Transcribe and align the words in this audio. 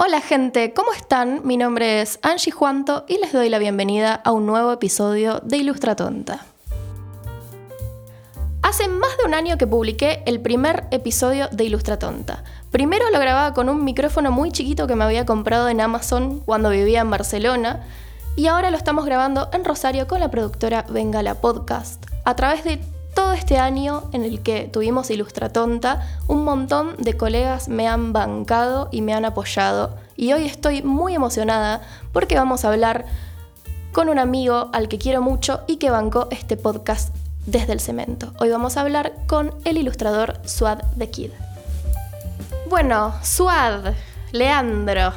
Hola 0.00 0.20
gente, 0.20 0.72
¿cómo 0.74 0.92
están? 0.92 1.40
Mi 1.42 1.56
nombre 1.56 2.00
es 2.00 2.20
Angie 2.22 2.52
Juanto 2.52 3.04
y 3.08 3.18
les 3.18 3.32
doy 3.32 3.48
la 3.48 3.58
bienvenida 3.58 4.14
a 4.14 4.30
un 4.30 4.46
nuevo 4.46 4.70
episodio 4.70 5.40
de 5.42 5.56
Ilustra 5.56 5.96
Tonta. 5.96 6.46
Hace 8.62 8.86
más 8.86 9.16
de 9.18 9.24
un 9.26 9.34
año 9.34 9.58
que 9.58 9.66
publiqué 9.66 10.22
el 10.26 10.40
primer 10.40 10.84
episodio 10.92 11.48
de 11.48 11.64
Ilustra 11.64 11.98
Tonta. 11.98 12.44
Primero 12.70 13.10
lo 13.10 13.18
grababa 13.18 13.54
con 13.54 13.68
un 13.68 13.84
micrófono 13.84 14.30
muy 14.30 14.52
chiquito 14.52 14.86
que 14.86 14.94
me 14.94 15.02
había 15.02 15.26
comprado 15.26 15.68
en 15.68 15.80
Amazon 15.80 16.38
cuando 16.46 16.70
vivía 16.70 17.00
en 17.00 17.10
Barcelona 17.10 17.84
y 18.36 18.46
ahora 18.46 18.70
lo 18.70 18.76
estamos 18.76 19.04
grabando 19.04 19.50
en 19.52 19.64
Rosario 19.64 20.06
con 20.06 20.20
la 20.20 20.30
productora 20.30 20.84
Bengala 20.88 21.34
Podcast 21.40 22.06
a 22.24 22.36
través 22.36 22.62
de 22.62 22.80
todo 23.18 23.32
este 23.32 23.58
año 23.58 24.04
en 24.12 24.22
el 24.22 24.44
que 24.44 24.70
tuvimos 24.72 25.10
Ilustra 25.10 25.48
Tonta, 25.48 26.06
un 26.28 26.44
montón 26.44 26.94
de 26.98 27.16
colegas 27.16 27.68
me 27.68 27.88
han 27.88 28.12
bancado 28.12 28.88
y 28.92 29.02
me 29.02 29.12
han 29.12 29.24
apoyado. 29.24 29.96
Y 30.14 30.34
hoy 30.34 30.46
estoy 30.46 30.84
muy 30.84 31.16
emocionada 31.16 31.82
porque 32.12 32.36
vamos 32.36 32.64
a 32.64 32.68
hablar 32.68 33.06
con 33.90 34.08
un 34.08 34.20
amigo 34.20 34.70
al 34.72 34.86
que 34.86 34.98
quiero 34.98 35.20
mucho 35.20 35.62
y 35.66 35.78
que 35.78 35.90
bancó 35.90 36.28
este 36.30 36.56
podcast 36.56 37.12
desde 37.44 37.72
el 37.72 37.80
cemento. 37.80 38.34
Hoy 38.38 38.50
vamos 38.50 38.76
a 38.76 38.82
hablar 38.82 39.12
con 39.26 39.52
el 39.64 39.78
ilustrador 39.78 40.34
Suad 40.44 40.78
the 40.96 41.10
Kid. 41.10 41.32
Bueno, 42.70 43.14
Suad, 43.24 43.94
Leandro, 44.30 45.12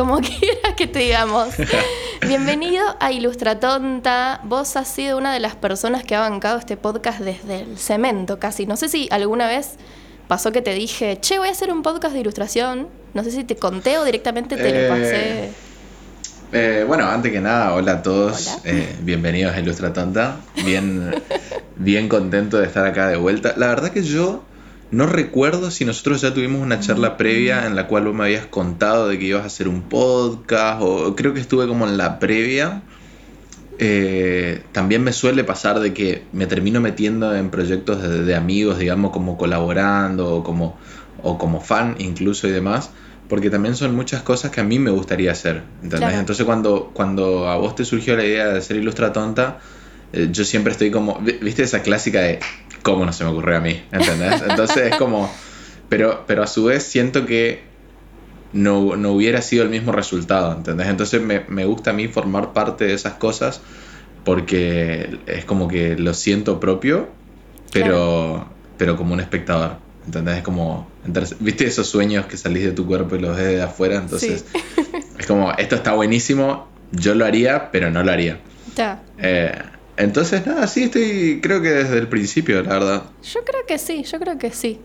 como 0.00 0.18
quiera 0.20 0.74
que 0.78 0.86
te 0.86 1.00
digamos. 1.00 1.48
Bienvenido 2.26 2.82
a 3.00 3.12
Ilustra 3.12 3.60
Tonta. 3.60 4.40
Vos 4.44 4.74
has 4.76 4.88
sido 4.88 5.18
una 5.18 5.30
de 5.34 5.40
las 5.40 5.56
personas 5.56 6.04
que 6.04 6.14
ha 6.14 6.20
bancado 6.20 6.58
este 6.58 6.78
podcast 6.78 7.20
desde 7.20 7.60
el 7.60 7.76
cemento 7.76 8.38
casi. 8.38 8.64
No 8.64 8.78
sé 8.78 8.88
si 8.88 9.08
alguna 9.10 9.46
vez 9.46 9.74
pasó 10.26 10.52
que 10.52 10.62
te 10.62 10.72
dije, 10.72 11.18
che, 11.20 11.38
voy 11.38 11.48
a 11.48 11.50
hacer 11.50 11.70
un 11.70 11.82
podcast 11.82 12.14
de 12.14 12.20
ilustración. 12.20 12.88
No 13.12 13.22
sé 13.24 13.30
si 13.30 13.44
te 13.44 13.56
conté 13.56 13.98
o 13.98 14.04
directamente 14.04 14.56
te 14.56 14.70
lo 14.70 14.78
Eh, 14.78 14.88
pasé. 14.88 15.50
Eh, 16.52 16.84
bueno, 16.88 17.06
antes 17.06 17.30
que 17.30 17.40
nada, 17.42 17.74
hola 17.74 17.92
a 17.92 18.02
todos, 18.02 18.46
Hola. 18.46 18.60
eh, 18.64 18.96
bienvenidos 19.02 19.54
a 19.54 19.60
Ilustra 19.60 19.92
Tonta, 19.92 20.36
bien, 20.64 21.14
bien 21.76 22.08
contento 22.08 22.58
de 22.58 22.66
estar 22.66 22.86
acá 22.86 23.08
de 23.08 23.18
vuelta. 23.18 23.52
La 23.58 23.66
verdad 23.66 23.90
que 23.90 24.02
yo 24.02 24.44
no 24.90 25.06
recuerdo 25.06 25.70
si 25.70 25.84
nosotros 25.84 26.20
ya 26.20 26.34
tuvimos 26.34 26.60
una 26.60 26.80
charla 26.80 27.16
previa 27.16 27.66
en 27.66 27.76
la 27.76 27.86
cual 27.86 28.06
vos 28.06 28.14
me 28.14 28.24
habías 28.24 28.46
contado 28.46 29.08
de 29.08 29.18
que 29.18 29.26
ibas 29.26 29.42
a 29.42 29.46
hacer 29.46 29.68
un 29.68 29.82
podcast, 29.82 30.82
o 30.82 31.14
creo 31.14 31.32
que 31.32 31.40
estuve 31.40 31.68
como 31.68 31.86
en 31.86 31.96
la 31.96 32.18
previa. 32.18 32.82
Eh, 33.78 34.62
también 34.72 35.02
me 35.02 35.12
suele 35.12 35.44
pasar 35.44 35.80
de 35.80 35.94
que 35.94 36.24
me 36.32 36.46
termino 36.46 36.80
metiendo 36.80 37.34
en 37.34 37.50
proyectos 37.50 38.02
de, 38.02 38.24
de 38.24 38.34
amigos, 38.34 38.78
digamos, 38.78 39.12
como 39.12 39.38
colaborando 39.38 40.34
o 40.34 40.44
como, 40.44 40.76
o 41.22 41.38
como 41.38 41.60
fan 41.60 41.94
incluso 41.98 42.48
y 42.48 42.50
demás, 42.50 42.90
porque 43.28 43.48
también 43.48 43.76
son 43.76 43.94
muchas 43.94 44.22
cosas 44.22 44.50
que 44.50 44.60
a 44.60 44.64
mí 44.64 44.78
me 44.78 44.90
gustaría 44.90 45.30
hacer. 45.30 45.62
Entonces 45.82 46.44
cuando, 46.44 46.90
cuando 46.92 47.48
a 47.48 47.56
vos 47.56 47.76
te 47.76 47.84
surgió 47.84 48.16
la 48.16 48.24
idea 48.24 48.48
de 48.48 48.58
hacer 48.58 48.76
Ilustra 48.76 49.12
Tonta, 49.12 49.60
yo 50.12 50.44
siempre 50.44 50.72
estoy 50.72 50.90
como, 50.90 51.18
vi- 51.20 51.38
viste 51.40 51.62
esa 51.62 51.82
clásica 51.82 52.20
de, 52.20 52.38
¿cómo 52.82 53.04
no 53.04 53.12
se 53.12 53.24
me 53.24 53.30
ocurrió 53.30 53.56
a 53.58 53.60
mí? 53.60 53.82
¿Entendés? 53.92 54.42
Entonces 54.48 54.92
es 54.92 54.96
como, 54.96 55.30
pero, 55.88 56.24
pero 56.26 56.42
a 56.42 56.46
su 56.46 56.64
vez 56.64 56.82
siento 56.82 57.26
que 57.26 57.62
no, 58.52 58.96
no 58.96 59.12
hubiera 59.12 59.42
sido 59.42 59.62
el 59.62 59.68
mismo 59.70 59.92
resultado, 59.92 60.52
¿entendés? 60.52 60.88
Entonces 60.88 61.20
me, 61.22 61.44
me 61.48 61.64
gusta 61.64 61.90
a 61.90 61.92
mí 61.92 62.08
formar 62.08 62.52
parte 62.52 62.84
de 62.86 62.94
esas 62.94 63.14
cosas 63.14 63.60
porque 64.24 65.18
es 65.26 65.44
como 65.44 65.68
que 65.68 65.96
lo 65.96 66.12
siento 66.14 66.60
propio, 66.60 67.08
pero, 67.72 68.46
pero 68.76 68.96
como 68.96 69.14
un 69.14 69.20
espectador, 69.20 69.76
¿entendés? 70.04 70.38
Es 70.38 70.42
como, 70.42 70.88
¿viste 71.40 71.66
esos 71.66 71.86
sueños 71.88 72.26
que 72.26 72.36
salís 72.36 72.64
de 72.64 72.72
tu 72.72 72.86
cuerpo 72.86 73.16
y 73.16 73.20
los 73.20 73.36
ves 73.36 73.46
de 73.46 73.62
afuera? 73.62 73.96
Entonces 73.96 74.44
es 75.18 75.26
como, 75.26 75.52
esto 75.52 75.76
está 75.76 75.92
buenísimo, 75.92 76.68
yo 76.92 77.14
lo 77.14 77.24
haría, 77.24 77.70
pero 77.70 77.90
no 77.90 78.02
lo 78.02 78.10
haría. 78.10 78.40
Ya. 78.76 79.00
Eh, 79.18 79.52
entonces, 80.02 80.46
nada, 80.46 80.66
sí, 80.66 80.84
estoy, 80.84 81.40
creo 81.42 81.60
que 81.62 81.70
desde 81.70 81.98
el 81.98 82.08
principio, 82.08 82.62
la 82.62 82.74
verdad. 82.74 83.02
Yo 83.22 83.40
creo 83.44 83.66
que 83.66 83.78
sí, 83.78 84.04
yo 84.04 84.18
creo 84.18 84.38
que 84.38 84.50
sí. 84.52 84.80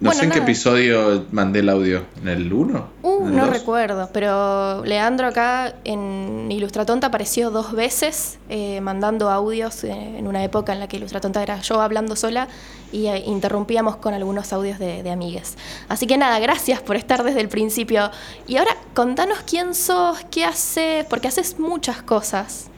No 0.00 0.08
Bueno, 0.08 0.18
sé 0.18 0.26
en 0.26 0.32
qué 0.32 0.38
episodio 0.40 1.24
mandé 1.30 1.60
el 1.60 1.68
audio, 1.68 2.02
¿en 2.20 2.26
el 2.28 2.52
1? 2.52 2.88
Uh, 3.02 3.28
no 3.28 3.46
recuerdo, 3.46 4.10
pero 4.12 4.84
Leandro 4.84 5.28
acá 5.28 5.76
en 5.84 6.50
Ilustratonta 6.50 7.06
apareció 7.06 7.50
dos 7.50 7.72
veces 7.72 8.38
eh, 8.48 8.80
mandando 8.80 9.30
audios 9.30 9.84
eh, 9.84 9.92
en 9.92 10.26
una 10.26 10.42
época 10.42 10.72
en 10.72 10.80
la 10.80 10.88
que 10.88 10.96
Ilustratonta 10.96 11.44
era 11.44 11.60
yo 11.60 11.80
hablando 11.80 12.16
sola 12.16 12.48
y 12.90 13.06
eh, 13.06 13.22
interrumpíamos 13.24 13.96
con 13.96 14.14
algunos 14.14 14.52
audios 14.52 14.80
de, 14.80 15.04
de 15.04 15.10
amigues. 15.12 15.56
Así 15.88 16.08
que 16.08 16.18
nada, 16.18 16.40
gracias 16.40 16.82
por 16.82 16.96
estar 16.96 17.22
desde 17.22 17.40
el 17.40 17.48
principio. 17.48 18.10
Y 18.48 18.56
ahora 18.56 18.76
contanos 18.94 19.38
quién 19.46 19.76
sos, 19.76 20.18
qué 20.28 20.44
haces, 20.44 21.04
porque 21.04 21.28
haces 21.28 21.60
muchas 21.60 22.02
cosas. 22.02 22.68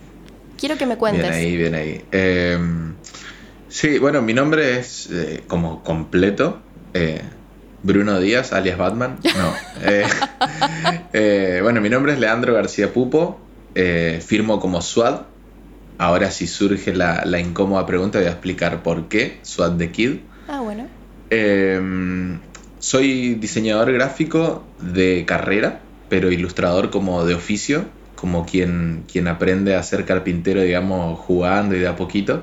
Quiero 0.58 0.76
que 0.76 0.86
me 0.86 0.96
cuentes. 0.96 1.22
Bien 1.22 1.32
ahí, 1.34 1.56
bien 1.56 1.74
ahí. 1.74 2.04
Eh, 2.12 2.58
sí, 3.68 3.98
bueno, 3.98 4.22
mi 4.22 4.34
nombre 4.34 4.78
es 4.78 5.08
eh, 5.10 5.42
como 5.46 5.82
completo. 5.82 6.60
eh, 6.94 7.22
Bruno 7.82 8.18
Díaz, 8.18 8.52
alias 8.52 8.78
Batman. 8.78 9.18
No. 9.22 9.54
bueno, 11.62 11.80
mi 11.80 11.88
nombre 11.88 12.14
es 12.14 12.18
Leandro 12.18 12.54
García 12.54 12.92
Pupo. 12.92 13.38
firmo 14.26 14.58
como 14.60 14.82
SWAT. 14.82 15.26
Ahora 15.98 16.30
si 16.30 16.46
surge 16.46 16.94
la, 16.94 17.24
la 17.24 17.38
incómoda 17.38 17.86
pregunta 17.86 18.18
voy 18.18 18.26
a 18.26 18.32
explicar 18.32 18.82
por 18.82 19.08
qué 19.08 19.38
SWAT 19.42 19.78
the 19.78 19.90
Kid. 19.92 20.16
Ah, 20.48 20.60
bueno. 20.60 20.86
Soy 22.78 23.34
diseñador 23.34 23.92
gráfico 23.92 24.64
de 24.80 25.24
carrera, 25.26 25.80
pero 26.08 26.30
ilustrador 26.30 26.90
como 26.90 27.24
de 27.24 27.34
oficio, 27.34 27.84
como 28.16 28.44
quien, 28.44 29.04
quien 29.10 29.28
aprende 29.28 29.76
a 29.76 29.82
ser 29.82 30.04
carpintero, 30.04 30.62
digamos, 30.62 31.18
jugando 31.20 31.76
y 31.76 31.78
de 31.78 31.86
a 31.86 31.94
poquito. 31.94 32.42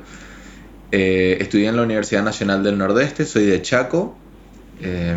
Eh, 0.92 1.38
estudié 1.42 1.68
en 1.68 1.76
la 1.76 1.82
Universidad 1.82 2.24
Nacional 2.24 2.64
del 2.64 2.78
Nordeste, 2.78 3.26
soy 3.26 3.46
de 3.46 3.62
Chaco. 3.62 4.16
Eh, 4.82 5.16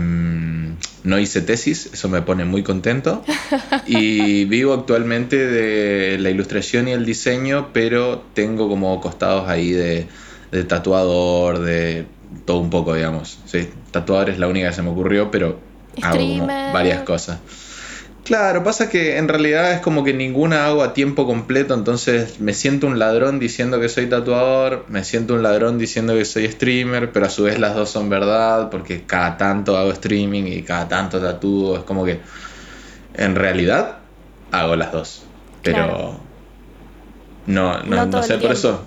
no 1.06 1.18
hice 1.18 1.40
tesis, 1.40 1.90
eso 1.92 2.08
me 2.08 2.20
pone 2.22 2.44
muy 2.44 2.62
contento. 2.62 3.22
Y 3.86 4.44
vivo 4.46 4.74
actualmente 4.74 5.36
de 5.36 6.18
la 6.18 6.30
ilustración 6.30 6.88
y 6.88 6.92
el 6.92 7.04
diseño, 7.06 7.68
pero 7.72 8.24
tengo 8.34 8.68
como 8.68 9.00
costados 9.00 9.48
ahí 9.48 9.70
de, 9.70 10.08
de 10.50 10.64
tatuador, 10.64 11.60
de 11.60 12.06
todo 12.44 12.58
un 12.58 12.70
poco, 12.70 12.94
digamos. 12.94 13.38
Sí, 13.46 13.68
tatuador 13.92 14.30
es 14.30 14.38
la 14.38 14.48
única 14.48 14.68
que 14.68 14.74
se 14.74 14.82
me 14.82 14.90
ocurrió, 14.90 15.30
pero 15.30 15.60
hago 16.02 16.16
como 16.16 16.44
Streamer. 16.44 16.72
varias 16.72 17.02
cosas. 17.02 17.38
Claro, 18.26 18.64
pasa 18.64 18.88
que 18.88 19.18
en 19.18 19.28
realidad 19.28 19.72
es 19.72 19.80
como 19.80 20.02
que 20.02 20.12
ninguna 20.12 20.66
hago 20.66 20.82
a 20.82 20.92
tiempo 20.94 21.26
completo, 21.26 21.74
entonces 21.74 22.40
me 22.40 22.54
siento 22.54 22.88
un 22.88 22.98
ladrón 22.98 23.38
diciendo 23.38 23.78
que 23.80 23.88
soy 23.88 24.08
tatuador, 24.08 24.84
me 24.88 25.04
siento 25.04 25.34
un 25.34 25.44
ladrón 25.44 25.78
diciendo 25.78 26.12
que 26.12 26.24
soy 26.24 26.50
streamer, 26.50 27.12
pero 27.12 27.26
a 27.26 27.30
su 27.30 27.44
vez 27.44 27.60
las 27.60 27.76
dos 27.76 27.88
son 27.88 28.08
verdad, 28.08 28.68
porque 28.68 29.04
cada 29.06 29.36
tanto 29.36 29.78
hago 29.78 29.92
streaming 29.92 30.42
y 30.42 30.62
cada 30.62 30.88
tanto 30.88 31.20
tatúo, 31.20 31.78
es 31.78 31.84
como 31.84 32.04
que 32.04 32.18
en 33.14 33.36
realidad 33.36 33.98
hago 34.50 34.74
las 34.74 34.90
dos, 34.90 35.22
pero 35.62 35.86
Claro. 35.86 36.20
no, 37.46 37.80
no, 37.84 37.96
No 37.96 38.06
no 38.06 38.22
sé, 38.24 38.38
por 38.38 38.50
eso 38.50 38.80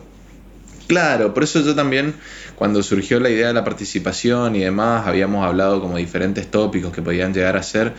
Claro, 0.89 1.33
por 1.35 1.43
eso 1.43 1.61
yo 1.61 1.75
también, 1.75 2.13
cuando 2.55 2.83
surgió 2.83 3.21
la 3.21 3.29
idea 3.29 3.47
de 3.47 3.53
la 3.53 3.63
participación 3.63 4.55
y 4.57 4.61
demás, 4.61 5.07
habíamos 5.07 5.45
hablado 5.45 5.79
como 5.79 5.95
diferentes 5.95 6.49
tópicos 6.51 6.91
que 6.91 7.01
podían 7.03 7.33
llegar 7.33 7.55
a 7.55 7.63
ser. 7.63 7.93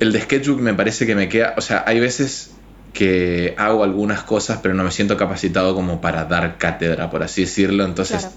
El 0.00 0.12
de 0.12 0.20
Sketchbook 0.20 0.60
me 0.60 0.74
parece 0.74 1.06
que 1.06 1.14
me 1.14 1.28
queda, 1.28 1.54
o 1.56 1.60
sea, 1.60 1.84
hay 1.86 2.00
veces 2.00 2.52
que 2.92 3.54
hago 3.56 3.84
algunas 3.84 4.22
cosas, 4.22 4.58
pero 4.62 4.74
no 4.74 4.82
me 4.82 4.90
siento 4.90 5.16
capacitado 5.16 5.74
como 5.74 6.00
para 6.00 6.24
dar 6.24 6.58
cátedra, 6.58 7.10
por 7.10 7.22
así 7.22 7.42
decirlo, 7.42 7.84
entonces 7.84 8.22
Claro. 8.22 8.34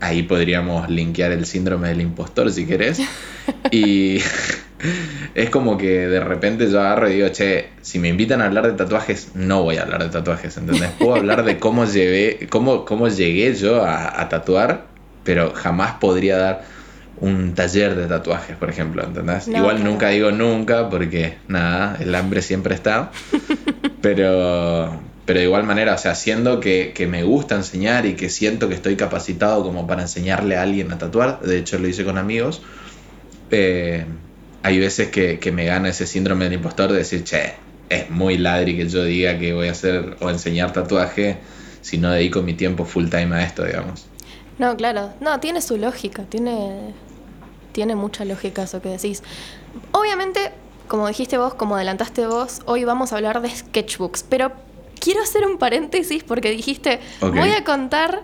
ahí 0.00 0.22
podríamos 0.24 0.90
linkear 0.90 1.32
el 1.32 1.46
síndrome 1.46 1.88
del 1.88 2.00
impostor 2.02 2.50
si 2.52 2.66
querés. 2.66 3.00
Y 3.70 4.18
es 5.34 5.48
como 5.50 5.78
que 5.78 6.08
de 6.08 6.20
repente 6.20 6.70
yo 6.70 6.80
agarro 6.80 7.08
y 7.08 7.14
digo, 7.14 7.28
che, 7.28 7.70
si 7.82 7.98
me 7.98 8.08
invitan 8.08 8.42
a 8.42 8.46
hablar 8.46 8.66
de 8.66 8.72
tatuajes, 8.72 9.28
no 9.34 9.62
voy 9.62 9.76
a 9.76 9.82
hablar 9.82 10.02
de 10.02 10.10
tatuajes, 10.10 10.56
¿entendés? 10.56 10.90
Puedo 10.98 11.14
hablar 11.14 11.44
de 11.44 11.58
cómo, 11.58 11.84
llevé, 11.86 12.46
cómo, 12.50 12.84
cómo 12.84 13.08
llegué 13.08 13.54
yo 13.54 13.84
a, 13.84 14.20
a 14.20 14.28
tatuar, 14.28 14.86
pero 15.24 15.52
jamás 15.54 15.92
podría 16.00 16.36
dar 16.36 16.64
un 17.20 17.54
taller 17.54 17.94
de 17.96 18.06
tatuajes, 18.06 18.56
por 18.56 18.70
ejemplo, 18.70 19.04
¿entendés? 19.04 19.46
No, 19.48 19.58
Igual 19.58 19.76
claro. 19.76 19.90
nunca 19.90 20.08
digo 20.08 20.30
nunca, 20.32 20.88
porque 20.88 21.36
nada, 21.48 21.96
el 22.00 22.14
hambre 22.14 22.42
siempre 22.42 22.74
está. 22.74 23.10
Pero, 24.00 24.98
pero 25.26 25.40
de 25.40 25.44
igual 25.44 25.64
manera, 25.64 25.94
o 25.94 25.98
sea, 25.98 26.14
siendo 26.14 26.58
que, 26.58 26.92
que 26.94 27.06
me 27.06 27.22
gusta 27.22 27.54
enseñar 27.54 28.06
y 28.06 28.14
que 28.14 28.30
siento 28.30 28.66
que 28.70 28.74
estoy 28.74 28.96
capacitado 28.96 29.62
como 29.62 29.86
para 29.86 30.00
enseñarle 30.00 30.56
a 30.56 30.62
alguien 30.62 30.90
a 30.90 30.96
tatuar, 30.96 31.40
de 31.42 31.58
hecho 31.58 31.78
lo 31.78 31.86
hice 31.86 32.02
con 32.02 32.16
amigos, 32.16 32.62
eh, 33.50 34.06
hay 34.62 34.78
veces 34.78 35.08
que, 35.08 35.38
que 35.38 35.52
me 35.52 35.66
gana 35.66 35.90
ese 35.90 36.06
síndrome 36.06 36.44
del 36.44 36.54
impostor 36.54 36.90
de 36.92 36.98
decir, 36.98 37.24
che, 37.24 37.52
es 37.90 38.08
muy 38.08 38.38
ladri 38.38 38.76
que 38.76 38.88
yo 38.88 39.04
diga 39.04 39.38
que 39.38 39.52
voy 39.52 39.68
a 39.68 39.72
hacer 39.72 40.16
o 40.20 40.30
enseñar 40.30 40.72
tatuaje 40.72 41.36
si 41.82 41.98
no 41.98 42.10
dedico 42.10 42.40
mi 42.40 42.54
tiempo 42.54 42.86
full 42.86 43.08
time 43.08 43.36
a 43.36 43.42
esto, 43.42 43.64
digamos. 43.64 44.06
No, 44.58 44.76
claro. 44.76 45.12
No, 45.20 45.40
tiene 45.40 45.60
su 45.60 45.76
lógica, 45.76 46.22
tiene, 46.24 46.92
tiene 47.72 47.94
mucha 47.94 48.24
lógica 48.24 48.62
eso 48.62 48.80
que 48.82 48.88
decís. 48.90 49.22
Obviamente, 49.92 50.52
como 50.88 51.08
dijiste 51.08 51.38
vos, 51.38 51.54
como 51.54 51.76
adelantaste 51.76 52.26
vos, 52.26 52.60
hoy 52.66 52.84
vamos 52.84 53.12
a 53.12 53.16
hablar 53.16 53.40
de 53.40 53.50
sketchbooks. 53.50 54.24
Pero 54.28 54.52
quiero 54.98 55.22
hacer 55.22 55.46
un 55.46 55.58
paréntesis 55.58 56.24
porque 56.24 56.50
dijiste, 56.50 57.00
voy 57.20 57.50
a 57.50 57.64
contar 57.64 58.22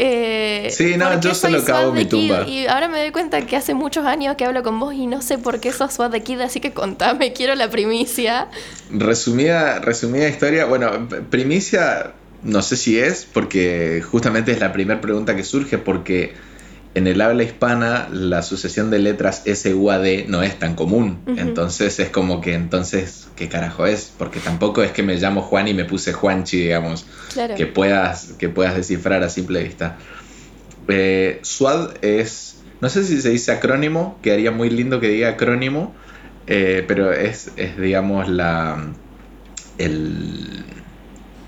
eh, 0.00 0.68
sí, 0.70 0.96
no, 0.96 1.20
yo 1.20 1.34
solo 1.34 1.64
cago 1.64 1.92
mi 1.92 2.04
tumba. 2.04 2.46
Y 2.46 2.68
ahora 2.68 2.86
me 2.86 3.00
doy 3.00 3.10
cuenta 3.10 3.44
que 3.44 3.56
hace 3.56 3.74
muchos 3.74 4.06
años 4.06 4.36
que 4.36 4.44
hablo 4.44 4.62
con 4.62 4.78
vos 4.78 4.94
y 4.94 5.08
no 5.08 5.20
sé 5.22 5.38
por 5.38 5.58
qué 5.58 5.72
sos 5.72 5.94
SWAT 5.94 6.12
de 6.12 6.22
Kid, 6.22 6.40
así 6.40 6.60
que 6.60 6.72
contame, 6.72 7.32
quiero 7.34 7.56
la 7.56 7.68
primicia. 7.68 8.46
Resumida, 8.92 9.80
resumida 9.80 10.28
historia, 10.28 10.66
bueno, 10.66 11.08
primicia 11.30 12.12
no 12.44 12.62
sé 12.62 12.76
si 12.76 12.96
es, 12.96 13.26
porque 13.26 14.00
justamente 14.08 14.52
es 14.52 14.60
la 14.60 14.72
primera 14.72 15.00
pregunta 15.00 15.34
que 15.34 15.42
surge, 15.42 15.78
porque 15.78 16.34
en 16.94 17.06
el 17.06 17.20
habla 17.20 17.42
hispana 17.42 18.08
la 18.10 18.42
sucesión 18.42 18.90
de 18.90 18.98
letras 18.98 19.42
S, 19.44 19.72
U, 19.74 19.90
A, 19.90 19.98
D 19.98 20.24
no 20.28 20.42
es 20.42 20.58
tan 20.58 20.74
común. 20.74 21.20
Entonces 21.26 22.00
es 22.00 22.08
como 22.08 22.40
que 22.40 22.54
entonces, 22.54 23.28
¿qué 23.36 23.48
carajo 23.48 23.86
es? 23.86 24.12
Porque 24.16 24.40
tampoco 24.40 24.82
es 24.82 24.90
que 24.92 25.02
me 25.02 25.16
llamo 25.16 25.42
Juan 25.42 25.68
y 25.68 25.74
me 25.74 25.84
puse 25.84 26.12
Juanchi, 26.12 26.58
digamos, 26.58 27.06
que, 27.56 27.66
puedas, 27.66 28.32
que 28.38 28.48
puedas 28.48 28.74
descifrar 28.74 29.22
a 29.22 29.28
simple 29.28 29.62
vista. 29.62 29.98
Eh, 30.88 31.38
SWAD 31.42 32.02
es, 32.02 32.56
no 32.80 32.88
sé 32.88 33.04
si 33.04 33.20
se 33.20 33.30
dice 33.30 33.52
acrónimo, 33.52 34.18
quedaría 34.22 34.50
muy 34.50 34.70
lindo 34.70 35.00
que 35.00 35.08
diga 35.08 35.28
acrónimo, 35.28 35.94
eh, 36.46 36.82
pero 36.88 37.12
es, 37.12 37.52
es, 37.56 37.78
digamos, 37.78 38.28
la, 38.28 38.82
el 39.76 40.64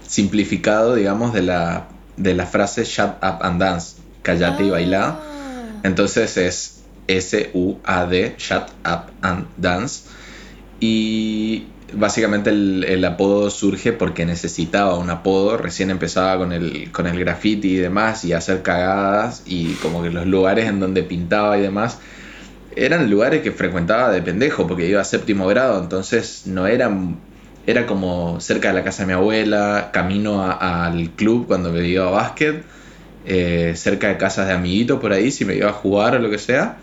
simplificado, 0.06 0.94
digamos, 0.94 1.32
de 1.32 1.42
la, 1.42 1.88
de 2.18 2.34
la 2.34 2.44
frase 2.44 2.84
shut 2.84 3.16
up 3.22 3.38
and 3.40 3.60
dance, 3.60 3.96
callate 4.22 4.64
y 4.64 4.70
baila. 4.70 5.18
Ah. 5.20 5.80
Entonces 5.82 6.36
es 6.36 6.82
S-U-A-D, 7.06 8.34
shut 8.38 8.68
up 8.84 9.10
and 9.22 9.46
dance. 9.56 10.04
Y 10.78 11.66
básicamente 11.92 12.50
el, 12.50 13.04
apodo 13.04 13.50
surge 13.50 13.92
porque 13.92 14.24
necesitaba 14.24 14.96
un 14.96 15.10
apodo, 15.10 15.56
recién 15.56 15.90
empezaba 15.90 16.38
con 16.38 16.52
el, 16.52 16.90
con 16.92 17.06
el 17.06 17.18
graffiti 17.18 17.68
y 17.68 17.76
demás 17.76 18.24
y 18.24 18.32
hacer 18.32 18.62
cagadas 18.62 19.42
y 19.46 19.74
como 19.74 20.02
que 20.02 20.10
los 20.10 20.26
lugares 20.26 20.66
en 20.66 20.80
donde 20.80 21.02
pintaba 21.02 21.58
y 21.58 21.62
demás 21.62 21.98
eran 22.76 23.10
lugares 23.10 23.42
que 23.42 23.50
frecuentaba 23.50 24.10
de 24.10 24.22
pendejo 24.22 24.66
porque 24.66 24.88
iba 24.88 25.00
a 25.00 25.04
séptimo 25.04 25.46
grado, 25.48 25.82
entonces 25.82 26.46
no 26.46 26.66
eran 26.66 27.18
era 27.66 27.86
como 27.86 28.40
cerca 28.40 28.68
de 28.68 28.74
la 28.74 28.84
casa 28.84 29.02
de 29.02 29.08
mi 29.08 29.12
abuela, 29.12 29.90
camino 29.92 30.42
al 30.42 31.10
club 31.10 31.46
cuando 31.46 31.70
me 31.70 31.86
iba 31.86 32.06
a 32.06 32.10
básquet, 32.10 32.64
eh, 33.26 33.74
cerca 33.76 34.08
de 34.08 34.16
casas 34.16 34.46
de 34.46 34.54
amiguitos 34.54 35.00
por 35.00 35.12
ahí 35.12 35.30
si 35.30 35.44
me 35.44 35.54
iba 35.54 35.70
a 35.70 35.72
jugar 35.72 36.14
o 36.14 36.18
lo 36.18 36.30
que 36.30 36.38
sea. 36.38 36.78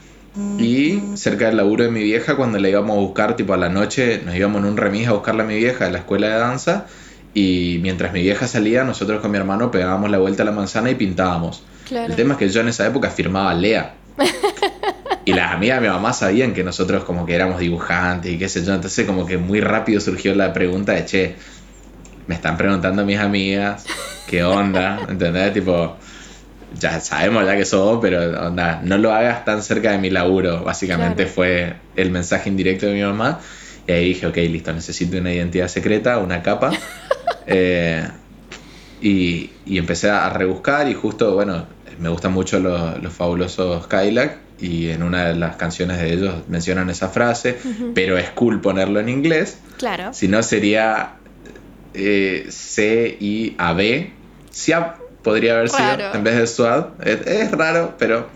Y 0.59 1.01
cerca 1.15 1.47
del 1.47 1.57
laburo 1.57 1.83
de 1.83 1.89
mi 1.89 2.03
vieja, 2.03 2.35
cuando 2.35 2.59
la 2.59 2.69
íbamos 2.69 2.95
a 2.95 2.99
buscar, 2.99 3.35
tipo 3.35 3.55
a 3.55 3.57
la 3.57 3.69
noche, 3.69 4.21
nos 4.23 4.35
íbamos 4.35 4.61
en 4.61 4.67
un 4.67 4.77
remis 4.77 5.07
a 5.07 5.13
buscarla 5.13 5.43
a 5.43 5.47
mi 5.47 5.55
vieja 5.55 5.85
de 5.85 5.91
la 5.91 5.97
escuela 5.97 6.27
de 6.27 6.35
danza. 6.35 6.85
Y 7.33 7.79
mientras 7.81 8.13
mi 8.13 8.21
vieja 8.21 8.47
salía, 8.47 8.83
nosotros 8.83 9.19
con 9.19 9.31
mi 9.31 9.37
hermano 9.37 9.71
pegábamos 9.71 10.11
la 10.11 10.19
vuelta 10.19 10.43
a 10.43 10.45
la 10.45 10.51
manzana 10.51 10.91
y 10.91 10.95
pintábamos. 10.95 11.63
El 11.89 12.15
tema 12.15 12.33
es 12.33 12.39
que 12.39 12.49
yo 12.49 12.61
en 12.61 12.67
esa 12.67 12.85
época 12.85 13.09
firmaba 13.09 13.53
Lea. 13.55 13.95
Y 15.27 15.33
las 15.33 15.51
amigas 15.51 15.81
de 15.81 15.89
mi 15.89 15.93
mamá 15.93 16.13
sabían 16.13 16.53
que 16.53 16.63
nosotros 16.63 17.03
como 17.03 17.25
que 17.25 17.35
éramos 17.35 17.59
dibujantes 17.59 18.31
y 18.31 18.37
qué 18.37 18.47
sé 18.47 18.63
yo. 18.63 18.73
Entonces 18.73 19.05
como 19.05 19.25
que 19.25 19.37
muy 19.37 19.59
rápido 19.59 19.99
surgió 19.99 20.33
la 20.33 20.53
pregunta 20.53 20.93
de, 20.93 21.03
che, 21.03 21.35
me 22.27 22.35
están 22.35 22.55
preguntando 22.55 23.03
mis 23.03 23.19
amigas, 23.19 23.85
¿qué 24.29 24.45
onda? 24.45 25.01
¿Entendés? 25.09 25.51
Tipo, 25.51 25.97
ya 26.79 26.99
sabemos 26.99 27.45
ya 27.45 27.55
que 27.55 27.65
sos 27.65 27.99
pero 28.01 28.47
onda, 28.47 28.81
no 28.83 28.97
lo 28.97 29.13
hagas 29.13 29.45
tan 29.45 29.63
cerca 29.63 29.91
de 29.91 29.97
mi 29.97 30.09
laburo. 30.09 30.63
Básicamente 30.63 31.25
fue 31.25 31.75
el 31.95 32.11
mensaje 32.11 32.49
indirecto 32.49 32.87
de 32.87 32.93
mi 32.93 33.01
mamá. 33.01 33.39
Y 33.87 33.91
ahí 33.91 34.05
dije, 34.09 34.27
ok, 34.27 34.35
listo, 34.37 34.73
necesito 34.73 35.17
una 35.17 35.33
identidad 35.33 35.67
secreta, 35.67 36.17
una 36.19 36.41
capa. 36.41 36.71
Eh, 37.49 38.05
y, 39.01 39.51
y, 39.65 39.77
empecé 39.77 40.09
a 40.09 40.29
rebuscar 40.29 40.89
y 40.89 40.93
justo, 40.93 41.33
bueno, 41.33 41.65
me 41.97 42.09
gustan 42.09 42.33
mucho 42.33 42.59
los, 42.59 43.01
los 43.01 43.13
fabulosos 43.13 43.87
Cadillac 43.87 44.39
y 44.59 44.89
en 44.89 45.03
una 45.03 45.27
de 45.27 45.35
las 45.35 45.55
canciones 45.55 45.99
de 45.99 46.13
ellos 46.13 46.35
mencionan 46.47 46.89
esa 46.89 47.09
frase, 47.09 47.57
pero 47.93 48.17
es 48.17 48.29
cool 48.31 48.59
ponerlo 48.59 48.99
en 48.99 49.07
inglés. 49.09 49.59
Claro. 49.77 50.13
Si 50.13 50.27
no 50.27 50.43
sería 50.43 51.13
eh, 51.93 52.47
C-I-A-B. 52.49 54.11
SIAP 54.51 55.06
podría 55.27 55.55
haber 55.55 55.69
sido 55.69 56.13
en 56.13 56.23
vez 56.23 56.37
de 56.37 56.47
SWAT. 56.47 57.05
Es, 57.05 57.51
raro, 57.51 57.95
pero 57.99 58.27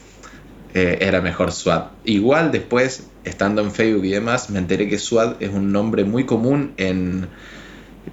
eh, 0.74 0.98
era 1.00 1.22
mejor 1.22 1.54
SWAT. 1.54 1.92
Igual 2.04 2.52
después, 2.52 3.04
estando 3.24 3.62
en 3.62 3.72
Facebook 3.72 4.04
y 4.04 4.12
demás, 4.12 4.50
me 4.50 4.60
enteré 4.60 4.90
que 4.90 5.00
SWAT 5.00 5.42
es 5.42 5.50
un 5.52 5.72
nombre 5.72 6.04
muy 6.04 6.26
común 6.26 6.74
en, 6.76 7.30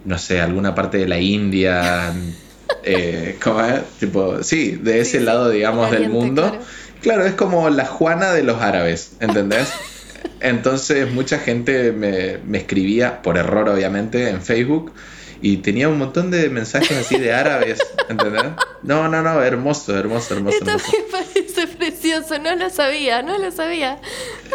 no 0.04 0.16
sé, 0.16 0.40
alguna 0.40 0.76
parte 0.76 0.98
de 0.98 1.08
la 1.08 1.18
India. 1.18 2.14
eh, 2.84 3.36
¿Cómo 3.42 3.62
es? 3.62 3.82
Tipo, 3.98 4.44
sí, 4.44 4.78
de 4.80 5.00
ese 5.00 5.18
lado, 5.20 5.50
digamos, 5.50 5.90
del 5.90 6.08
mundo. 6.08 6.56
Claro, 7.02 7.26
es 7.26 7.34
como 7.34 7.70
la 7.70 7.84
Juana 7.84 8.32
de 8.32 8.44
los 8.44 8.62
árabes, 8.62 9.16
¿entendés? 9.18 9.72
Entonces 10.40 11.12
mucha 11.12 11.40
gente 11.40 11.90
me, 11.90 12.38
me, 12.46 12.58
escribía, 12.58 13.22
por 13.22 13.38
error 13.38 13.68
obviamente, 13.68 14.30
en 14.30 14.40
Facebook 14.40 14.92
y 15.40 15.58
tenía 15.58 15.88
un 15.88 15.98
montón 15.98 16.30
de 16.30 16.48
mensajes 16.50 16.92
así 16.92 17.18
de 17.18 17.32
árabes, 17.32 17.78
¿entendés? 18.08 18.44
No, 18.82 19.08
no, 19.08 19.22
no, 19.22 19.42
hermoso, 19.42 19.96
hermoso, 19.96 20.34
hermoso. 20.34 20.56
Esto 20.56 20.72
me 20.72 21.02
parece 21.10 21.66
precioso, 21.66 22.38
no 22.38 22.54
lo 22.56 22.70
sabía, 22.70 23.22
no 23.22 23.38
lo 23.38 23.50
sabía. 23.50 24.00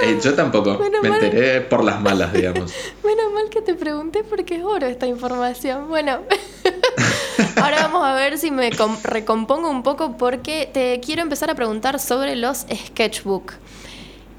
Eh, 0.01 0.19
yo 0.24 0.33
tampoco, 0.33 0.80
me 1.01 1.07
enteré 1.09 1.62
por 1.62 1.83
las 1.83 2.01
malas, 2.01 2.33
digamos. 2.33 2.74
Menos 3.03 3.31
mal 3.33 3.50
que 3.50 3.62
te 3.62 3.75
pregunté 3.75 4.24
porque 4.24 4.56
es 4.56 4.63
oro 4.63 4.88
esta 4.88 5.07
información. 5.07 5.88
Bueno, 5.88 6.19
ahora 7.57 7.81
vamos 7.83 8.06
a 8.06 8.13
ver 8.15 8.38
si 8.38 8.51
me 8.51 8.69
recompongo 9.03 9.69
un 9.69 9.83
poco 9.83 10.18
porque 10.18 10.69
te 10.71 11.00
quiero 11.00 11.21
empezar 11.21 11.50
a 11.50 11.56
preguntar 11.56 12.00
sobre 12.00 12.35
los 12.35 12.65
sketchbook. 12.88 13.53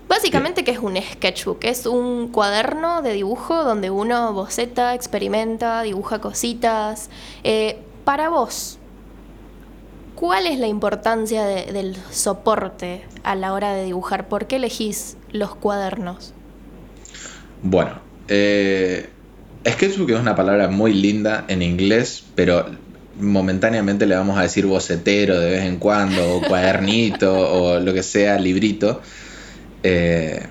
Básicamente, 0.08 0.64
¿qué 0.64 0.72
es 0.72 0.78
un 0.78 0.96
sketchbook? 0.96 1.64
Es 1.64 1.86
un 1.86 2.28
cuaderno 2.28 3.02
de 3.02 3.14
dibujo 3.14 3.64
donde 3.64 3.90
uno 3.90 4.32
boceta, 4.32 4.94
experimenta, 4.94 5.82
dibuja 5.82 6.20
cositas. 6.20 7.08
Eh, 7.42 7.78
para 8.04 8.28
vos, 8.28 8.78
¿cuál 10.14 10.46
es 10.46 10.58
la 10.58 10.66
importancia 10.66 11.44
del 11.44 11.96
soporte 12.10 13.02
a 13.22 13.34
la 13.34 13.52
hora 13.54 13.72
de 13.72 13.84
dibujar? 13.84 14.28
¿Por 14.28 14.46
qué 14.46 14.56
elegís 14.56 15.16
los 15.32 15.54
cuadernos? 15.54 16.34
Bueno, 17.62 17.98
eh, 18.28 19.08
sketchbook 19.66 20.10
es 20.10 20.20
una 20.20 20.36
palabra 20.36 20.68
muy 20.68 20.92
linda 20.92 21.46
en 21.48 21.62
inglés, 21.62 22.24
pero 22.34 22.66
momentáneamente 23.18 24.06
le 24.06 24.16
vamos 24.16 24.38
a 24.38 24.42
decir 24.42 24.66
bocetero 24.66 25.38
de 25.40 25.50
vez 25.50 25.64
en 25.64 25.78
cuando, 25.78 26.36
o 26.36 26.40
cuadernito, 26.42 27.32
o 27.62 27.80
lo 27.80 27.94
que 27.94 28.02
sea, 28.02 28.38
librito. 28.38 29.00
Eh, 29.84 30.42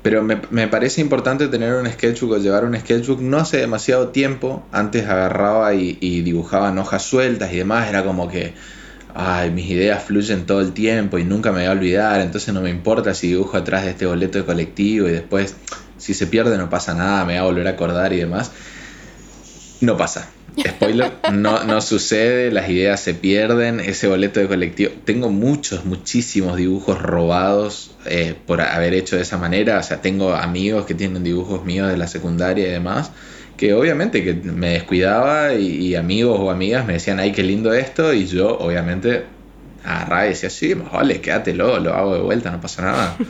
pero 0.00 0.22
me, 0.22 0.68
parece 0.68 1.00
importante 1.00 1.48
tener 1.48 1.74
un 1.74 1.86
sketchbook 1.90 2.32
o 2.32 2.38
llevar 2.38 2.64
un 2.64 2.74
sketchbook. 2.78 3.20
No 3.20 3.38
hace 3.38 3.58
demasiado 3.58 4.08
tiempo, 4.08 4.66
antes 4.72 5.06
agarraba 5.06 5.74
y, 5.74 6.22
dibujaba 6.22 6.70
en 6.70 6.78
hojas 6.78 7.02
sueltas 7.02 7.52
y 7.52 7.58
demás. 7.58 7.88
Era 7.88 8.04
como 8.04 8.28
que, 8.28 8.54
ay, 9.14 9.50
mis 9.50 9.68
ideas 9.68 10.02
fluyen 10.04 10.46
todo 10.46 10.60
el 10.60 10.72
tiempo 10.72 11.18
y 11.18 11.24
nunca 11.24 11.52
me 11.52 11.58
voy 11.58 11.66
a 11.66 11.72
olvidar. 11.72 12.20
Entonces 12.20 12.54
no 12.54 12.62
me 12.62 12.70
importa 12.70 13.12
si 13.12 13.28
dibujo 13.28 13.56
atrás 13.58 13.84
de 13.84 13.90
este 13.90 14.06
boleto 14.06 14.38
de 14.38 14.44
colectivo 14.44 15.08
y 15.08 15.12
después, 15.12 15.56
si 15.98 16.14
se 16.14 16.26
pierde, 16.26 16.56
no 16.56 16.70
pasa 16.70 16.94
nada, 16.94 17.24
me 17.24 17.34
voy 17.34 17.40
a 17.40 17.42
volver 17.42 17.66
a 17.66 17.70
acordar 17.72 18.12
y 18.12 18.18
demás. 18.18 18.52
No 19.80 19.96
pasa. 19.96 20.30
Spoiler, 20.66 21.12
no, 21.32 21.64
no 21.64 21.80
sucede, 21.80 22.50
las 22.50 22.68
ideas 22.68 23.00
se 23.00 23.14
pierden, 23.14 23.80
ese 23.80 24.08
boleto 24.08 24.40
de 24.40 24.48
colectivo. 24.48 24.92
Tengo 25.04 25.30
muchos, 25.30 25.84
muchísimos 25.84 26.56
dibujos 26.56 27.00
robados 27.00 27.92
eh, 28.06 28.34
por 28.46 28.60
haber 28.60 28.94
hecho 28.94 29.16
de 29.16 29.22
esa 29.22 29.38
manera. 29.38 29.78
O 29.78 29.82
sea, 29.82 30.00
tengo 30.00 30.34
amigos 30.34 30.86
que 30.86 30.94
tienen 30.94 31.22
dibujos 31.22 31.64
míos 31.64 31.88
de 31.88 31.96
la 31.96 32.06
secundaria 32.06 32.66
y 32.66 32.70
demás, 32.70 33.12
que 33.56 33.74
obviamente 33.74 34.24
que 34.24 34.34
me 34.34 34.70
descuidaba 34.70 35.54
y, 35.54 35.94
amigos 35.94 36.38
o 36.40 36.50
amigas 36.50 36.86
me 36.86 36.94
decían, 36.94 37.18
ay, 37.18 37.32
qué 37.32 37.42
lindo 37.42 37.72
esto, 37.72 38.12
y 38.12 38.26
yo 38.26 38.58
obviamente 38.58 39.24
agarraba 39.84 40.26
y 40.26 40.28
decía, 40.30 40.50
sí, 40.50 40.74
vale, 40.74 41.20
quédatelo, 41.20 41.78
lo 41.80 41.94
hago 41.94 42.14
de 42.14 42.20
vuelta, 42.20 42.50
no 42.50 42.60
pasa 42.60 42.82
nada. 42.82 43.16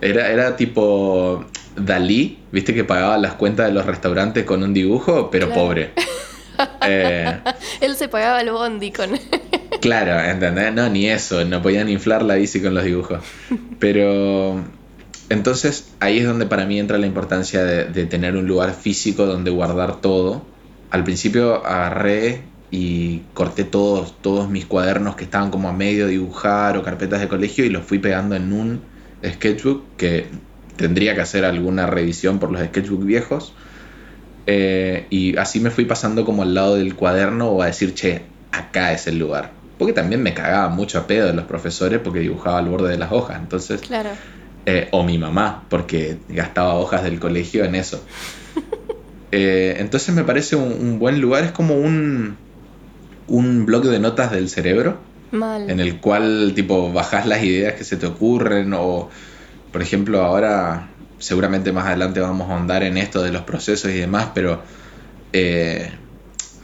Era, 0.00 0.28
era 0.30 0.56
tipo 0.56 1.46
Dalí, 1.76 2.38
viste 2.52 2.74
que 2.74 2.84
pagaba 2.84 3.16
las 3.16 3.34
cuentas 3.34 3.66
de 3.66 3.72
los 3.72 3.86
restaurantes 3.86 4.44
con 4.44 4.62
un 4.62 4.74
dibujo, 4.74 5.30
pero 5.30 5.50
pobre. 5.50 5.92
Eh, 6.86 7.40
Él 7.80 7.96
se 7.96 8.08
pagaba 8.08 8.40
el 8.40 8.50
bondi 8.50 8.92
con... 8.92 9.10
claro, 9.80 10.20
¿entendés? 10.20 10.72
No, 10.72 10.88
ni 10.88 11.08
eso, 11.08 11.44
no 11.44 11.62
podían 11.62 11.88
inflar 11.88 12.22
la 12.22 12.34
bici 12.34 12.60
con 12.60 12.74
los 12.74 12.84
dibujos. 12.84 13.20
Pero 13.78 14.62
entonces 15.28 15.88
ahí 16.00 16.18
es 16.18 16.26
donde 16.26 16.46
para 16.46 16.66
mí 16.66 16.78
entra 16.78 16.98
la 16.98 17.06
importancia 17.06 17.64
de, 17.64 18.06
tener 18.06 18.36
un 18.36 18.46
lugar 18.46 18.74
físico 18.74 19.26
donde 19.26 19.50
guardar 19.50 20.00
todo. 20.00 20.44
Al 20.90 21.04
principio 21.04 21.64
agarré 21.66 22.42
y 22.70 23.22
corté 23.34 23.64
todos, 23.64 24.20
todos 24.20 24.50
mis 24.50 24.66
cuadernos 24.66 25.16
que 25.16 25.24
estaban 25.24 25.50
como 25.50 25.68
a 25.68 25.72
medio 25.72 26.06
dibujar 26.06 26.76
o 26.76 26.82
carpetas 26.82 27.20
de 27.20 27.28
colegio 27.28 27.64
y 27.64 27.70
los 27.70 27.84
fui 27.84 27.98
pegando 27.98 28.36
en 28.36 28.52
un 28.52 28.82
sketchbook 29.24 29.96
que 29.96 30.26
tendría 30.76 31.14
que 31.14 31.20
hacer 31.22 31.44
alguna 31.44 31.86
revisión 31.86 32.38
por 32.38 32.50
los 32.52 32.62
sketchbook 32.62 33.04
viejos. 33.04 33.54
Eh, 34.46 35.06
y 35.10 35.36
así 35.36 35.60
me 35.60 35.70
fui 35.70 35.84
pasando 35.86 36.24
como 36.24 36.42
al 36.42 36.54
lado 36.54 36.76
del 36.76 36.94
cuaderno 36.94 37.48
o 37.50 37.62
a 37.62 37.66
decir, 37.66 37.94
che, 37.94 38.22
acá 38.52 38.92
es 38.92 39.06
el 39.06 39.18
lugar. 39.18 39.52
Porque 39.78 39.92
también 39.92 40.22
me 40.22 40.34
cagaba 40.34 40.68
mucho 40.68 40.98
a 40.98 41.06
pedo 41.06 41.26
de 41.26 41.32
los 41.32 41.44
profesores 41.46 42.00
porque 42.02 42.20
dibujaba 42.20 42.58
al 42.58 42.68
borde 42.68 42.90
de 42.90 42.98
las 42.98 43.10
hojas. 43.12 43.38
Entonces, 43.40 43.80
Claro. 43.80 44.10
eh, 44.66 44.88
o 44.92 45.02
mi 45.02 45.18
mamá, 45.18 45.64
porque 45.68 46.18
gastaba 46.28 46.74
hojas 46.74 47.02
del 47.02 47.18
colegio 47.20 47.64
en 47.64 47.74
eso. 47.74 48.02
Eh, 49.36 49.78
entonces 49.80 50.14
me 50.14 50.22
parece 50.22 50.54
un, 50.54 50.70
un 50.72 50.98
buen 51.00 51.20
lugar, 51.20 51.42
es 51.42 51.50
como 51.50 51.74
un, 51.74 52.36
un 53.26 53.66
blog 53.66 53.82
de 53.86 53.98
notas 53.98 54.30
del 54.30 54.48
cerebro, 54.48 54.96
Mal. 55.32 55.68
en 55.68 55.80
el 55.80 56.00
cual 56.00 56.52
tipo 56.54 56.92
bajas 56.92 57.26
las 57.26 57.42
ideas 57.42 57.74
que 57.74 57.82
se 57.82 57.96
te 57.96 58.06
ocurren 58.06 58.72
o, 58.74 59.08
por 59.72 59.82
ejemplo, 59.82 60.22
ahora 60.22 60.88
seguramente 61.24 61.72
más 61.72 61.86
adelante 61.86 62.20
vamos 62.20 62.50
a 62.50 62.52
ahondar 62.52 62.82
en 62.82 62.98
esto 62.98 63.22
de 63.22 63.32
los 63.32 63.42
procesos 63.42 63.90
y 63.90 63.94
demás, 63.94 64.28
pero 64.34 64.60
eh, 65.32 65.90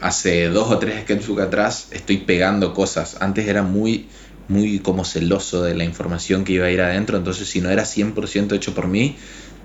hace 0.02 0.48
dos 0.48 0.70
o 0.70 0.78
tres 0.78 1.00
sketchbook 1.00 1.40
atrás 1.40 1.88
estoy 1.92 2.18
pegando 2.18 2.74
cosas. 2.74 3.16
Antes 3.20 3.48
era 3.48 3.62
muy, 3.62 4.08
muy 4.48 4.80
como 4.80 5.06
celoso 5.06 5.62
de 5.62 5.74
la 5.74 5.84
información 5.84 6.44
que 6.44 6.52
iba 6.52 6.66
a 6.66 6.70
ir 6.70 6.82
adentro, 6.82 7.16
entonces 7.16 7.48
si 7.48 7.62
no 7.62 7.70
era 7.70 7.84
100% 7.84 8.52
hecho 8.52 8.74
por 8.74 8.86
mí, 8.86 9.16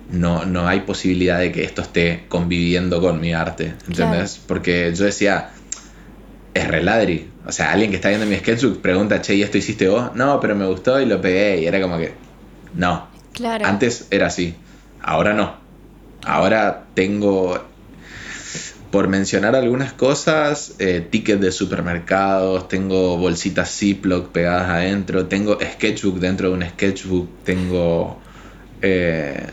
no, 0.09 0.45
no 0.45 0.65
hay 0.65 0.81
posibilidad 0.81 1.39
de 1.39 1.51
que 1.51 1.65
esto 1.65 1.81
esté 1.81 2.23
conviviendo 2.29 3.01
con 3.01 3.19
mi 3.19 3.33
arte, 3.33 3.73
¿entendés? 3.89 4.39
Porque 4.47 4.93
yo 4.95 5.03
decía, 5.03 5.49
es 6.53 6.67
reladri. 6.69 7.31
O 7.45 7.51
sea, 7.51 7.73
alguien 7.73 7.89
que 7.89 7.97
está 7.97 8.07
viendo 8.07 8.25
mi 8.25 8.37
sketchbook 8.37 8.79
pregunta, 8.79 9.21
che, 9.21 9.35
¿y 9.35 9.43
esto 9.43 9.57
hiciste 9.57 9.89
vos? 9.89 10.15
No, 10.15 10.39
pero 10.39 10.55
me 10.55 10.65
gustó 10.65 11.01
y 11.01 11.05
lo 11.05 11.19
pegué. 11.19 11.59
Y 11.61 11.65
era 11.65 11.81
como 11.81 11.97
que, 11.97 12.13
no. 12.75 13.07
Claro. 13.33 13.65
Antes 13.65 14.07
era 14.09 14.27
así. 14.27 14.55
Ahora 15.05 15.33
no. 15.33 15.53
Ahora 16.25 16.85
tengo, 16.95 17.63
por 18.89 19.07
mencionar 19.07 19.55
algunas 19.55 19.93
cosas, 19.93 20.73
eh, 20.79 21.07
tickets 21.07 21.39
de 21.39 21.51
supermercados, 21.51 22.67
tengo 22.67 23.15
bolsitas 23.15 23.69
Ziploc 23.69 24.29
pegadas 24.29 24.67
adentro, 24.67 25.27
tengo 25.27 25.59
sketchbook 25.61 26.17
dentro 26.17 26.49
de 26.49 26.55
un 26.55 26.67
sketchbook, 26.67 27.29
tengo 27.43 28.19
eh, 28.81 29.45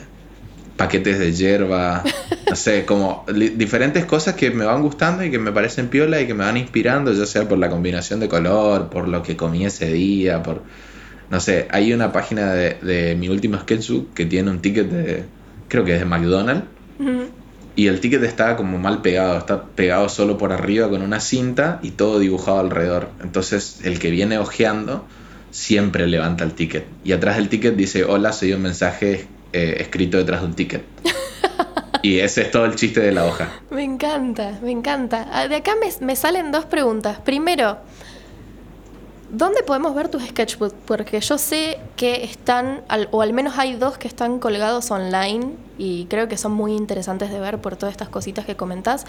paquetes 0.78 1.18
de 1.18 1.32
hierba, 1.34 2.02
no 2.48 2.56
sé, 2.56 2.86
como 2.86 3.26
diferentes 3.28 4.06
cosas 4.06 4.34
que 4.34 4.50
me 4.52 4.64
van 4.64 4.80
gustando 4.80 5.22
y 5.22 5.30
que 5.30 5.38
me 5.38 5.52
parecen 5.52 5.88
piola 5.88 6.18
y 6.18 6.26
que 6.26 6.32
me 6.32 6.44
van 6.44 6.56
inspirando, 6.56 7.12
ya 7.12 7.26
sea 7.26 7.46
por 7.46 7.58
la 7.58 7.68
combinación 7.68 8.20
de 8.20 8.28
color, 8.30 8.88
por 8.88 9.06
lo 9.06 9.22
que 9.22 9.36
comí 9.36 9.66
ese 9.66 9.92
día, 9.92 10.42
por... 10.42 10.62
No 11.28 11.40
sé, 11.40 11.66
hay 11.70 11.94
una 11.94 12.12
página 12.12 12.52
de, 12.52 12.74
de 12.82 13.16
mi 13.16 13.28
último 13.30 13.58
sketchbook 13.58 14.12
que 14.12 14.26
tiene 14.26 14.50
un 14.50 14.60
ticket 14.60 14.90
de, 14.90 15.24
creo 15.72 15.86
que 15.86 15.94
es 15.94 16.00
de 16.00 16.04
McDonald's, 16.04 16.66
y 17.74 17.86
el 17.86 18.00
ticket 18.00 18.22
está 18.24 18.56
como 18.56 18.78
mal 18.78 19.00
pegado, 19.00 19.38
está 19.38 19.62
pegado 19.62 20.10
solo 20.10 20.36
por 20.36 20.52
arriba 20.52 20.90
con 20.90 21.00
una 21.00 21.18
cinta 21.18 21.80
y 21.82 21.92
todo 21.92 22.18
dibujado 22.18 22.60
alrededor. 22.60 23.08
Entonces 23.22 23.80
el 23.82 23.98
que 23.98 24.10
viene 24.10 24.36
ojeando 24.36 25.06
siempre 25.50 26.06
levanta 26.06 26.44
el 26.44 26.52
ticket. 26.52 26.84
Y 27.04 27.12
atrás 27.12 27.36
del 27.36 27.48
ticket 27.48 27.74
dice, 27.74 28.04
hola, 28.04 28.34
soy 28.34 28.52
un 28.52 28.60
mensaje 28.60 29.26
eh, 29.54 29.76
escrito 29.78 30.18
detrás 30.18 30.42
de 30.42 30.46
un 30.48 30.52
ticket. 30.52 30.82
y 32.02 32.18
ese 32.18 32.42
es 32.42 32.50
todo 32.50 32.66
el 32.66 32.74
chiste 32.74 33.00
de 33.00 33.12
la 33.12 33.24
hoja. 33.24 33.48
Me 33.70 33.82
encanta, 33.82 34.58
me 34.62 34.72
encanta. 34.72 35.26
Ah, 35.32 35.48
De 35.48 35.56
acá 35.56 35.72
me, 35.80 35.88
me 36.04 36.16
salen 36.16 36.52
dos 36.52 36.66
preguntas. 36.66 37.20
Primero, 37.20 37.78
¿dónde 39.32 39.62
podemos 39.64 39.94
ver 39.94 40.08
tus 40.08 40.22
sketchbooks? 40.22 40.74
Porque 40.86 41.20
yo 41.20 41.36
sé 41.38 41.78
que 41.96 42.22
están, 42.22 42.82
al- 42.88 43.08
o 43.10 43.22
al 43.22 43.32
menos 43.32 43.58
hay 43.58 43.74
dos 43.74 43.98
que 43.98 44.06
están 44.06 44.38
colgados 44.38 44.90
online 44.92 45.54
y 45.78 46.04
creo 46.06 46.28
que 46.28 46.36
son 46.36 46.52
muy 46.52 46.72
interesantes 46.76 47.30
de 47.30 47.40
ver 47.40 47.60
por 47.60 47.74
todas 47.76 47.92
estas 47.92 48.08
cositas 48.08 48.44
que 48.46 48.54
comentás. 48.56 49.04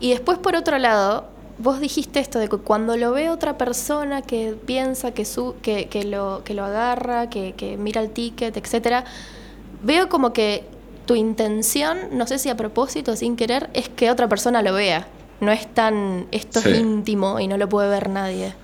Y 0.00 0.10
después, 0.10 0.36
por 0.38 0.54
otro 0.56 0.76
lado, 0.78 1.24
vos 1.58 1.80
dijiste 1.80 2.18
esto 2.20 2.38
de 2.38 2.48
que 2.48 2.58
cuando 2.58 2.96
lo 2.96 3.12
ve 3.12 3.30
otra 3.30 3.56
persona 3.56 4.20
que 4.22 4.54
piensa, 4.66 5.12
que, 5.12 5.24
su, 5.24 5.54
que, 5.62 5.86
que, 5.88 6.04
lo, 6.04 6.42
que 6.44 6.54
lo 6.54 6.64
agarra, 6.64 7.30
que, 7.30 7.54
que 7.56 7.76
mira 7.76 8.00
el 8.02 8.10
ticket, 8.10 8.56
etcétera, 8.56 9.04
veo 9.82 10.08
como 10.08 10.32
que 10.32 10.64
tu 11.06 11.14
intención, 11.14 11.98
no 12.12 12.26
sé 12.26 12.38
si 12.38 12.48
a 12.48 12.56
propósito 12.56 13.12
o 13.12 13.16
sin 13.16 13.36
querer, 13.36 13.70
es 13.74 13.88
que 13.88 14.10
otra 14.10 14.28
persona 14.28 14.60
lo 14.62 14.72
vea. 14.72 15.06
No 15.40 15.50
es 15.50 15.66
tan, 15.72 16.26
esto 16.30 16.60
Sí. 16.60 16.70
es 16.70 16.78
íntimo 16.78 17.40
y 17.40 17.48
no 17.48 17.56
lo 17.56 17.68
puede 17.68 17.88
ver 17.88 18.08
nadie. 18.08 18.54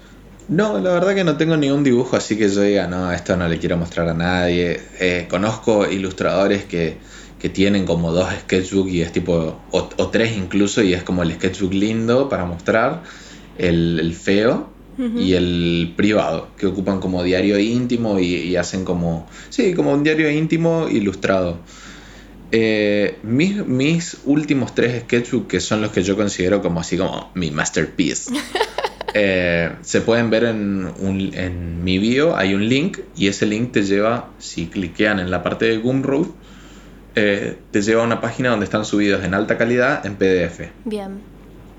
No, 0.49 0.79
la 0.79 0.93
verdad 0.93 1.15
que 1.15 1.25
no 1.25 1.37
tengo 1.37 1.57
ningún 1.59 1.85
dibujo 1.85 2.17
así 2.17 2.37
que 2.37 2.49
yo 2.49 2.63
diga, 2.63 2.87
no, 2.87 3.13
esto 3.13 3.37
no 3.37 3.47
le 3.49 3.59
quiero 3.59 3.77
mostrar 3.77 4.09
a 4.09 4.15
nadie. 4.15 4.81
Eh, 4.99 5.27
conozco 5.29 5.87
ilustradores 5.87 6.65
que, 6.65 6.97
que 7.39 7.51
tienen 7.51 7.85
como 7.85 8.13
dos 8.13 8.29
sketchbook 8.43 8.89
y 8.89 9.03
es 9.03 9.13
tipo, 9.13 9.61
o, 9.71 9.89
o 9.97 10.09
tres 10.09 10.37
incluso, 10.37 10.83
y 10.83 10.95
es 10.95 11.03
como 11.03 11.23
el 11.23 11.33
sketchbook 11.35 11.75
lindo 11.75 12.29
para 12.31 12.47
mostrar, 12.47 13.03
el, 13.59 13.99
el 14.01 14.15
feo 14.15 14.71
y 15.17 15.35
el 15.35 15.95
privado, 15.97 16.49
que 16.59 16.67
ocupan 16.67 16.99
como 16.99 17.23
diario 17.23 17.57
íntimo 17.57 18.19
y, 18.19 18.35
y 18.35 18.57
hacen 18.57 18.85
como, 18.85 19.29
sí, 19.49 19.73
como 19.75 19.93
un 19.93 20.03
diario 20.03 20.29
íntimo 20.29 20.89
ilustrado. 20.91 21.59
Eh, 22.51 23.19
mis, 23.23 23.65
mis 23.65 24.17
últimos 24.25 24.75
tres 24.75 25.03
sketchbook, 25.03 25.47
que 25.47 25.61
son 25.61 25.83
los 25.83 25.93
que 25.93 26.03
yo 26.03 26.17
considero 26.17 26.63
como 26.63 26.81
así 26.81 26.97
como 26.97 27.31
mi 27.35 27.53
masterpiece, 27.53 28.33
eh, 29.15 29.73
se 29.83 30.01
pueden 30.01 30.31
ver 30.31 30.45
en, 30.45 30.87
un- 30.99 31.31
en 31.35 31.83
mi 31.85 31.99
bio, 31.99 32.37
hay 32.37 32.55
un 32.55 32.69
link 32.69 32.99
y 33.17 33.29
ese 33.29 33.47
link 33.47 33.73
te 33.73 33.83
lleva, 33.83 34.31
si 34.39 34.67
cliquean 34.67 35.19
en 35.21 35.31
la 35.31 35.43
parte 35.43 35.65
de 35.67 35.79
Gumroad, 35.79 36.27
eh, 37.15 37.57
te 37.71 37.83
lleva 37.83 38.03
a 38.03 38.07
una 38.07 38.21
página 38.21 38.51
donde 38.51 38.65
están 38.65 38.85
subidos 38.85 39.25
en 39.25 39.35
alta 39.35 39.57
calidad 39.59 40.05
en 40.07 40.17
PDF. 40.17 40.71
Bien. 40.85 41.21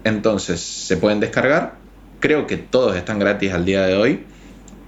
Entonces 0.03 0.59
se 0.61 0.97
pueden 0.97 1.19
descargar, 1.19 1.75
creo 2.19 2.47
que 2.47 2.57
todos 2.57 2.95
están 2.95 3.19
gratis 3.19 3.51
al 3.53 3.65
día 3.65 3.83
de 3.85 3.95
hoy, 3.95 4.23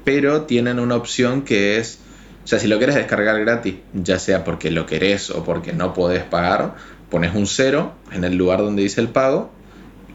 pero 0.03 0.41
tienen 0.43 0.79
una 0.79 0.95
opción 0.95 1.43
que 1.43 1.77
es, 1.77 1.99
o 2.43 2.47
sea, 2.47 2.59
si 2.59 2.67
lo 2.67 2.77
quieres 2.77 2.95
descargar 2.95 3.39
gratis, 3.39 3.75
ya 3.93 4.17
sea 4.19 4.43
porque 4.43 4.71
lo 4.71 4.85
querés 4.85 5.29
o 5.29 5.43
porque 5.43 5.73
no 5.73 5.93
podés 5.93 6.23
pagar, 6.23 6.75
pones 7.09 7.35
un 7.35 7.45
cero 7.45 7.93
en 8.11 8.23
el 8.23 8.35
lugar 8.35 8.59
donde 8.59 8.81
dice 8.83 8.99
el 9.01 9.09
pago, 9.09 9.51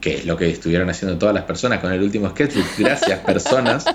que 0.00 0.17
es 0.17 0.26
lo 0.26 0.37
que 0.37 0.50
estuvieron 0.50 0.88
haciendo 0.91 1.19
todas 1.19 1.35
las 1.35 1.45
personas 1.45 1.81
con 1.81 1.93
el 1.93 2.03
último 2.03 2.31
sketchbook. 2.31 2.67
Gracias, 2.79 3.21
personas. 3.21 3.85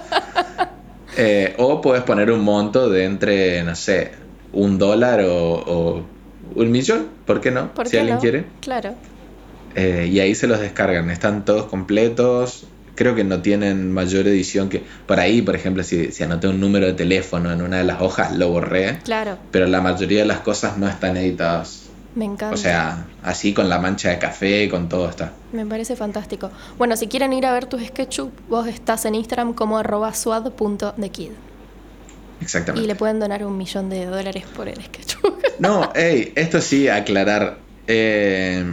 Eh, 1.17 1.55
o 1.57 1.81
puedes 1.81 2.03
poner 2.03 2.31
un 2.31 2.39
monto 2.39 2.89
de 2.89 3.03
entre, 3.03 3.63
no 3.63 3.75
sé, 3.75 4.11
un 4.53 4.77
dólar 4.77 5.19
o, 5.19 5.55
o 5.55 6.05
un 6.55 6.71
millón, 6.71 7.07
¿por 7.25 7.41
qué 7.41 7.51
no? 7.51 7.73
¿Por 7.73 7.85
si 7.87 7.91
qué 7.91 7.99
alguien 7.99 8.15
no? 8.15 8.21
quiere. 8.21 8.45
Claro. 8.61 8.95
Eh, 9.75 10.09
y 10.11 10.19
ahí 10.19 10.35
se 10.35 10.47
los 10.47 10.59
descargan, 10.59 11.09
están 11.09 11.45
todos 11.45 11.65
completos. 11.65 12.65
Creo 12.95 13.15
que 13.15 13.23
no 13.23 13.41
tienen 13.41 13.91
mayor 13.91 14.27
edición 14.27 14.69
que. 14.69 14.83
Por 15.05 15.19
ahí, 15.19 15.41
por 15.41 15.55
ejemplo, 15.55 15.83
si, 15.83 16.11
si 16.11 16.23
anoté 16.23 16.47
un 16.47 16.59
número 16.59 16.87
de 16.87 16.93
teléfono 16.93 17.51
en 17.51 17.61
una 17.61 17.77
de 17.77 17.85
las 17.85 18.01
hojas, 18.01 18.35
lo 18.35 18.49
borré. 18.49 18.99
Claro. 19.03 19.37
Pero 19.51 19.67
la 19.67 19.81
mayoría 19.81 20.19
de 20.19 20.25
las 20.25 20.39
cosas 20.39 20.77
no 20.77 20.87
están 20.87 21.17
editadas. 21.17 21.89
Me 22.15 22.25
encanta. 22.25 22.53
O 22.53 22.57
sea, 22.57 23.05
así 23.23 23.53
con 23.53 23.69
la 23.69 23.79
mancha 23.79 24.09
de 24.09 24.19
café, 24.19 24.67
con 24.69 24.89
todo 24.89 25.09
está. 25.09 25.31
Me 25.53 25.65
parece 25.65 25.95
fantástico. 25.95 26.51
Bueno, 26.77 26.97
si 26.97 27.07
quieren 27.07 27.31
ir 27.31 27.45
a 27.45 27.53
ver 27.53 27.65
tus 27.65 27.81
sketchbook, 27.85 28.31
vos 28.49 28.67
estás 28.67 29.05
en 29.05 29.15
Instagram 29.15 29.53
como 29.53 29.77
arroba 29.77 30.13
suad.thekid. 30.13 31.31
Y 31.31 32.43
Exactamente. 32.43 32.87
le 32.87 32.95
pueden 32.95 33.19
donar 33.19 33.45
un 33.45 33.57
millón 33.57 33.89
de 33.89 34.05
dólares 34.05 34.43
por 34.55 34.67
el 34.67 34.83
sketchbook. 34.83 35.39
No, 35.59 35.91
hey, 35.93 36.33
esto 36.35 36.59
sí, 36.59 36.87
aclarar. 36.87 37.59
Eh, 37.85 38.65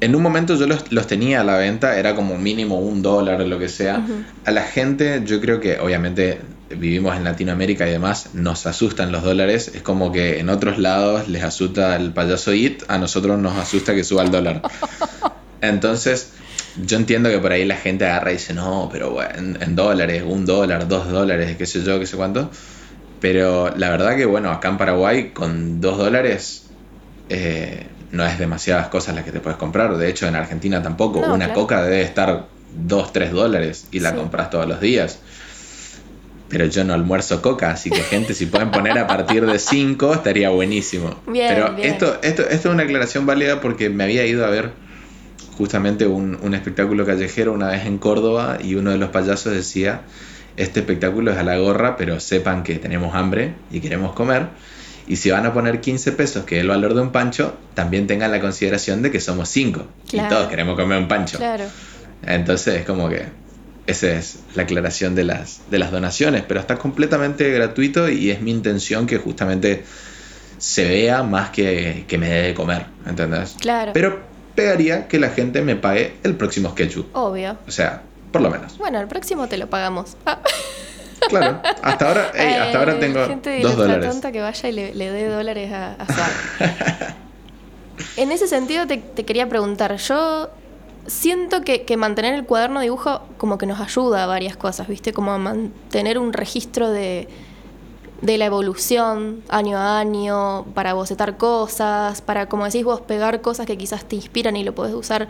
en 0.00 0.16
un 0.16 0.20
momento 0.22 0.56
yo 0.56 0.66
los, 0.66 0.90
los 0.90 1.06
tenía 1.06 1.42
a 1.42 1.44
la 1.44 1.56
venta, 1.56 1.96
era 1.96 2.16
como 2.16 2.36
mínimo 2.36 2.80
un 2.80 3.00
dólar 3.00 3.40
o 3.40 3.46
lo 3.46 3.60
que 3.60 3.68
sea. 3.68 4.04
A 4.44 4.50
la 4.50 4.62
gente, 4.62 5.22
yo 5.24 5.40
creo 5.40 5.60
que 5.60 5.78
obviamente 5.78 6.40
vivimos 6.76 7.16
en 7.16 7.24
Latinoamérica 7.24 7.86
y 7.88 7.90
demás, 7.92 8.30
nos 8.34 8.66
asustan 8.66 9.12
los 9.12 9.22
dólares. 9.22 9.70
Es 9.74 9.82
como 9.82 10.12
que 10.12 10.38
en 10.40 10.48
otros 10.48 10.78
lados 10.78 11.28
les 11.28 11.42
asusta 11.44 11.96
el 11.96 12.12
payaso 12.12 12.52
IT, 12.52 12.84
a 12.88 12.98
nosotros 12.98 13.38
nos 13.38 13.56
asusta 13.58 13.94
que 13.94 14.04
suba 14.04 14.22
el 14.22 14.30
dólar. 14.30 14.62
Entonces, 15.60 16.32
yo 16.84 16.96
entiendo 16.96 17.30
que 17.30 17.38
por 17.38 17.52
ahí 17.52 17.64
la 17.64 17.76
gente 17.76 18.04
agarra 18.06 18.30
y 18.30 18.34
dice, 18.34 18.54
no, 18.54 18.88
pero 18.90 19.10
bueno, 19.10 19.30
en, 19.36 19.62
en 19.62 19.76
dólares, 19.76 20.22
un 20.26 20.44
dólar, 20.44 20.88
dos 20.88 21.08
dólares, 21.10 21.56
qué 21.56 21.66
sé 21.66 21.82
yo, 21.84 21.98
qué 22.00 22.06
sé 22.06 22.16
cuánto. 22.16 22.50
Pero 23.20 23.72
la 23.76 23.90
verdad 23.90 24.16
que, 24.16 24.24
bueno, 24.26 24.50
acá 24.50 24.68
en 24.68 24.78
Paraguay, 24.78 25.30
con 25.30 25.80
dos 25.80 25.98
dólares, 25.98 26.64
eh, 27.28 27.86
no 28.10 28.26
es 28.26 28.38
demasiadas 28.38 28.88
cosas 28.88 29.14
las 29.14 29.24
que 29.24 29.30
te 29.30 29.38
puedes 29.40 29.58
comprar. 29.58 29.96
De 29.96 30.08
hecho, 30.10 30.26
en 30.26 30.34
Argentina 30.34 30.82
tampoco. 30.82 31.20
No, 31.20 31.32
Una 31.34 31.46
claro. 31.46 31.60
coca 31.60 31.82
debe 31.84 32.02
estar 32.02 32.46
dos, 32.74 33.12
tres 33.12 33.30
dólares 33.32 33.86
y 33.92 34.00
la 34.00 34.10
Sí. 34.10 34.16
compras 34.16 34.50
todos 34.50 34.66
los 34.66 34.80
días. 34.80 35.20
Pero 36.52 36.66
yo 36.66 36.84
no 36.84 36.92
almuerzo 36.92 37.40
coca, 37.40 37.70
así 37.70 37.88
que 37.88 38.02
gente, 38.02 38.34
si 38.34 38.44
pueden 38.44 38.70
poner 38.70 38.98
a 38.98 39.06
partir 39.06 39.46
de 39.46 39.58
5, 39.58 40.12
estaría 40.12 40.50
buenísimo. 40.50 41.16
Bien, 41.26 41.48
Pero 41.48 41.72
bien. 41.72 41.88
Esto, 41.88 42.18
esto, 42.22 42.42
esto 42.42 42.68
es 42.68 42.74
una 42.74 42.82
aclaración 42.82 43.24
válida 43.24 43.62
porque 43.62 43.88
me 43.88 44.04
había 44.04 44.26
ido 44.26 44.44
a 44.44 44.50
ver 44.50 44.72
justamente 45.56 46.06
un, 46.06 46.38
un 46.42 46.54
espectáculo 46.54 47.06
callejero 47.06 47.54
una 47.54 47.68
vez 47.68 47.86
en 47.86 47.96
Córdoba 47.96 48.58
y 48.62 48.74
uno 48.74 48.90
de 48.90 48.98
los 48.98 49.08
payasos 49.08 49.54
decía, 49.54 50.02
este 50.58 50.80
espectáculo 50.80 51.32
es 51.32 51.38
a 51.38 51.42
la 51.42 51.56
gorra, 51.56 51.96
pero 51.96 52.20
sepan 52.20 52.64
que 52.64 52.74
tenemos 52.74 53.14
hambre 53.14 53.54
y 53.70 53.80
queremos 53.80 54.12
comer. 54.12 54.48
Y 55.06 55.16
si 55.16 55.30
van 55.30 55.46
a 55.46 55.54
poner 55.54 55.80
15 55.80 56.12
pesos, 56.12 56.44
que 56.44 56.56
es 56.56 56.60
el 56.60 56.68
valor 56.68 56.92
de 56.92 57.00
un 57.00 57.12
pancho, 57.12 57.56
también 57.72 58.06
tengan 58.06 58.30
la 58.30 58.40
consideración 58.40 59.00
de 59.00 59.10
que 59.10 59.20
somos 59.20 59.48
5 59.48 59.86
y 60.12 60.20
todos 60.20 60.48
queremos 60.48 60.76
comer 60.76 60.98
un 60.98 61.08
pancho. 61.08 61.38
Claro. 61.38 61.64
Entonces 62.26 62.74
es 62.80 62.84
como 62.84 63.08
que 63.08 63.24
esa 63.86 64.12
es 64.12 64.38
la 64.54 64.62
aclaración 64.62 65.14
de 65.14 65.24
las, 65.24 65.62
de 65.70 65.78
las 65.78 65.90
donaciones, 65.90 66.42
pero 66.46 66.60
está 66.60 66.76
completamente 66.76 67.50
gratuito 67.50 68.08
y 68.08 68.30
es 68.30 68.40
mi 68.40 68.50
intención 68.50 69.06
que 69.06 69.18
justamente 69.18 69.84
se 70.58 70.84
vea 70.88 71.22
más 71.22 71.50
que, 71.50 72.04
que 72.06 72.18
me 72.18 72.28
dé 72.28 72.42
de 72.42 72.54
comer, 72.54 72.86
¿entendés? 73.06 73.56
Claro. 73.60 73.92
Pero 73.92 74.20
pegaría 74.54 75.08
que 75.08 75.18
la 75.18 75.30
gente 75.30 75.62
me 75.62 75.74
pague 75.76 76.14
el 76.22 76.36
próximo 76.36 76.70
sketchup. 76.70 77.08
Obvio. 77.16 77.56
O 77.66 77.70
sea, 77.70 78.02
por 78.30 78.40
lo 78.42 78.50
menos. 78.50 78.78
Bueno, 78.78 79.00
el 79.00 79.08
próximo 79.08 79.48
te 79.48 79.56
lo 79.56 79.68
pagamos. 79.68 80.16
Ah. 81.24 81.28
Claro, 81.28 81.62
hasta 81.82 82.08
ahora, 82.08 82.32
ey, 82.34 82.54
hasta 82.54 82.78
ahora 82.80 82.98
tengo 82.98 83.24
gente 83.28 83.60
dos 83.60 83.76
la 83.78 83.84
dólares. 83.84 84.10
tonta 84.10 84.32
que 84.32 84.40
vaya 84.40 84.68
y 84.68 84.72
le, 84.72 84.92
le 84.92 85.08
dé 85.12 85.28
dólares 85.28 85.72
a, 85.72 85.92
a 85.92 86.06
Suar. 86.12 86.30
en 88.16 88.32
ese 88.32 88.48
sentido 88.48 88.88
te, 88.88 88.96
te 88.96 89.24
quería 89.24 89.48
preguntar, 89.48 89.94
yo 89.98 90.50
siento 91.06 91.62
que, 91.62 91.84
que 91.84 91.96
mantener 91.96 92.34
el 92.34 92.44
cuaderno 92.44 92.80
de 92.80 92.84
dibujo 92.84 93.22
como 93.38 93.58
que 93.58 93.66
nos 93.66 93.80
ayuda 93.80 94.24
a 94.24 94.26
varias 94.26 94.56
cosas, 94.56 94.88
¿viste? 94.88 95.12
Como 95.12 95.32
a 95.32 95.38
mantener 95.38 96.18
un 96.18 96.32
registro 96.32 96.90
de, 96.90 97.28
de 98.22 98.38
la 98.38 98.46
evolución 98.46 99.42
año 99.48 99.76
a 99.76 99.98
año, 99.98 100.64
para 100.74 100.94
bocetar 100.94 101.36
cosas, 101.36 102.22
para, 102.22 102.48
como 102.48 102.64
decís 102.64 102.84
vos, 102.84 103.00
pegar 103.00 103.40
cosas 103.42 103.66
que 103.66 103.76
quizás 103.76 104.04
te 104.04 104.16
inspiran 104.16 104.56
y 104.56 104.64
lo 104.64 104.74
podés 104.74 104.94
usar 104.94 105.28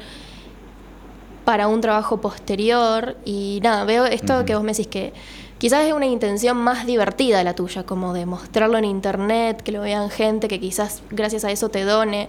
para 1.45 1.69
un 1.69 1.81
trabajo 1.81 2.21
posterior. 2.21 3.17
Y 3.25 3.61
nada, 3.62 3.85
veo 3.85 4.05
esto 4.05 4.45
que 4.45 4.55
vos 4.55 4.62
me 4.62 4.73
decís 4.73 4.88
que 4.88 5.14
quizás 5.59 5.87
es 5.87 5.95
una 5.95 6.07
intención 6.07 6.59
más 6.59 6.87
divertida 6.87 7.43
la 7.43 7.55
tuya, 7.55 7.85
como 7.85 8.12
de 8.12 8.26
mostrarlo 8.26 8.76
en 8.76 8.85
internet, 8.85 9.62
que 9.62 9.73
lo 9.73 9.81
vean 9.81 10.11
gente, 10.11 10.47
que 10.47 10.61
quizás 10.61 11.02
gracias 11.11 11.45
a 11.45 11.50
eso 11.50 11.71
te 11.71 11.85
done. 11.85 12.29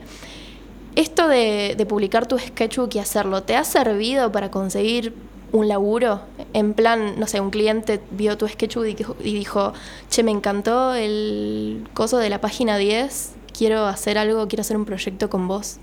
Esto 0.96 1.28
de, 1.28 1.76
de 1.78 1.86
publicar 1.86 2.28
tu 2.28 2.38
sketchbook 2.38 2.96
y 2.96 3.00
hacerlo, 3.00 3.44
¿te 3.44 3.56
ha 3.56 3.64
servido 3.64 4.32
para 4.32 4.52
conseguir 4.52 5.14
un 5.52 5.68
laburo? 5.68 6.22
En 6.54 6.74
plan, 6.74 7.16
no 7.20 7.28
sé, 7.28 7.40
un 7.40 7.50
cliente 7.50 8.00
vio 8.12 8.38
tu 8.38 8.48
sketchbook 8.48 8.86
y 8.88 8.94
dijo, 8.94 9.16
y 9.24 9.34
dijo, 9.34 9.74
che, 10.10 10.24
me 10.24 10.32
encantó 10.32 10.94
el 10.94 11.88
coso 11.94 12.18
de 12.18 12.30
la 12.30 12.42
página 12.42 12.78
10, 12.78 13.32
quiero 13.58 13.86
hacer 13.88 14.18
algo, 14.18 14.48
quiero 14.48 14.62
hacer 14.62 14.78
un 14.78 14.86
proyecto 14.86 15.30
con 15.30 15.48
vos 15.48 15.78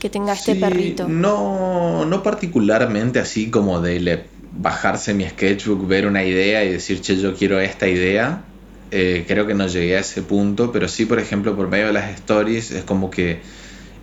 que 0.00 0.08
tenga 0.10 0.32
este 0.32 0.54
perrito. 0.54 1.08
No, 1.08 2.04
no 2.04 2.22
particularmente 2.22 3.18
así 3.18 3.50
como 3.50 3.80
de 3.80 4.00
le- 4.00 4.24
bajarse 4.60 5.14
mi 5.14 5.24
sketchbook, 5.28 5.86
ver 5.86 6.06
una 6.06 6.24
idea 6.24 6.64
y 6.64 6.72
decir, 6.72 7.00
che, 7.00 7.16
yo 7.16 7.34
quiero 7.34 7.60
esta 7.60 7.86
idea. 7.88 8.42
Eh, 8.90 9.24
creo 9.28 9.46
que 9.46 9.54
no 9.54 9.66
llegué 9.66 9.96
a 9.96 10.00
ese 10.00 10.22
punto, 10.22 10.72
pero 10.72 10.88
sí, 10.88 11.04
por 11.04 11.18
ejemplo, 11.18 11.54
por 11.54 11.68
medio 11.68 11.88
de 11.88 11.92
las 11.92 12.10
stories, 12.14 12.70
es 12.70 12.84
como 12.84 13.10
que 13.10 13.40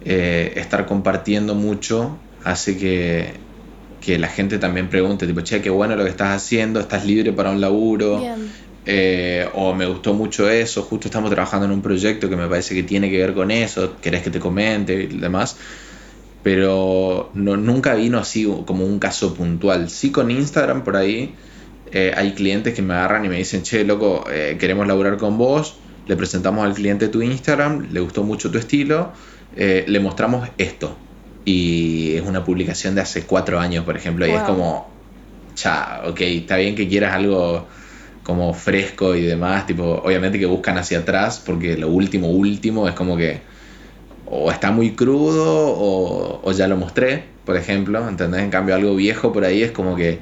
eh, 0.05 0.53
estar 0.57 0.85
compartiendo 0.85 1.55
mucho 1.55 2.17
hace 2.43 2.77
que, 2.77 3.33
que 4.01 4.19
la 4.19 4.27
gente 4.27 4.59
también 4.59 4.88
pregunte, 4.88 5.25
tipo, 5.25 5.41
che, 5.41 5.62
qué 5.62 5.71
bueno 5.71 5.95
lo 5.95 6.03
que 6.03 6.12
estás 6.12 6.35
haciendo, 6.35 6.79
estás 6.79 7.05
libre 7.05 7.33
para 7.33 7.50
un 7.50 7.59
laburo. 7.59 8.24
Eh, 8.88 9.50
o 9.55 9.74
me 9.74 9.88
gustó 9.88 10.13
mucho 10.13 10.47
eso, 10.47 10.83
justo 10.83 11.07
estamos 11.07 11.31
trabajando 11.31 11.65
en 11.65 11.71
un 11.71 11.81
proyecto 11.81 12.29
que 12.29 12.35
me 12.35 12.47
parece 12.47 12.75
que 12.75 12.83
tiene 12.83 13.09
que 13.09 13.17
ver 13.17 13.33
con 13.33 13.50
eso, 13.50 13.95
querés 14.00 14.21
que 14.21 14.29
te 14.29 14.39
comente 14.39 14.93
y 14.93 15.07
demás, 15.07 15.57
pero 16.43 17.31
no, 17.33 17.57
nunca 17.57 17.95
vino 17.95 18.19
así 18.19 18.47
como 18.67 18.85
un 18.85 19.00
caso 19.00 19.33
puntual. 19.33 19.89
Sí 19.89 20.12
con 20.12 20.29
Instagram 20.29 20.83
por 20.83 20.97
ahí 20.97 21.33
eh, 21.91 22.13
hay 22.15 22.33
clientes 22.33 22.75
que 22.75 22.83
me 22.83 22.93
agarran 22.93 23.25
y 23.25 23.29
me 23.29 23.38
dicen, 23.38 23.63
che, 23.63 23.83
loco, 23.83 24.24
queremos 24.59 24.85
laburar 24.85 25.17
con 25.17 25.39
vos, 25.39 25.77
le 26.05 26.15
presentamos 26.15 26.63
al 26.63 26.75
cliente 26.75 27.07
tu 27.07 27.24
Instagram, 27.24 27.88
le 27.91 28.01
gustó 28.01 28.24
mucho 28.24 28.51
tu 28.51 28.59
estilo, 28.59 29.13
eh, 29.55 29.85
le 29.88 30.00
mostramos 30.00 30.47
esto. 30.57 30.97
Y 31.45 32.15
es 32.15 32.24
una 32.24 32.43
publicación 32.43 32.95
de 32.95 33.01
hace 33.01 33.24
cuatro 33.24 33.59
años, 33.59 33.85
por 33.85 33.95
ejemplo, 33.95 34.25
y 34.25 34.31
es 34.31 34.41
como, 34.41 34.89
cha, 35.53 36.01
ok, 36.07 36.22
está 36.22 36.57
bien 36.57 36.75
que 36.75 36.87
quieras 36.87 37.13
algo 37.13 37.68
como 38.24 38.53
fresco 38.55 39.15
y 39.15 39.22
demás, 39.22 39.68
tipo, 39.68 40.01
obviamente 40.03 40.39
que 40.39 40.48
buscan 40.48 40.79
hacia 40.79 41.00
atrás, 41.00 41.41
porque 41.46 41.77
lo 41.77 41.89
último, 41.89 42.29
último 42.29 42.87
es 42.87 42.96
como 42.96 43.15
que 43.15 43.41
o 44.25 44.51
está 44.51 44.72
muy 44.72 44.96
crudo 44.96 45.68
o, 45.68 46.41
o 46.44 46.51
ya 46.51 46.68
lo 46.68 46.77
mostré, 46.77 47.24
por 47.46 47.55
ejemplo, 47.55 48.07
¿entendés? 48.09 48.41
En 48.41 48.50
cambio 48.50 48.75
algo 48.75 48.96
viejo 48.96 49.31
por 49.31 49.46
ahí 49.46 49.61
es 49.61 49.72
como 49.72 49.96
que, 49.96 50.20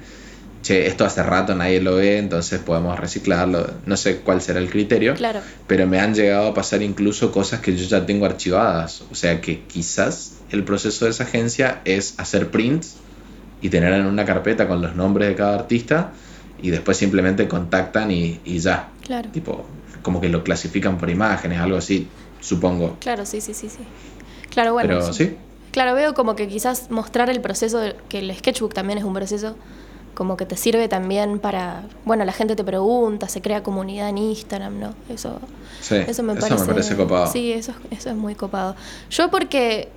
che, 0.64 0.88
esto 0.88 1.06
hace 1.06 1.22
rato 1.22 1.54
nadie 1.54 1.80
lo 1.82 1.96
ve, 1.98 2.18
entonces 2.18 2.60
podemos 2.60 3.00
reciclarlo, 3.00 3.70
no 3.86 3.96
sé 3.98 4.22
cuál 4.22 4.42
será 4.42 4.60
el 4.60 4.70
criterio, 4.70 5.14
Claro. 5.14 5.42
pero 5.68 5.86
me 5.86 6.00
han 6.00 6.16
llegado 6.16 6.48
a 6.48 6.54
pasar 6.56 6.82
incluso 6.82 7.32
cosas 7.32 7.60
que 7.60 7.76
yo 7.76 7.86
ya 7.86 8.06
tengo 8.06 8.26
archivadas, 8.26 9.04
o 9.12 9.16
sea 9.16 9.40
que 9.42 9.62
quizás 9.66 10.38
el 10.50 10.64
proceso 10.64 11.06
de 11.06 11.12
esa 11.12 11.26
agencia 11.26 11.82
es 11.86 12.16
hacer 12.18 12.50
prints 12.50 12.96
y 13.62 13.70
tener 13.70 13.94
en 13.94 14.06
una 14.06 14.26
carpeta 14.26 14.68
con 14.68 14.82
los 14.82 14.96
nombres 14.96 15.28
de 15.30 15.36
cada 15.36 15.54
artista 15.56 16.14
y 16.62 16.70
después 16.70 16.98
simplemente 16.98 17.48
contactan 17.48 18.10
y, 18.12 18.40
y 18.46 18.60
ya, 18.60 18.90
Claro. 19.06 19.30
tipo, 19.32 19.66
como 20.02 20.20
que 20.22 20.30
lo 20.30 20.44
clasifican 20.44 20.98
por 20.98 21.10
imágenes, 21.10 21.60
algo 21.60 21.78
así, 21.78 22.08
supongo. 22.40 22.98
Claro, 23.00 23.26
sí, 23.26 23.42
sí, 23.42 23.54
sí, 23.54 23.70
sí. 23.70 23.84
Claro, 24.50 24.74
bueno. 24.74 24.88
Pero 24.88 25.14
sí, 25.14 25.36
Claro, 25.72 25.96
veo 25.96 26.14
como 26.14 26.36
que 26.36 26.48
quizás 26.48 26.92
mostrar 26.92 27.30
el 27.32 27.42
proceso, 27.42 27.80
de- 27.80 27.96
que 28.08 28.20
el 28.20 28.34
sketchbook 28.36 28.74
también 28.76 29.00
es 29.00 29.04
un 29.06 29.14
proceso, 29.14 29.56
como 30.14 30.38
que 30.38 30.46
te 30.46 30.56
sirve 30.58 30.88
también 30.88 31.40
para, 31.40 31.84
bueno, 32.06 32.24
la 32.26 32.32
gente 32.32 32.56
te 32.56 32.64
pregunta, 32.64 33.28
se 33.28 33.42
crea 33.42 33.64
comunidad 33.64 34.10
en 34.10 34.18
Instagram, 34.20 34.80
¿no? 34.80 34.94
Eso, 35.10 35.40
sí, 35.82 35.96
eso 35.96 36.24
me 36.24 36.36
parece. 36.36 36.66
parece 36.66 36.96
copado. 36.96 37.28
Sí, 37.32 37.52
eso, 37.52 37.72
es- 37.92 38.00
eso 38.00 38.10
es 38.12 38.16
muy 38.16 38.36
copado. 38.36 38.76
Yo 39.10 39.30
porque, 39.32 39.90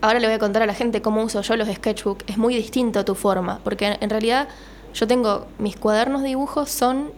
ahora 0.00 0.18
le 0.20 0.26
voy 0.26 0.34
a 0.36 0.38
contar 0.38 0.62
a 0.62 0.66
la 0.66 0.74
gente 0.74 1.02
cómo 1.02 1.22
uso 1.22 1.42
yo 1.42 1.56
los 1.56 1.68
sketchbook, 1.68 2.24
es 2.26 2.38
muy 2.38 2.54
distinto 2.56 3.04
tu 3.04 3.14
forma, 3.14 3.60
porque 3.64 3.86
en, 3.88 3.96
en 4.00 4.10
realidad 4.10 4.48
yo 4.94 5.06
tengo, 5.06 5.46
mis 5.58 5.76
cuadernos 5.76 6.22
de 6.22 6.28
dibujos 6.28 6.70
son, 6.70 7.10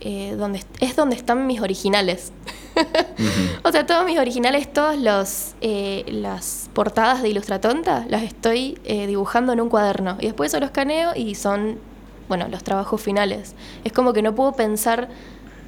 eh, 0.00 0.34
donde, 0.36 0.62
es 0.80 0.96
donde 0.96 1.16
están 1.16 1.46
mis 1.46 1.60
originales. 1.60 2.32
O 3.62 3.72
sea, 3.72 3.84
todos 3.86 4.04
mis 4.04 4.18
originales, 4.18 4.72
todas 4.72 4.98
los, 4.98 5.54
eh, 5.60 6.04
las 6.08 6.68
portadas 6.72 7.22
de 7.22 7.30
Ilustratonta, 7.30 8.04
las 8.08 8.22
estoy 8.22 8.78
eh, 8.84 9.06
dibujando 9.06 9.52
en 9.52 9.60
un 9.60 9.68
cuaderno. 9.68 10.16
Y 10.20 10.26
después 10.26 10.52
eso 10.52 10.60
los 10.60 10.68
escaneo 10.68 11.12
y 11.16 11.34
son, 11.34 11.78
bueno, 12.28 12.46
los 12.48 12.62
trabajos 12.62 13.00
finales. 13.00 13.54
Es 13.84 13.92
como 13.92 14.12
que 14.12 14.22
no 14.22 14.34
puedo 14.34 14.52
pensar, 14.52 15.08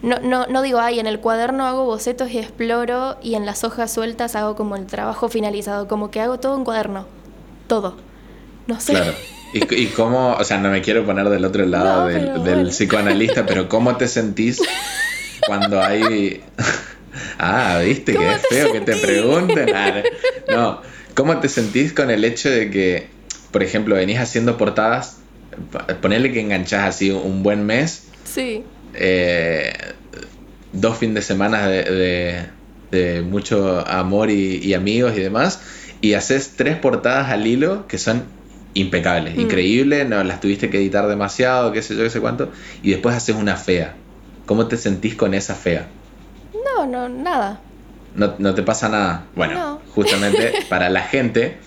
no, 0.03 0.21
no, 0.21 0.47
no 0.47 0.63
digo, 0.63 0.79
ay, 0.79 1.01
en 1.01 1.07
el 1.07 1.19
cuaderno 1.19 1.67
hago 1.67 1.85
bocetos 1.87 2.31
y 2.31 2.39
exploro 2.39 3.17
y 3.23 3.35
en 3.35 3.47
las 3.47 3.65
hojas 3.65 3.93
sueltas 3.93 4.37
hago 4.37 4.55
como 4.55 4.77
el 4.77 4.87
trabajo 4.87 5.29
finalizado. 5.29 5.89
Como 5.89 6.11
que 6.11 6.21
hago 6.21 6.39
todo 6.39 6.57
en 6.57 6.65
cuaderno. 6.65 7.07
Todo. 7.67 7.97
No 8.69 8.79
sé. 8.81 8.93
Claro. 8.93 9.13
¿Y, 9.53 9.75
y 9.75 9.87
cómo, 9.87 10.35
o 10.35 10.45
sea, 10.45 10.59
no 10.59 10.71
me 10.71 10.83
quiero 10.83 11.05
poner 11.07 11.29
del 11.31 11.45
otro 11.45 11.65
lado 11.65 12.03
No, 12.03 12.07
del, 12.07 12.21
pero 12.21 12.43
del 12.45 12.55
bueno. 12.57 12.69
psicoanalista, 12.71 13.47
pero 13.47 13.69
¿cómo 13.69 13.97
te 13.97 14.07
sentís 14.07 14.61
cuando 15.47 15.83
hay... 15.83 16.45
ah, 17.39 17.81
viste 17.85 18.13
que 18.13 18.19
¿Cómo 18.19 18.31
es 18.31 18.47
feo 18.47 18.73
que 18.73 18.81
te 18.81 18.97
pregunten. 18.97 19.71
Ah, 19.75 20.03
no, 20.49 20.83
¿cómo 21.15 21.39
te 21.41 21.49
sentís 21.49 21.93
con 21.93 22.11
el 22.11 22.25
hecho 22.25 22.51
de 22.51 22.71
que, 22.71 23.09
por 23.51 23.63
ejemplo, 23.63 23.95
venís 23.97 24.19
haciendo 24.19 24.57
portadas, 24.57 25.19
ponerle 26.01 26.33
que 26.33 26.41
enganchás 26.41 26.89
así 26.97 27.11
un 27.11 27.43
buen 27.43 27.65
mes, 27.67 28.05
Sí. 28.25 28.63
eh, 28.95 29.73
dos 30.73 30.99
fines 30.99 31.15
de 31.17 31.23
semana 31.23 31.67
de, 31.67 31.83
de- 31.85 32.59
de 32.91 33.21
mucho 33.23 33.87
amor 33.87 34.31
y, 34.31 34.57
y 34.65 34.73
amigos 34.75 35.13
y 35.17 35.21
demás, 35.21 35.61
y 36.01 36.15
haces 36.15 36.53
tres 36.57 36.77
portadas 36.77 37.31
al 37.31 37.47
hilo 37.47 37.87
que 37.87 37.99
son 37.99 38.23
impecables, 38.75 39.37
Mm. 39.37 39.41
increíbles, 39.41 40.09
no 40.09 40.23
las 40.25 40.41
tuviste 40.41 40.71
que 40.71 40.79
editar 40.79 41.07
demasiado, 41.09 41.73
qué 41.73 41.83
sé 41.83 41.97
yo, 41.97 42.03
qué 42.05 42.11
sé 42.11 42.21
cuánto, 42.21 42.51
y 42.83 42.91
después 42.93 43.15
haces 43.15 43.35
una 43.37 43.57
fea. 43.57 43.95
¿Cómo 44.47 44.69
te 44.69 44.77
sentís 44.79 45.15
con 45.17 45.35
esa 45.35 45.55
fea? 45.55 45.89
No, 46.77 46.87
no, 46.87 47.09
nada. 47.09 47.61
No, 48.15 48.35
no 48.39 48.55
te 48.55 48.63
pasa 48.63 48.89
nada. 48.89 49.27
Bueno, 49.35 49.55
No. 49.55 49.81
justamente 49.95 50.53
para 50.69 50.91
la 50.91 51.03
gente, 51.03 51.59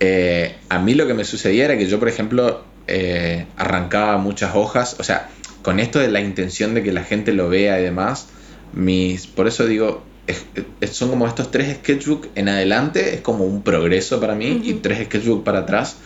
eh, 0.00 0.56
a 0.68 0.78
mí 0.78 0.94
lo 0.94 1.06
que 1.06 1.14
me 1.14 1.24
sucedía 1.24 1.64
era 1.66 1.78
que 1.78 1.86
yo, 1.86 1.98
por 1.98 2.08
ejemplo, 2.08 2.64
eh, 2.86 3.46
arrancaba 3.56 4.18
muchas 4.18 4.54
hojas, 4.54 4.96
o 4.98 5.04
sea, 5.04 5.28
con 5.62 5.80
esto 5.80 5.98
de 5.98 6.08
la 6.08 6.20
intención 6.20 6.74
de 6.74 6.82
que 6.82 6.92
la 6.92 7.02
gente 7.04 7.32
lo 7.32 7.48
vea 7.48 7.80
y 7.80 7.82
demás, 7.82 8.26
mis, 8.72 9.26
por 9.26 9.46
eso 9.46 9.66
digo, 9.66 10.02
es- 10.26 10.44
es- 10.80 10.90
son 10.96 11.08
como 11.10 11.26
estos 11.26 11.50
tres 11.50 11.76
sketchbook 11.78 12.28
en 12.34 12.48
adelante, 12.48 13.14
es 13.14 13.20
como 13.20 13.44
un 13.44 13.62
progreso 13.62 14.20
para 14.20 14.34
mí, 14.34 14.60
y 14.64 14.74
tres 14.74 15.04
sketchbook 15.06 15.44
para 15.44 15.60
atrás, 15.60 15.96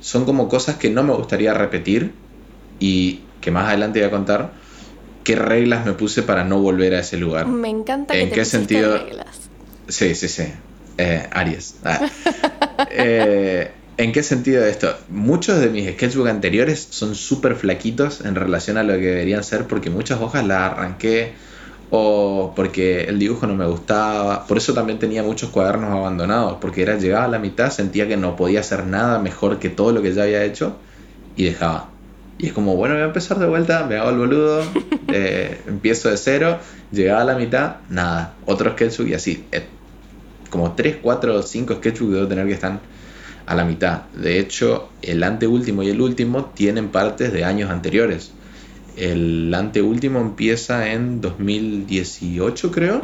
son 0.00 0.24
como 0.24 0.48
cosas 0.48 0.76
que 0.76 0.90
no 0.90 1.02
me 1.02 1.12
gustaría 1.14 1.54
repetir 1.54 2.12
y 2.80 3.20
que 3.40 3.50
más 3.50 3.68
adelante 3.68 4.00
voy 4.00 4.08
a 4.08 4.10
contar 4.10 4.52
qué 5.24 5.34
reglas 5.36 5.84
me 5.84 5.94
puse 5.94 6.22
para 6.22 6.44
no 6.44 6.60
volver 6.60 6.94
a 6.94 7.00
ese 7.00 7.16
lugar. 7.16 7.46
Me 7.46 7.68
encanta 7.68 8.14
que 8.14 8.22
¿En 8.22 8.28
te 8.28 8.34
qué 8.36 8.44
sentido? 8.44 8.98
reglas. 8.98 9.36
Sí, 9.88 10.14
sí, 10.14 10.28
sí. 10.28 10.44
Eh, 10.98 11.26
Aries. 11.32 11.76
Ah. 11.84 12.00
Eh, 12.90 13.70
¿En 13.96 14.10
qué 14.10 14.24
sentido 14.24 14.64
esto? 14.64 14.92
Muchos 15.08 15.60
de 15.60 15.68
mis 15.68 15.88
sketchbook 15.92 16.26
anteriores 16.26 16.88
son 16.90 17.14
súper 17.14 17.54
flaquitos 17.54 18.20
en 18.24 18.34
relación 18.34 18.76
a 18.78 18.82
lo 18.82 18.94
que 18.94 19.06
deberían 19.06 19.44
ser 19.44 19.66
porque 19.66 19.90
muchas 19.90 20.20
hojas 20.20 20.44
las 20.44 20.72
arranqué 20.72 21.32
o 21.90 22.52
porque 22.56 23.04
el 23.04 23.20
dibujo 23.20 23.46
no 23.46 23.54
me 23.54 23.66
gustaba. 23.66 24.46
Por 24.48 24.56
eso 24.56 24.74
también 24.74 24.98
tenía 24.98 25.22
muchos 25.22 25.50
cuadernos 25.50 25.90
abandonados, 25.90 26.58
porque 26.60 26.82
era 26.82 26.98
llegaba 26.98 27.26
a 27.26 27.28
la 27.28 27.38
mitad, 27.38 27.70
sentía 27.70 28.08
que 28.08 28.16
no 28.16 28.34
podía 28.34 28.60
hacer 28.60 28.84
nada 28.86 29.20
mejor 29.20 29.60
que 29.60 29.68
todo 29.68 29.92
lo 29.92 30.02
que 30.02 30.12
ya 30.12 30.24
había 30.24 30.42
hecho 30.42 30.76
y 31.36 31.44
dejaba. 31.44 31.90
Y 32.38 32.48
es 32.48 32.52
como, 32.52 32.76
bueno, 32.76 32.94
voy 32.94 33.02
a 33.02 33.06
empezar 33.06 33.38
de 33.38 33.46
vuelta, 33.46 33.86
me 33.86 33.96
hago 33.96 34.10
el 34.10 34.18
boludo, 34.18 34.62
eh, 35.08 35.60
empiezo 35.66 36.10
de 36.10 36.16
cero, 36.16 36.58
llegaba 36.90 37.22
a 37.22 37.24
la 37.24 37.36
mitad, 37.36 37.76
nada, 37.90 38.34
otro 38.46 38.72
sketchbook 38.72 39.08
y 39.08 39.14
así. 39.14 39.44
Eh, 39.52 39.64
como 40.50 40.72
3, 40.74 40.98
4, 41.02 41.42
5 41.42 41.74
sketchbooks 41.74 42.14
debo 42.14 42.28
tener 42.28 42.46
que 42.46 42.52
están 42.52 42.80
a 43.46 43.54
la 43.54 43.64
mitad. 43.64 44.02
De 44.14 44.38
hecho, 44.38 44.88
el 45.02 45.22
anteúltimo 45.22 45.82
y 45.82 45.90
el 45.90 46.00
último 46.00 46.46
tienen 46.46 46.88
partes 46.88 47.32
de 47.32 47.44
años 47.44 47.70
anteriores. 47.70 48.32
El 48.96 49.52
anteúltimo 49.52 50.20
empieza 50.20 50.92
en 50.92 51.20
2018, 51.20 52.70
creo. 52.70 53.02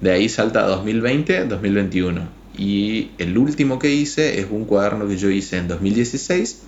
De 0.00 0.10
ahí 0.10 0.28
salta 0.28 0.64
a 0.64 0.68
2020, 0.68 1.46
2021. 1.46 2.22
Y 2.58 3.10
el 3.18 3.38
último 3.38 3.78
que 3.78 3.94
hice 3.94 4.40
es 4.40 4.48
un 4.50 4.64
cuaderno 4.64 5.06
que 5.06 5.16
yo 5.16 5.30
hice 5.30 5.58
en 5.58 5.68
2016. 5.68 6.62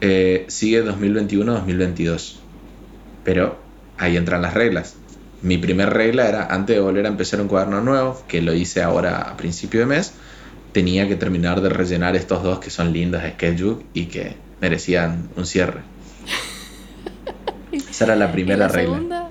Eh, 0.00 0.44
sigue 0.48 0.84
2021-2022. 0.84 2.34
Pero 3.24 3.58
ahí 3.98 4.16
entran 4.16 4.42
las 4.42 4.54
reglas. 4.54 4.96
Mi 5.42 5.58
primera 5.58 5.90
regla 5.90 6.28
era, 6.28 6.46
antes 6.46 6.76
de 6.76 6.80
volver 6.80 7.06
a 7.06 7.08
empezar 7.08 7.40
un 7.40 7.48
cuaderno 7.48 7.80
nuevo, 7.80 8.22
que 8.26 8.42
lo 8.42 8.54
hice 8.54 8.82
ahora 8.82 9.22
a 9.22 9.36
principio 9.36 9.80
de 9.80 9.86
mes, 9.86 10.12
tenía 10.72 11.08
que 11.08 11.16
terminar 11.16 11.60
de 11.60 11.68
rellenar 11.68 12.16
estos 12.16 12.42
dos 12.42 12.58
que 12.58 12.70
son 12.70 12.92
lindos 12.92 13.22
de 13.22 13.30
sketchbook 13.32 13.82
y 13.94 14.06
que 14.06 14.36
merecían 14.60 15.28
un 15.36 15.46
cierre. 15.46 15.80
Esa 17.72 18.04
era 18.04 18.16
la 18.16 18.32
primera 18.32 18.66
la 18.66 18.68
regla. 18.68 18.94
Segunda? 18.94 19.30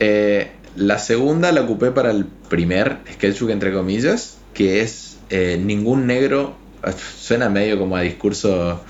Eh, 0.00 0.50
la 0.76 0.98
segunda 0.98 1.52
la 1.52 1.62
ocupé 1.62 1.90
para 1.90 2.10
el 2.10 2.26
primer 2.26 2.98
sketchbook, 3.12 3.50
entre 3.50 3.72
comillas, 3.72 4.38
que 4.54 4.80
es 4.82 5.18
eh, 5.30 5.60
ningún 5.62 6.06
negro. 6.06 6.54
Suena 7.18 7.48
medio 7.48 7.78
como 7.78 7.96
a 7.96 8.02
discurso 8.02 8.80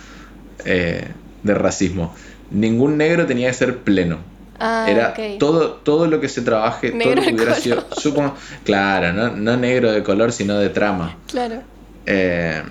eh, 0.67 1.09
de 1.43 1.55
racismo. 1.55 2.15
Ningún 2.51 2.97
negro 2.97 3.27
tenía 3.27 3.49
que 3.49 3.55
ser 3.55 3.79
pleno. 3.79 4.19
Ah, 4.59 4.87
Era 4.89 5.15
todo, 5.39 5.73
todo 5.73 6.07
lo 6.07 6.19
que 6.21 6.29
se 6.29 6.41
trabaje, 6.43 6.91
todo 6.91 7.15
lo 7.15 7.23
que 7.23 7.35
hubiera 7.35 7.53
color. 7.53 7.57
sido. 7.61 7.87
Supongo, 7.97 8.35
claro, 8.65 9.13
no, 9.13 9.37
no 9.37 9.57
negro 9.57 9.93
de 9.93 10.03
color, 10.03 10.33
sino 10.33 10.59
de 10.59 10.71
trama. 10.71 11.17
Claro. 11.27 11.63
Eh, 12.07 12.63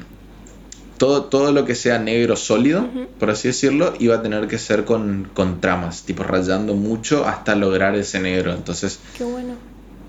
todo, 0.97 1.25
todo 1.25 1.51
lo 1.51 1.65
que 1.65 1.75
sea 1.75 1.99
negro 1.99 2.35
sólido, 2.37 2.87
por 3.19 3.29
así 3.29 3.49
decirlo, 3.49 3.93
iba 3.99 4.15
a 4.15 4.21
tener 4.23 4.47
que 4.47 4.57
ser 4.57 4.85
con, 4.85 5.29
con 5.33 5.59
tramas, 5.61 6.03
tipo 6.03 6.23
rayando 6.23 6.73
mucho 6.73 7.27
hasta 7.27 7.53
lograr 7.55 7.95
ese 7.95 8.19
negro. 8.19 8.53
Entonces, 8.53 8.99
Qué 9.17 9.23
bueno. 9.25 9.55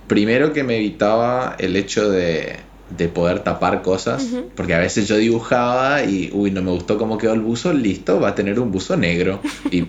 primero 0.06 0.52
que 0.52 0.62
me 0.62 0.76
evitaba 0.76 1.56
el 1.58 1.74
hecho 1.76 2.08
de, 2.08 2.56
de 2.90 3.08
poder 3.08 3.40
tapar 3.40 3.82
cosas, 3.82 4.24
porque 4.54 4.74
a 4.74 4.78
veces 4.78 5.08
yo 5.08 5.16
dibujaba 5.16 6.04
y, 6.04 6.30
uy, 6.32 6.50
no 6.52 6.62
me 6.62 6.70
gustó 6.70 6.96
cómo 6.98 7.18
quedó 7.18 7.32
el 7.32 7.40
buzo, 7.40 7.72
listo, 7.72 8.20
va 8.20 8.28
a 8.28 8.34
tener 8.34 8.60
un 8.60 8.70
buzo 8.70 8.96
negro. 8.96 9.40
Y 9.72 9.86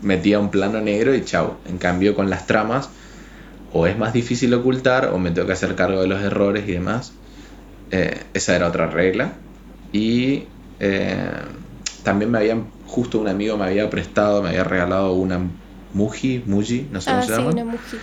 metía 0.00 0.38
un 0.40 0.50
plano 0.50 0.80
negro 0.80 1.14
y 1.14 1.24
chau. 1.24 1.54
En 1.68 1.78
cambio, 1.78 2.14
con 2.14 2.30
las 2.30 2.46
tramas, 2.46 2.88
o 3.72 3.86
es 3.86 3.96
más 3.98 4.12
difícil 4.12 4.52
ocultar, 4.54 5.10
o 5.12 5.18
me 5.18 5.30
tengo 5.30 5.46
que 5.46 5.52
hacer 5.52 5.74
cargo 5.74 6.00
de 6.00 6.06
los 6.08 6.22
errores 6.22 6.64
y 6.68 6.72
demás. 6.72 7.12
Eh, 7.90 8.18
esa 8.34 8.56
era 8.56 8.68
otra 8.68 8.86
regla. 8.86 9.34
Y 9.92 10.44
eh, 10.80 11.14
también 12.02 12.30
me 12.30 12.38
habían, 12.38 12.64
justo 12.86 13.18
un 13.20 13.28
amigo 13.28 13.58
me 13.58 13.66
había 13.66 13.88
prestado, 13.90 14.42
me 14.42 14.48
había 14.48 14.64
regalado 14.64 15.12
una 15.12 15.38
Muji, 15.94 16.42
Muji, 16.46 16.86
no 16.90 17.00
sé 17.02 17.10
Ah, 17.10 17.12
cómo 17.14 17.22
sí, 17.22 17.28
se 17.28 17.36
llama 17.36 17.50
una 17.50 17.64
mujer. 17.66 18.00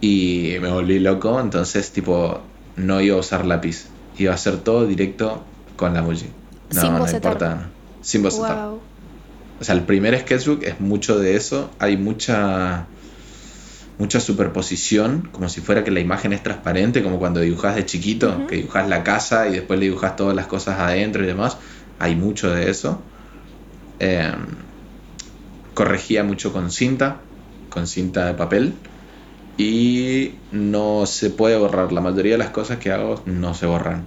y 0.00 0.54
me 0.62 0.70
volví 0.70 1.00
loco, 1.00 1.40
entonces 1.40 1.90
tipo 1.90 2.40
no 2.78 3.00
iba 3.00 3.16
a 3.16 3.20
usar 3.20 3.44
lápiz, 3.44 3.86
iba 4.16 4.32
a 4.32 4.34
hacer 4.34 4.58
todo 4.58 4.86
directo 4.86 5.44
con 5.76 5.94
la 5.94 6.02
Muji. 6.02 6.26
No, 6.74 6.80
Sin 6.80 6.92
no 6.92 6.98
bocetar. 7.00 7.32
importa, 7.32 7.54
no. 7.54 7.62
sin 8.02 8.22
bocetar. 8.22 8.56
Wow. 8.68 8.80
O 9.60 9.64
sea, 9.64 9.74
el 9.74 9.82
primer 9.82 10.18
sketchbook 10.20 10.62
es 10.62 10.80
mucho 10.80 11.18
de 11.18 11.36
eso, 11.36 11.70
hay 11.78 11.96
mucha 11.96 12.86
mucha 13.98 14.20
superposición, 14.20 15.28
como 15.32 15.48
si 15.48 15.60
fuera 15.60 15.82
que 15.82 15.90
la 15.90 15.98
imagen 15.98 16.32
es 16.32 16.42
transparente, 16.42 17.02
como 17.02 17.18
cuando 17.18 17.40
dibujas 17.40 17.74
de 17.74 17.84
chiquito, 17.84 18.46
que 18.46 18.56
dibujas 18.56 18.88
la 18.88 19.02
casa 19.02 19.48
y 19.48 19.52
después 19.54 19.80
le 19.80 19.86
dibujas 19.86 20.14
todas 20.14 20.36
las 20.36 20.46
cosas 20.46 20.78
adentro 20.78 21.24
y 21.24 21.26
demás. 21.26 21.56
Hay 21.98 22.14
mucho 22.14 22.48
de 22.50 22.70
eso. 22.70 23.02
Eh, 23.98 24.32
corregía 25.74 26.22
mucho 26.22 26.52
con 26.52 26.70
cinta, 26.70 27.16
con 27.70 27.88
cinta 27.88 28.26
de 28.26 28.34
papel. 28.34 28.74
Y 29.58 30.34
no 30.52 31.04
se 31.06 31.30
puede 31.30 31.58
borrar. 31.58 31.92
La 31.92 32.00
mayoría 32.00 32.32
de 32.32 32.38
las 32.38 32.50
cosas 32.50 32.78
que 32.78 32.92
hago 32.92 33.22
no 33.26 33.54
se 33.54 33.66
borran. 33.66 34.04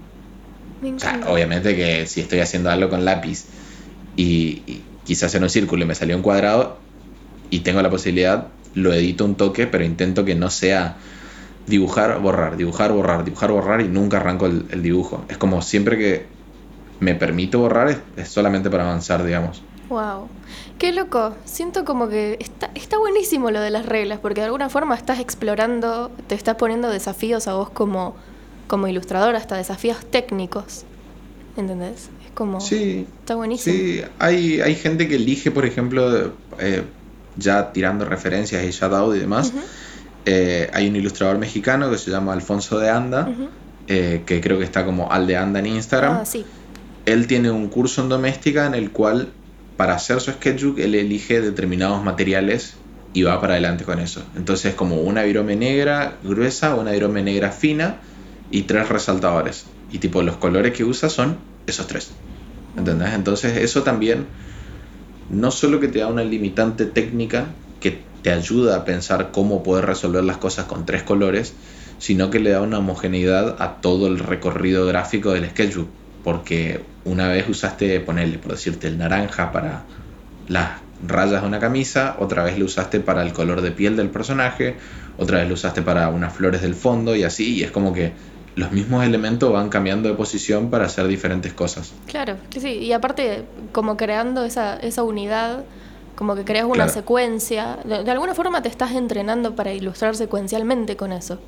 O 0.96 1.00
sea, 1.00 1.20
obviamente 1.28 1.76
que 1.76 2.08
si 2.08 2.22
estoy 2.22 2.40
haciendo 2.40 2.70
algo 2.72 2.90
con 2.90 3.06
lápiz 3.06 3.46
y, 4.16 4.64
y 4.66 4.84
quise 5.06 5.26
hacer 5.26 5.42
un 5.44 5.50
círculo 5.50 5.84
y 5.84 5.88
me 5.88 5.96
salió 5.96 6.16
un 6.16 6.22
cuadrado 6.24 6.78
y 7.50 7.60
tengo 7.60 7.82
la 7.82 7.90
posibilidad, 7.90 8.48
lo 8.74 8.94
edito 8.94 9.26
un 9.26 9.36
toque, 9.36 9.68
pero 9.68 9.84
intento 9.84 10.26
que 10.26 10.36
no 10.36 10.50
sea 10.50 10.98
dibujar, 11.68 12.20
borrar, 12.20 12.58
dibujar, 12.58 12.92
borrar, 12.94 13.26
dibujar, 13.26 13.52
borrar 13.52 13.82
y 13.82 13.88
nunca 13.88 14.18
arranco 14.18 14.46
el, 14.48 14.66
el 14.72 14.82
dibujo. 14.84 15.26
Es 15.30 15.38
como 15.38 15.62
siempre 15.62 15.98
que 15.98 16.26
me 17.00 17.16
permito 17.16 17.60
borrar 17.60 17.90
es, 17.90 17.98
es 18.16 18.30
solamente 18.30 18.70
para 18.70 18.84
avanzar, 18.84 19.24
digamos. 19.26 19.64
Wow. 19.92 20.30
Qué 20.80 20.94
loco. 20.94 21.36
Siento 21.44 21.84
como 21.84 22.08
que 22.08 22.38
está, 22.40 22.72
está 22.76 22.98
buenísimo 22.98 23.52
lo 23.52 23.60
de 23.60 23.72
las 23.72 23.86
reglas, 23.86 24.20
porque 24.20 24.40
de 24.40 24.46
alguna 24.46 24.70
forma 24.70 24.96
estás 24.96 25.20
explorando, 25.20 26.10
te 26.28 26.36
estás 26.36 26.56
poniendo 26.56 26.90
desafíos 26.90 27.50
a 27.50 27.56
vos 27.56 27.70
como, 27.70 28.16
como 28.68 28.88
ilustrador, 28.88 29.36
hasta 29.36 29.58
desafíos 29.58 29.98
técnicos. 30.10 30.86
¿Entendés? 31.58 32.10
Es 32.26 32.32
como. 32.34 32.62
Sí, 32.62 33.06
Está 33.20 33.36
buenísimo. 33.36 33.76
Sí, 33.76 34.02
hay, 34.18 34.62
hay 34.62 34.76
gente 34.76 35.10
que 35.10 35.16
elige, 35.16 35.52
por 35.52 35.66
ejemplo, 35.66 36.32
eh, 36.58 36.84
ya 37.36 37.74
tirando 37.74 38.06
referencias 38.06 38.64
y 38.64 38.72
shoutout 38.72 39.18
y 39.18 39.20
demás. 39.20 39.52
Eh, 40.26 40.70
hay 40.72 40.88
un 40.88 40.96
ilustrador 40.96 41.38
mexicano 41.38 41.92
que 41.92 41.98
se 41.98 42.12
llama 42.12 42.32
Alfonso 42.32 42.80
de 42.80 42.90
Anda, 42.90 43.28
eh, 43.90 44.24
que 44.26 44.40
creo 44.40 44.58
que 44.58 44.64
está 44.64 44.86
como 44.86 45.12
al 45.12 45.28
de 45.28 45.36
Anda 45.36 45.60
en 45.60 45.66
Instagram. 45.68 46.20
Ah, 46.22 46.26
sí. 46.26 46.46
Él 47.06 47.28
tiene 47.28 47.52
un 47.52 47.68
curso 47.68 48.02
en 48.02 48.08
doméstica 48.08 48.66
en 48.68 48.76
el 48.76 48.92
cual, 48.92 49.34
para 49.82 49.96
hacer 49.96 50.22
su 50.22 50.30
sketchbook, 50.30 50.78
él 50.78 50.94
elige 50.94 51.41
determinados 51.41 52.04
materiales 52.04 52.76
y 53.13 53.24
va 53.24 53.41
para 53.41 53.54
adelante 53.54 53.84
con 53.84 53.98
eso. 53.98 54.22
Entonces, 54.36 54.76
como 54.76 55.02
una 55.02 55.24
virome 55.24 55.56
negra 55.56 56.20
gruesa, 56.22 56.76
una 56.76 56.91
virome 56.91 57.24
negra 57.24 57.50
fina 57.50 57.96
y 58.52 58.62
tres 58.62 58.89
resaltadores. 58.89 59.65
Y 59.91 59.98
tipo, 59.98 60.22
los 60.22 60.38
colores 60.38 60.74
que 60.74 60.84
usa 60.84 61.10
son 61.10 61.36
esos 61.65 61.88
tres. 61.88 62.12
¿Entendés? 62.78 63.15
Entonces, 63.15 63.58
eso 63.58 63.82
también 63.82 64.28
no 65.32 65.50
solo 65.50 65.80
que 65.80 65.88
te 65.88 65.98
da 65.98 66.06
una 66.06 66.24
limitante 66.24 66.86
técnica 66.86 67.48
que 67.80 68.04
te 68.22 68.32
ayuda 68.32 68.76
a 68.76 68.86
pensar 68.86 69.32
cómo 69.32 69.63
poder 69.63 69.88
resolver 69.88 70.24
las 70.24 70.38
cosas 70.38 70.65
con 70.65 70.86
tres 70.86 71.02
colores, 71.02 71.56
sino 71.98 72.30
que 72.30 72.39
le 72.39 72.52
da 72.52 72.62
una 72.62 72.78
homogeneidad 72.78 73.60
a 73.60 73.82
todo 73.82 74.06
el 74.06 74.20
recorrido 74.20 74.86
gráfico 74.86 75.32
del 75.32 75.50
sketchbook. 75.50 76.01
Porque 76.24 76.82
una 77.06 77.28
vez 77.28 77.50
usaste, 77.50 78.00
ponerle, 78.00 78.38
por 78.38 78.52
decirte, 78.52 78.88
el 78.88 78.98
naranja 78.98 79.52
para 79.52 79.84
las 80.48 80.70
rayas 81.08 81.42
de 81.42 81.48
una 81.48 81.60
camisa, 81.60 82.16
otra 82.20 82.44
vez 82.44 82.60
lo 82.60 82.66
usaste 82.66 83.00
para 83.00 83.24
el 83.24 83.34
color 83.34 83.62
de 83.62 83.72
piel 83.72 83.96
del 83.98 84.10
personaje, 84.10 84.76
otra 85.18 85.40
vez 85.40 85.48
lo 85.48 85.56
usaste 85.56 85.82
para 85.82 86.10
unas 86.10 86.34
flores 86.34 86.62
del 86.62 86.76
fondo 86.76 87.16
y 87.16 87.24
así, 87.24 87.56
y 87.56 87.64
es 87.64 87.72
como 87.72 87.94
que 87.94 88.14
los 88.56 88.72
mismos 88.72 89.04
elementos 89.06 89.52
van 89.52 89.70
cambiando 89.70 90.10
de 90.10 90.16
posición 90.16 90.70
para 90.70 90.86
hacer 90.86 91.08
diferentes 91.08 91.54
cosas. 91.54 91.94
Claro, 92.06 92.36
que 92.50 92.60
sí. 92.60 92.70
Y 92.74 92.92
aparte, 92.94 93.46
como 93.72 93.96
creando 93.98 94.44
esa, 94.44 94.78
esa 94.78 95.04
unidad, 95.04 95.64
como 96.16 96.36
que 96.36 96.44
creas 96.44 96.66
una 96.66 96.76
Claro. 96.76 96.92
secuencia. 96.92 97.78
De, 97.86 98.04
de 98.04 98.12
alguna 98.12 98.36
forma 98.36 98.62
te 98.62 98.68
estás 98.70 98.92
entrenando 98.92 99.56
para 99.56 99.72
ilustrar 99.74 100.16
secuencialmente 100.16 100.98
con 100.98 101.14
eso. 101.14 101.40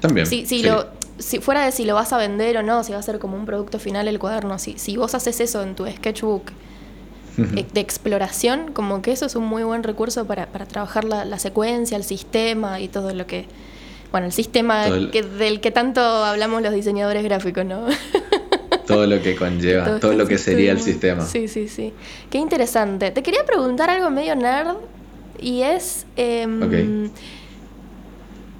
También. 0.00 0.26
Si, 0.26 0.46
si 0.46 0.60
sí. 0.60 0.62
lo, 0.62 0.86
si 1.18 1.40
fuera 1.40 1.64
de 1.64 1.72
si 1.72 1.84
lo 1.84 1.94
vas 1.94 2.12
a 2.12 2.18
vender 2.18 2.56
o 2.58 2.62
no, 2.62 2.84
si 2.84 2.92
va 2.92 2.98
a 2.98 3.02
ser 3.02 3.18
como 3.18 3.36
un 3.36 3.44
producto 3.46 3.78
final 3.78 4.06
el 4.08 4.18
cuaderno, 4.18 4.58
si, 4.58 4.78
si 4.78 4.96
vos 4.96 5.14
haces 5.14 5.40
eso 5.40 5.62
en 5.62 5.74
tu 5.74 5.86
sketchbook 5.86 6.50
eh, 7.38 7.66
de 7.72 7.80
exploración, 7.80 8.72
como 8.72 9.00
que 9.02 9.12
eso 9.12 9.26
es 9.26 9.34
un 9.36 9.44
muy 9.44 9.62
buen 9.62 9.82
recurso 9.82 10.24
para, 10.26 10.46
para 10.46 10.66
trabajar 10.66 11.04
la, 11.04 11.24
la 11.24 11.38
secuencia, 11.38 11.96
el 11.96 12.04
sistema 12.04 12.80
y 12.80 12.88
todo 12.88 13.12
lo 13.14 13.26
que... 13.26 13.46
Bueno, 14.10 14.26
el 14.26 14.32
sistema 14.32 14.86
el- 14.86 15.10
que, 15.10 15.22
del 15.22 15.60
que 15.60 15.70
tanto 15.70 16.00
hablamos 16.00 16.62
los 16.62 16.72
diseñadores 16.72 17.22
gráficos, 17.24 17.64
¿no? 17.64 17.86
todo 18.86 19.06
lo 19.06 19.20
que 19.20 19.36
conlleva, 19.36 19.84
todo, 19.84 20.12
este 20.12 20.14
lo 20.16 20.26
que 20.26 20.38
sería 20.38 20.72
el 20.72 20.80
sistema. 20.80 21.24
Sí, 21.26 21.46
sí, 21.46 21.68
sí. 21.68 21.92
Qué 22.30 22.38
interesante. 22.38 23.10
Te 23.10 23.22
quería 23.22 23.44
preguntar 23.44 23.90
algo 23.90 24.08
medio 24.10 24.34
nerd 24.34 24.76
y 25.40 25.62
es... 25.62 26.06
em. 26.16 27.10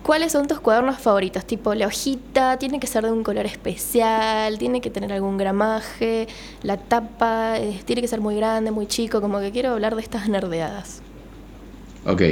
¿Cuáles 0.09 0.33
son 0.33 0.49
tus 0.49 0.59
cuadernos 0.61 0.99
favoritos? 0.99 1.45
Tipo, 1.45 1.75
la 1.75 1.87
hojita 1.87 2.57
tiene 2.57 2.81
que 2.81 2.87
ser 2.87 3.05
de 3.05 3.13
un 3.13 3.23
color 3.23 3.45
especial, 3.45 4.57
tiene 4.57 4.81
que 4.81 4.89
tener 4.89 5.13
algún 5.13 5.37
gramaje, 5.37 6.29
la 6.63 6.79
tapa 6.79 7.59
eh, 7.59 7.79
tiene 7.85 8.01
que 8.01 8.09
ser 8.09 8.23
muy 8.23 8.35
grande, 8.35 8.71
muy 8.71 8.87
chico, 8.87 9.21
como 9.21 9.39
que 9.39 9.53
quiero 9.53 9.73
hablar 9.73 9.97
de 9.97 10.01
estas 10.01 10.27
nerdeadas. 10.31 11.03
Ok. 12.07 12.23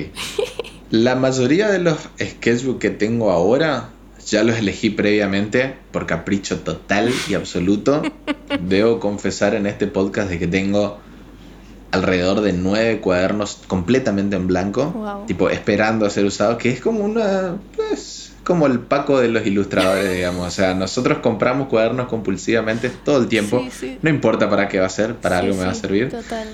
La 0.91 1.17
mayoría 1.17 1.69
de 1.69 1.81
los 1.81 1.99
sketchbooks 2.19 2.81
que 2.81 2.89
tengo 2.89 3.31
ahora 3.31 3.91
ya 4.27 4.43
los 4.43 4.57
elegí 4.57 4.89
previamente 4.89 5.75
por 5.91 6.07
capricho 6.07 6.61
total 6.61 7.12
y 7.29 7.35
absoluto. 7.35 8.01
Debo 8.59 9.01
confesar 9.01 9.55
en 9.55 9.67
este 9.67 9.87
podcast 9.87 10.31
de 10.31 10.39
que 10.39 10.47
tengo 10.47 10.97
alrededor 11.97 12.41
de 12.41 12.53
nueve 12.53 13.01
cuadernos 13.01 13.59
completamente 13.67 14.37
en 14.37 14.47
blanco, 14.47 14.91
Wow. 14.93 15.27
tipo 15.27 15.51
esperando 15.51 16.07
a 16.07 16.11
ser 16.11 16.25
usados, 16.25 16.57
que 16.59 16.71
es 16.71 16.81
como 16.81 17.05
una, 17.05 17.57
pues, 17.75 18.33
como 18.45 18.67
el 18.67 18.79
paco 18.79 19.19
de 19.19 19.29
los 19.29 19.45
ilustradores, 19.45 20.13
digamos. 20.15 20.47
O 20.47 20.51
sea, 20.51 20.73
nosotros 20.75 21.19
compramos 21.19 21.69
cuadernos 21.69 22.07
compulsivamente 22.09 22.91
todo 22.91 23.19
el 23.19 23.27
tiempo. 23.27 23.61
Sí, 23.65 23.71
sí. 23.73 23.99
No 24.03 24.11
importa 24.11 24.49
para 24.49 24.69
qué 24.69 24.79
va 24.79 24.87
a 24.87 24.91
ser, 24.91 25.17
para 25.17 25.41
Sí, 25.41 25.47
algo 25.47 25.59
me 25.59 25.65
va 25.65 25.73
a 25.73 25.75
servir. 25.75 26.11
Total. 26.11 26.47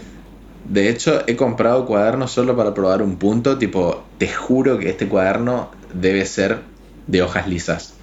De 0.64 0.88
hecho, 0.88 1.22
he 1.26 1.36
comprado 1.36 1.84
cuadernos 1.86 2.30
solo 2.32 2.56
para 2.56 2.72
probar 2.72 3.02
un 3.02 3.16
punto. 3.16 3.58
Tipo, 3.58 4.04
te 4.18 4.28
juro 4.28 4.78
que 4.78 4.88
este 4.88 5.06
cuaderno 5.08 5.70
debe 5.92 6.24
ser 6.24 6.60
de 7.08 7.20
hojas 7.20 7.46
lisas. 7.48 7.94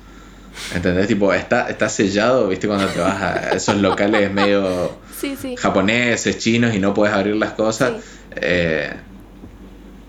¿Entendés? 0.76 1.08
Tipo, 1.08 1.34
está, 1.34 1.70
está 1.70 1.88
sellado, 1.90 2.50
¿viste? 2.50 2.68
Cuando 2.68 2.86
te 2.88 3.00
vas 3.00 3.22
a 3.22 3.50
esos 3.56 3.78
locales 3.78 4.32
medio 4.32 4.92
Sí, 5.20 5.36
sí. 5.40 5.56
japoneses, 5.58 6.38
chinos 6.38 6.74
y 6.74 6.80
no 6.80 6.94
puedes 6.94 7.14
abrir 7.14 7.36
las 7.36 7.52
cosas. 7.52 7.94
Eh, 8.36 8.90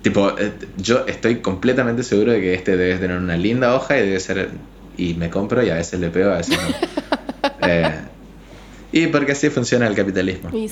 tipo, 0.03 0.31
eh, 0.39 0.53
yo 0.77 1.07
estoy 1.07 1.41
completamente 1.41 2.03
seguro 2.03 2.33
de 2.33 2.41
que 2.41 2.55
este 2.55 2.77
debe 2.77 2.99
tener 2.99 3.17
una 3.17 3.37
linda 3.37 3.75
hoja 3.75 3.99
y 3.99 4.03
debe 4.03 4.21
ser. 4.21 4.51
Y 4.97 5.15
me 5.15 5.31
compro 5.31 5.63
y 5.63 5.71
a 5.71 5.75
veces 5.75 5.99
le 5.99 6.11
pego, 6.11 6.31
a 6.31 6.39
veces 6.39 6.59
no. 6.59 6.91
Eh, 7.63 8.01
y 8.93 9.07
porque 9.09 9.33
así 9.33 9.51
funciona 9.51 9.87
el 9.87 9.95
capitalismo. 9.95 10.51
Sí. 10.51 10.71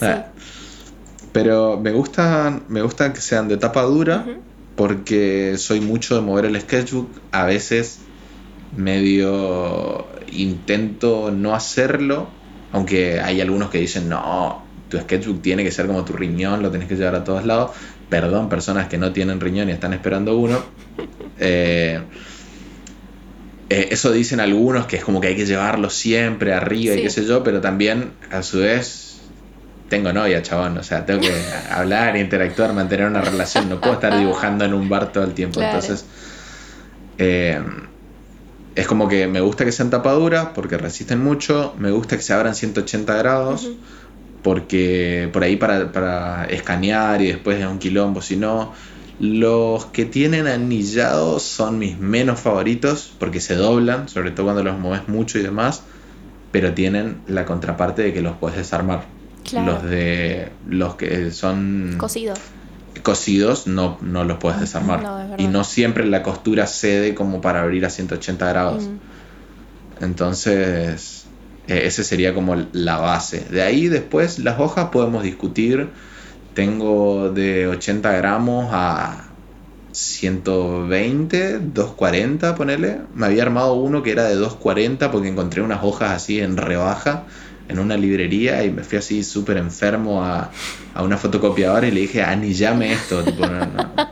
Pero 1.32 1.78
me 1.78 1.92
gustan, 1.92 2.64
me 2.68 2.80
gustan 2.80 3.12
que 3.12 3.20
sean 3.20 3.46
de 3.48 3.58
tapa 3.58 3.82
dura 3.82 4.24
porque 4.74 5.56
soy 5.58 5.80
mucho 5.80 6.14
de 6.14 6.22
mover 6.22 6.46
el 6.46 6.60
sketchbook. 6.60 7.10
A 7.32 7.44
veces 7.44 7.98
medio 8.76 10.06
intento 10.32 11.30
no 11.30 11.54
hacerlo, 11.54 12.28
aunque 12.72 13.20
hay 13.20 13.40
algunos 13.40 13.70
que 13.70 13.78
dicen, 13.78 14.08
no, 14.08 14.62
tu 14.88 14.98
sketchbook 14.98 15.42
tiene 15.42 15.64
que 15.64 15.70
ser 15.70 15.86
como 15.86 16.04
tu 16.04 16.12
riñón, 16.12 16.62
lo 16.62 16.70
tenés 16.70 16.88
que 16.88 16.96
llevar 16.96 17.14
a 17.14 17.24
todos 17.24 17.44
lados. 17.44 17.72
Perdón, 18.08 18.48
personas 18.48 18.88
que 18.88 18.96
no 18.96 19.12
tienen 19.12 19.40
riñón 19.40 19.68
y 19.68 19.72
están 19.72 19.92
esperando 19.92 20.36
uno. 20.36 20.62
Eh, 21.38 22.00
eh, 23.68 23.88
eso 23.90 24.10
dicen 24.12 24.40
algunos 24.40 24.86
que 24.86 24.96
es 24.96 25.04
como 25.04 25.20
que 25.20 25.28
hay 25.28 25.36
que 25.36 25.44
llevarlo 25.44 25.90
siempre 25.90 26.54
arriba 26.54 26.94
y 26.94 27.02
qué 27.02 27.10
sé 27.10 27.26
yo, 27.26 27.44
pero 27.44 27.60
también 27.60 28.12
a 28.30 28.42
su 28.42 28.60
vez 28.60 29.20
tengo 29.90 30.12
novia, 30.12 30.42
chabón. 30.42 30.78
O 30.78 30.82
sea, 30.82 31.04
tengo 31.04 31.20
que 31.20 31.32
hablar, 31.70 32.16
interactuar, 32.16 32.72
mantener 32.72 33.06
una 33.06 33.20
relación. 33.20 33.68
No 33.68 33.80
puedo 33.80 33.94
estar 33.94 34.18
dibujando 34.18 34.64
en 34.64 34.74
un 34.74 34.88
bar 34.88 35.12
todo 35.12 35.24
el 35.24 35.34
tiempo. 35.34 35.60
Claro. 35.60 35.78
Entonces, 35.78 36.06
eh, 37.18 37.60
es 38.78 38.86
como 38.86 39.08
que 39.08 39.26
me 39.26 39.40
gusta 39.40 39.64
que 39.64 39.72
sean 39.72 39.90
tapaduras 39.90 40.50
porque 40.54 40.78
resisten 40.78 41.20
mucho. 41.22 41.74
Me 41.78 41.90
gusta 41.90 42.16
que 42.16 42.22
se 42.22 42.32
abran 42.32 42.54
180 42.54 43.12
grados 43.16 43.68
porque 44.44 45.28
por 45.32 45.42
ahí 45.42 45.56
para, 45.56 45.90
para 45.90 46.44
escanear 46.44 47.20
y 47.20 47.26
después 47.26 47.58
es 47.58 47.66
un 47.66 47.80
quilombo. 47.80 48.22
Si 48.22 48.36
no, 48.36 48.72
los 49.18 49.86
que 49.86 50.04
tienen 50.04 50.46
anillado 50.46 51.40
son 51.40 51.80
mis 51.80 51.98
menos 51.98 52.38
favoritos 52.38 53.12
porque 53.18 53.40
se 53.40 53.56
doblan, 53.56 54.08
sobre 54.08 54.30
todo 54.30 54.46
cuando 54.46 54.62
los 54.62 54.78
mueves 54.78 55.08
mucho 55.08 55.40
y 55.40 55.42
demás. 55.42 55.82
Pero 56.52 56.72
tienen 56.72 57.20
la 57.26 57.44
contraparte 57.44 58.02
de 58.02 58.12
que 58.12 58.22
los 58.22 58.36
puedes 58.36 58.58
desarmar. 58.58 59.06
Claro. 59.42 59.72
Los 59.72 59.90
de 59.90 60.50
los 60.68 60.94
que 60.94 61.32
son 61.32 61.96
Cocido. 61.98 62.34
Cosidos 63.00 63.66
no, 63.66 63.98
no 64.00 64.24
los 64.24 64.38
puedes 64.38 64.60
desarmar. 64.60 65.02
No, 65.02 65.36
y 65.38 65.46
no 65.46 65.64
siempre 65.64 66.06
la 66.06 66.22
costura 66.22 66.66
cede 66.66 67.14
como 67.14 67.40
para 67.40 67.62
abrir 67.62 67.84
a 67.84 67.90
180 67.90 68.48
grados. 68.48 68.84
Mm. 68.84 70.04
Entonces, 70.04 71.26
eh, 71.66 71.82
ese 71.84 72.04
sería 72.04 72.34
como 72.34 72.56
la 72.72 72.98
base. 72.98 73.46
De 73.50 73.62
ahí 73.62 73.88
después 73.88 74.38
las 74.38 74.60
hojas 74.60 74.90
podemos 74.90 75.22
discutir. 75.22 75.88
Tengo 76.54 77.30
de 77.30 77.68
80 77.68 78.12
gramos 78.12 78.68
a 78.72 79.28
120, 79.92 81.58
240, 81.58 82.54
ponele. 82.54 83.00
Me 83.14 83.26
había 83.26 83.42
armado 83.42 83.74
uno 83.74 84.02
que 84.02 84.12
era 84.12 84.24
de 84.24 84.34
240 84.34 85.10
porque 85.10 85.28
encontré 85.28 85.62
unas 85.62 85.82
hojas 85.82 86.10
así 86.12 86.40
en 86.40 86.56
rebaja 86.56 87.24
en 87.68 87.78
una 87.78 87.96
librería 87.96 88.64
y 88.64 88.70
me 88.70 88.82
fui 88.82 88.98
así 88.98 89.22
súper 89.22 89.58
enfermo 89.58 90.24
a, 90.24 90.50
a 90.94 91.02
una 91.02 91.16
fotocopiadora 91.16 91.86
y 91.86 91.90
le 91.90 92.00
dije, 92.00 92.22
anillame 92.22 92.92
esto. 92.92 93.22
Tipo, 93.22 93.46
no, 93.46 93.66
no. 93.66 93.92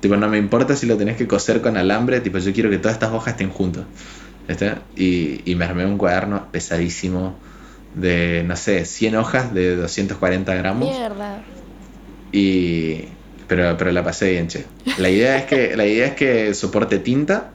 Tipo, 0.00 0.16
no 0.16 0.28
me 0.28 0.38
importa 0.38 0.76
si 0.76 0.86
lo 0.86 0.96
tenés 0.96 1.16
que 1.16 1.26
coser 1.26 1.62
con 1.62 1.76
alambre, 1.76 2.20
tipo, 2.20 2.38
yo 2.38 2.52
quiero 2.52 2.68
que 2.68 2.78
todas 2.78 2.92
estas 2.92 3.12
hojas 3.12 3.32
estén 3.32 3.50
juntas. 3.50 3.84
¿Viste? 4.46 4.74
Y, 4.94 5.40
y 5.50 5.54
me 5.56 5.64
armé 5.64 5.86
un 5.86 5.98
cuaderno 5.98 6.46
pesadísimo 6.52 7.36
de, 7.94 8.44
no 8.46 8.54
sé, 8.56 8.84
100 8.84 9.16
hojas 9.16 9.54
de 9.54 9.74
240 9.74 10.54
gramos. 10.54 10.88
Mierda. 10.88 11.42
Y, 12.30 13.06
pero, 13.48 13.76
pero 13.76 13.90
la 13.90 14.04
pasé 14.04 14.32
bien, 14.32 14.48
che. 14.48 14.66
La 14.98 15.08
idea 15.08 15.38
es 15.38 15.46
que, 15.46 15.76
la 15.76 15.86
idea 15.86 16.06
es 16.06 16.14
que 16.14 16.54
soporte 16.54 16.98
tinta 16.98 17.50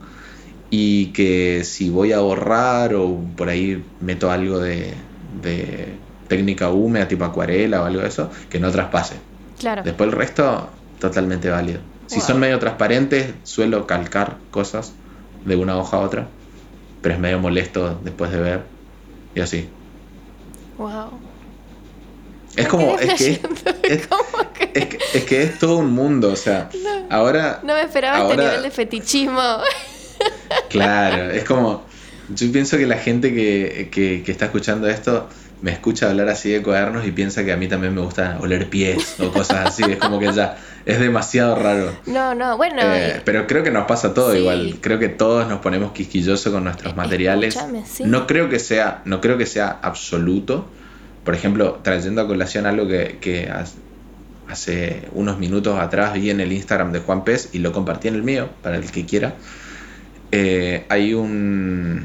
y 0.74 1.08
que 1.12 1.64
si 1.64 1.90
voy 1.90 2.12
a 2.12 2.20
borrar 2.20 2.94
o 2.94 3.18
por 3.36 3.50
ahí 3.50 3.84
meto 4.00 4.30
algo 4.30 4.58
de, 4.58 4.94
de 5.42 5.88
técnica 6.28 6.70
húmeda, 6.70 7.06
tipo 7.08 7.26
acuarela 7.26 7.82
o 7.82 7.84
algo 7.84 8.00
de 8.00 8.08
eso, 8.08 8.30
que 8.48 8.58
no 8.58 8.70
traspase. 8.72 9.16
Claro. 9.58 9.82
Después 9.84 10.08
el 10.08 10.16
resto, 10.16 10.70
totalmente 10.98 11.50
válido. 11.50 11.80
Si 12.06 12.16
Wow. 12.20 12.26
son 12.26 12.40
medio 12.40 12.58
transparentes, 12.58 13.34
suelo 13.42 13.86
calcar 13.86 14.38
cosas 14.50 14.92
de 15.44 15.56
una 15.56 15.76
hoja 15.76 15.98
a 15.98 16.00
otra, 16.00 16.28
pero 17.02 17.16
es 17.16 17.20
medio 17.20 17.38
molesto 17.38 18.00
después 18.02 18.30
de 18.32 18.40
ver 18.40 18.62
y 19.34 19.40
así. 19.40 19.68
Wow. 20.78 21.10
Es 22.56 22.66
como, 22.68 22.98
es 22.98 23.14
que 23.14 23.30
es, 23.32 23.38
flasheando. 23.40 23.70
es- 23.82 24.06
¿Cómo 24.06 24.52
que? 24.54 24.70
es 24.74 24.86
que, 24.86 24.98
es 25.14 25.24
que 25.24 25.42
es 25.42 25.58
todo 25.58 25.76
un 25.78 25.90
mundo, 25.92 26.32
o 26.32 26.36
sea, 26.36 26.68
ahora, 27.10 27.60
No 27.62 27.74
me 27.74 27.82
esperaba 27.82 28.22
este 28.22 28.36
nivel 28.36 28.62
de 28.62 28.70
fetichismo. 28.70 29.58
Claro, 30.68 31.30
es 31.30 31.44
como, 31.44 31.84
yo 32.34 32.52
pienso 32.52 32.76
que 32.78 32.86
la 32.86 32.98
gente 32.98 33.32
que, 33.34 33.88
que, 33.90 34.22
que 34.24 34.32
está 34.32 34.46
escuchando 34.46 34.88
esto 34.88 35.28
me 35.60 35.70
escucha 35.70 36.10
hablar 36.10 36.28
así 36.28 36.50
de 36.50 36.60
cuadernos 36.60 37.06
y 37.06 37.12
piensa 37.12 37.44
que 37.44 37.52
a 37.52 37.56
mí 37.56 37.68
también 37.68 37.94
me 37.94 38.00
gusta 38.00 38.38
oler 38.40 38.68
pies 38.68 39.14
o 39.20 39.30
cosas 39.30 39.68
así, 39.68 39.84
es 39.88 39.96
como 39.98 40.18
que 40.18 40.32
ya 40.32 40.56
es 40.84 40.98
demasiado 40.98 41.54
raro. 41.54 41.92
No, 42.06 42.34
no, 42.34 42.56
bueno. 42.56 42.82
Eh, 42.82 43.18
y- 43.18 43.20
pero 43.24 43.46
creo 43.46 43.62
que 43.62 43.70
nos 43.70 43.86
pasa 43.86 44.12
todo 44.12 44.32
Sí. 44.32 44.38
igual. 44.38 44.78
Creo 44.80 44.98
que 44.98 45.08
todos 45.08 45.46
nos 45.48 45.60
ponemos 45.60 45.92
quisquillosos 45.92 46.52
con 46.52 46.64
nuestros 46.64 46.96
materiales. 46.96 47.56
sí. 47.86 48.02
No 48.04 48.26
creo 48.26 48.48
que 48.48 48.58
sea, 48.58 49.02
no 49.04 49.20
creo 49.20 49.38
que 49.38 49.46
sea 49.46 49.78
absoluto. 49.82 50.68
Por 51.24 51.36
ejemplo, 51.36 51.78
trayendo 51.84 52.22
a 52.22 52.26
colación 52.26 52.66
algo 52.66 52.88
que, 52.88 53.48
hace 54.48 55.02
unos 55.12 55.38
minutos 55.38 55.78
atrás 55.78 56.12
vi 56.14 56.30
en 56.30 56.40
el 56.40 56.52
Instagram 56.52 56.90
de 56.90 56.98
Juan 56.98 57.22
Pez 57.22 57.50
y 57.52 57.58
lo 57.60 57.70
compartí 57.72 58.08
en 58.08 58.14
el 58.16 58.24
mío, 58.24 58.48
para 58.62 58.76
el 58.76 58.90
que 58.90 59.06
quiera. 59.06 59.34
Eh, 60.32 60.84
hay 60.88 61.14
un 61.14 62.04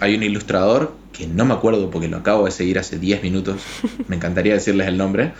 hay 0.00 0.16
un 0.16 0.22
ilustrador 0.24 0.94
que 1.12 1.26
no 1.26 1.44
me 1.44 1.54
acuerdo 1.54 1.90
porque 1.90 2.08
lo 2.08 2.16
acabo 2.16 2.44
de 2.44 2.50
seguir 2.50 2.78
hace 2.78 2.98
10 2.98 3.22
minutos. 3.22 3.60
Me 4.08 4.16
encantaría 4.16 4.54
decirles 4.54 4.88
el 4.88 4.98
nombre 4.98 5.32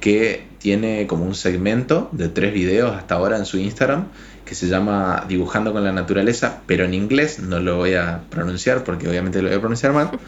que 0.00 0.46
tiene 0.58 1.06
como 1.06 1.24
un 1.24 1.34
segmento 1.34 2.08
de 2.12 2.28
tres 2.28 2.52
videos 2.52 2.94
hasta 2.94 3.14
ahora 3.14 3.36
en 3.36 3.46
su 3.46 3.58
Instagram 3.58 4.06
que 4.44 4.54
se 4.54 4.68
llama 4.68 5.24
Dibujando 5.28 5.72
con 5.72 5.84
la 5.84 5.92
Naturaleza, 5.92 6.60
pero 6.66 6.84
en 6.84 6.94
inglés 6.94 7.40
no 7.40 7.60
lo 7.60 7.76
voy 7.76 7.94
a 7.94 8.22
pronunciar 8.30 8.84
porque 8.84 9.08
obviamente 9.08 9.42
lo 9.42 9.48
voy 9.48 9.56
a 9.58 9.60
pronunciar 9.60 9.92
mal. 9.92 10.10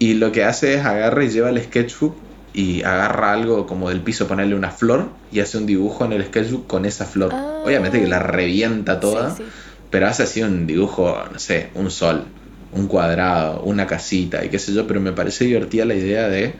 Y 0.00 0.14
lo 0.14 0.30
que 0.30 0.44
hace 0.44 0.74
es 0.74 0.84
agarra 0.84 1.24
y 1.24 1.28
lleva 1.28 1.50
el 1.50 1.60
sketchbook 1.60 2.14
y 2.54 2.84
agarra 2.84 3.32
algo 3.32 3.66
como 3.66 3.88
del 3.88 4.00
piso, 4.00 4.28
ponerle 4.28 4.54
una 4.54 4.70
flor 4.70 5.08
y 5.32 5.40
hace 5.40 5.58
un 5.58 5.66
dibujo 5.66 6.04
en 6.04 6.12
el 6.12 6.24
sketchbook 6.24 6.68
con 6.68 6.84
esa 6.84 7.04
flor. 7.04 7.30
Ah. 7.34 7.62
Obviamente 7.64 8.00
que 8.00 8.06
la 8.06 8.20
revienta 8.20 9.00
toda, 9.00 9.34
Sí, 9.34 9.42
sí. 9.42 9.50
Pero 9.90 10.06
hace 10.06 10.22
así 10.24 10.42
un 10.42 10.66
dibujo, 10.66 11.16
no 11.32 11.38
sé, 11.38 11.70
un 11.74 11.90
sol, 11.90 12.24
un 12.72 12.86
cuadrado, 12.86 13.62
una 13.62 13.86
casita 13.86 14.44
y 14.44 14.48
qué 14.50 14.58
sé 14.58 14.72
yo, 14.74 14.86
pero 14.86 15.00
me 15.00 15.12
parece 15.12 15.44
divertida 15.46 15.84
la 15.84 15.94
idea 15.94 16.28
de 16.28 16.54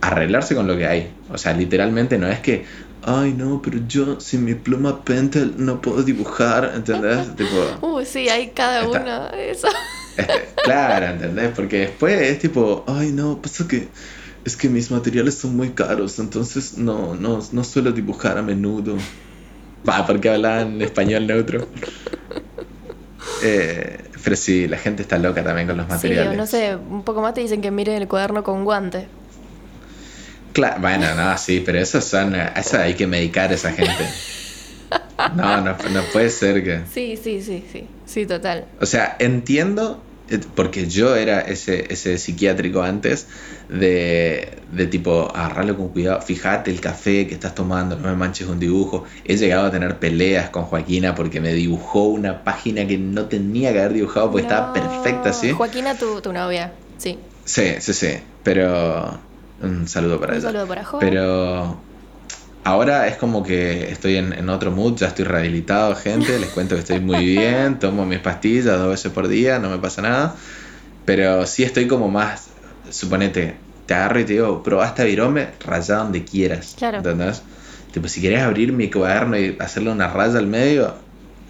arreglarse 0.00 0.54
con 0.54 0.66
lo 0.66 0.76
que 0.76 0.86
hay. 0.86 1.12
O 1.30 1.38
sea, 1.38 1.52
literalmente 1.52 2.18
no 2.18 2.28
es 2.28 2.40
que, 2.40 2.64
ay 3.04 3.32
no, 3.32 3.60
pero 3.62 3.78
yo 3.88 4.20
sin 4.20 4.44
mi 4.44 4.54
pluma 4.54 5.04
Pentel 5.04 5.54
no 5.58 5.80
puedo 5.80 6.02
dibujar, 6.02 6.72
¿entendés? 6.74 7.34
tipo, 7.36 7.86
Uy, 7.86 8.04
sí, 8.04 8.28
hay 8.28 8.48
cada 8.50 8.84
Está- 8.84 9.00
uno. 9.00 9.28
Eso. 9.38 9.68
este, 10.16 10.32
claro, 10.64 11.06
¿entendés? 11.06 11.50
Porque 11.54 11.78
después 11.80 12.20
es 12.20 12.38
tipo, 12.40 12.84
ay 12.86 13.10
no, 13.12 13.40
pasa 13.40 13.66
que 13.66 13.88
es 14.44 14.56
que 14.56 14.68
mis 14.68 14.90
materiales 14.90 15.36
son 15.36 15.56
muy 15.56 15.70
caros, 15.70 16.18
entonces 16.18 16.76
no, 16.76 17.14
no, 17.14 17.40
no 17.52 17.64
suelo 17.64 17.92
dibujar 17.92 18.38
a 18.38 18.42
menudo. 18.42 18.96
Va, 19.88 20.06
porque 20.06 20.28
hablan 20.30 20.80
español 20.82 21.26
neutro. 21.26 21.66
Eh, 23.42 23.98
pero 24.22 24.36
sí, 24.36 24.68
la 24.68 24.78
gente 24.78 25.02
está 25.02 25.18
loca 25.18 25.42
también 25.42 25.66
con 25.66 25.76
los 25.76 25.86
Sí, 25.86 25.92
materiales. 25.92 26.34
o 26.34 26.36
no 26.36 26.46
sé, 26.46 26.76
un 26.76 27.02
poco 27.02 27.20
más 27.22 27.34
te 27.34 27.40
dicen 27.40 27.60
que 27.60 27.70
mire 27.70 27.96
el 27.96 28.06
cuaderno 28.06 28.44
con 28.44 28.64
guante. 28.64 29.06
Cla- 30.54 30.78
bueno, 30.80 31.14
no, 31.14 31.36
sí, 31.38 31.62
pero 31.64 31.78
eso 31.78 32.00
son, 32.00 32.34
eso 32.36 32.78
hay 32.78 32.94
que 32.94 33.06
medicar 33.06 33.50
a 33.50 33.54
esa 33.54 33.72
gente. 33.72 34.04
No, 35.36 35.60
no, 35.60 35.76
no 35.90 36.02
puede 36.12 36.28
ser 36.30 36.62
que. 36.64 36.80
Sí, 36.92 37.16
sí, 37.16 37.40
sí, 37.42 37.64
sí. 37.70 37.86
Sí, 38.06 38.26
total. 38.26 38.64
O 38.80 38.86
sea, 38.86 39.16
entiendo, 39.20 40.02
porque 40.54 40.88
yo 40.88 41.14
era 41.16 41.40
ese, 41.40 41.92
ese 41.92 42.16
psiquiátrico 42.18 42.82
antes, 42.82 43.26
de, 43.68 44.58
de 44.72 44.86
tipo, 44.86 45.30
agarrarlo 45.34 45.76
con 45.76 45.88
cuidado, 45.88 46.20
fíjate 46.20 46.70
el 46.70 46.80
café 46.80 47.26
que 47.26 47.34
estás 47.34 47.54
tomando, 47.54 47.96
no 47.96 48.08
me 48.08 48.16
manches 48.16 48.48
un 48.48 48.58
dibujo. 48.60 49.04
He 49.24 49.36
llegado 49.36 49.66
a 49.66 49.70
tener 49.70 49.98
peleas 49.98 50.50
con 50.50 50.64
Joaquina 50.64 51.14
porque 51.14 51.40
me 51.40 51.52
dibujó 51.52 52.04
una 52.04 52.44
página 52.44 52.86
que 52.86 52.98
no 52.98 53.26
tenía 53.26 53.72
que 53.72 53.80
haber 53.80 53.92
dibujado 53.94 54.30
porque 54.30 54.42
estaba 54.42 54.72
perfecta, 54.72 55.32
¿sí? 55.32 55.52
Joaquina, 55.52 55.96
tu, 55.96 56.20
tu 56.20 56.32
novia, 56.32 56.72
sí. 56.98 57.18
Sí, 57.44 57.74
sí, 57.80 57.92
sí, 57.92 58.08
pero 58.42 59.18
un 59.62 59.88
saludo 59.88 60.20
para 60.20 60.32
Un 60.34 60.38
ella. 60.38 60.48
saludo 60.48 60.66
para 60.66 60.84
Jo. 60.84 60.98
Pero 60.98 61.76
ahora 62.64 63.08
es 63.08 63.16
como 63.16 63.42
que 63.42 63.90
estoy 63.90 64.16
en, 64.16 64.32
en 64.32 64.48
otro 64.48 64.70
mood, 64.70 64.96
ya 64.96 65.08
estoy 65.08 65.24
rehabilitado, 65.24 65.94
gente. 65.94 66.38
Les 66.38 66.50
cuento 66.50 66.74
que 66.74 66.80
estoy 66.80 67.00
muy 67.00 67.24
bien, 67.36 67.78
tomo 67.78 68.06
mis 68.06 68.20
pastillas 68.20 68.78
dos 68.78 68.90
veces 68.90 69.12
por 69.12 69.28
día, 69.28 69.58
no 69.58 69.70
me 69.70 69.78
pasa 69.78 70.02
nada. 70.02 70.36
Pero 71.04 71.46
sí 71.46 71.64
estoy 71.64 71.88
como 71.88 72.08
más, 72.08 72.48
suponete, 72.90 73.56
te 73.86 73.94
agarro 73.94 74.20
y 74.20 74.24
te 74.24 74.34
digo, 74.34 74.62
probá 74.62 74.86
esta 74.86 75.04
virome, 75.04 75.48
rayá 75.64 75.96
donde 75.96 76.24
quieras. 76.24 76.74
Claro. 76.78 76.98
¿Entendés? 76.98 77.42
Tipo, 77.92 78.08
si 78.08 78.20
querés 78.20 78.42
abrir 78.42 78.72
mi 78.72 78.90
cuaderno 78.90 79.38
y 79.38 79.56
hacerle 79.58 79.90
una 79.90 80.08
raya 80.08 80.38
al 80.38 80.46
medio, 80.46 80.94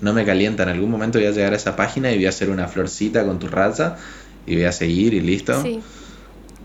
no 0.00 0.12
me 0.12 0.24
calienta. 0.24 0.64
En 0.64 0.70
algún 0.70 0.90
momento 0.90 1.18
voy 1.18 1.28
a 1.28 1.30
llegar 1.30 1.52
a 1.52 1.56
esa 1.56 1.76
página 1.76 2.10
y 2.10 2.16
voy 2.16 2.26
a 2.26 2.30
hacer 2.30 2.50
una 2.50 2.66
florcita 2.66 3.24
con 3.24 3.38
tu 3.38 3.48
raya 3.48 3.96
y 4.46 4.56
voy 4.56 4.64
a 4.64 4.72
seguir 4.72 5.14
y 5.14 5.20
listo. 5.20 5.60
Sí. 5.62 5.80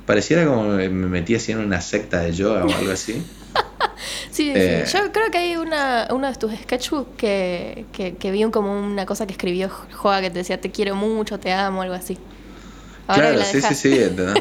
Pareciera 0.05 0.45
como 0.45 0.63
me 0.63 0.89
me 0.89 1.07
metí 1.07 1.35
así 1.35 1.51
en 1.51 1.59
una 1.59 1.81
secta 1.81 2.21
de 2.21 2.31
yoga 2.31 2.65
o 2.65 2.73
algo 2.73 2.91
así. 2.91 3.21
Sí, 4.31 4.51
Eh. 4.55 4.83
sí. 4.85 4.97
Yo 4.97 5.11
creo 5.11 5.29
que 5.31 5.37
hay 5.37 5.55
una, 5.57 6.07
uno 6.11 6.27
de 6.27 6.35
tus 6.35 6.51
sketchbooks 6.53 7.17
que, 7.17 7.85
que, 7.91 8.15
que 8.15 8.31
vi 8.31 8.43
un- 8.43 8.51
como 8.51 8.71
una 8.77 9.05
cosa 9.05 9.25
que 9.25 9.33
escribió 9.33 9.69
Joa 9.69 10.21
que 10.21 10.29
te 10.29 10.39
decía 10.39 10.59
te 10.61 10.71
quiero 10.71 10.95
mucho, 10.95 11.39
te 11.39 11.51
amo, 11.53 11.81
algo 11.81 11.95
así. 11.95 12.17
Ahora 13.07 13.29
claro, 13.29 13.37
la 13.39 13.45
sí, 13.45 13.61
sí, 13.61 13.73
sí, 13.75 13.89
dejás 13.97 14.33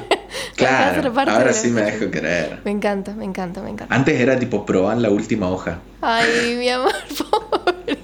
Claro, 0.57 1.13
ahora 1.31 1.53
sí 1.53 1.69
me 1.69 1.83
dejo 1.83 2.11
creer. 2.11 2.61
Me 2.65 2.71
encanta, 2.73 3.13
me 3.15 3.25
encanta, 3.25 3.61
me 3.63 3.71
encanta. 3.71 3.95
Antes 3.95 4.19
era 4.21 4.39
tipo 4.39 4.67
probar 4.67 4.97
la 4.97 5.09
última 5.11 5.49
hoja. 5.49 5.79
Ay, 6.01 6.57
mi 6.59 6.69
amor, 6.69 6.93
pobre. 7.31 7.97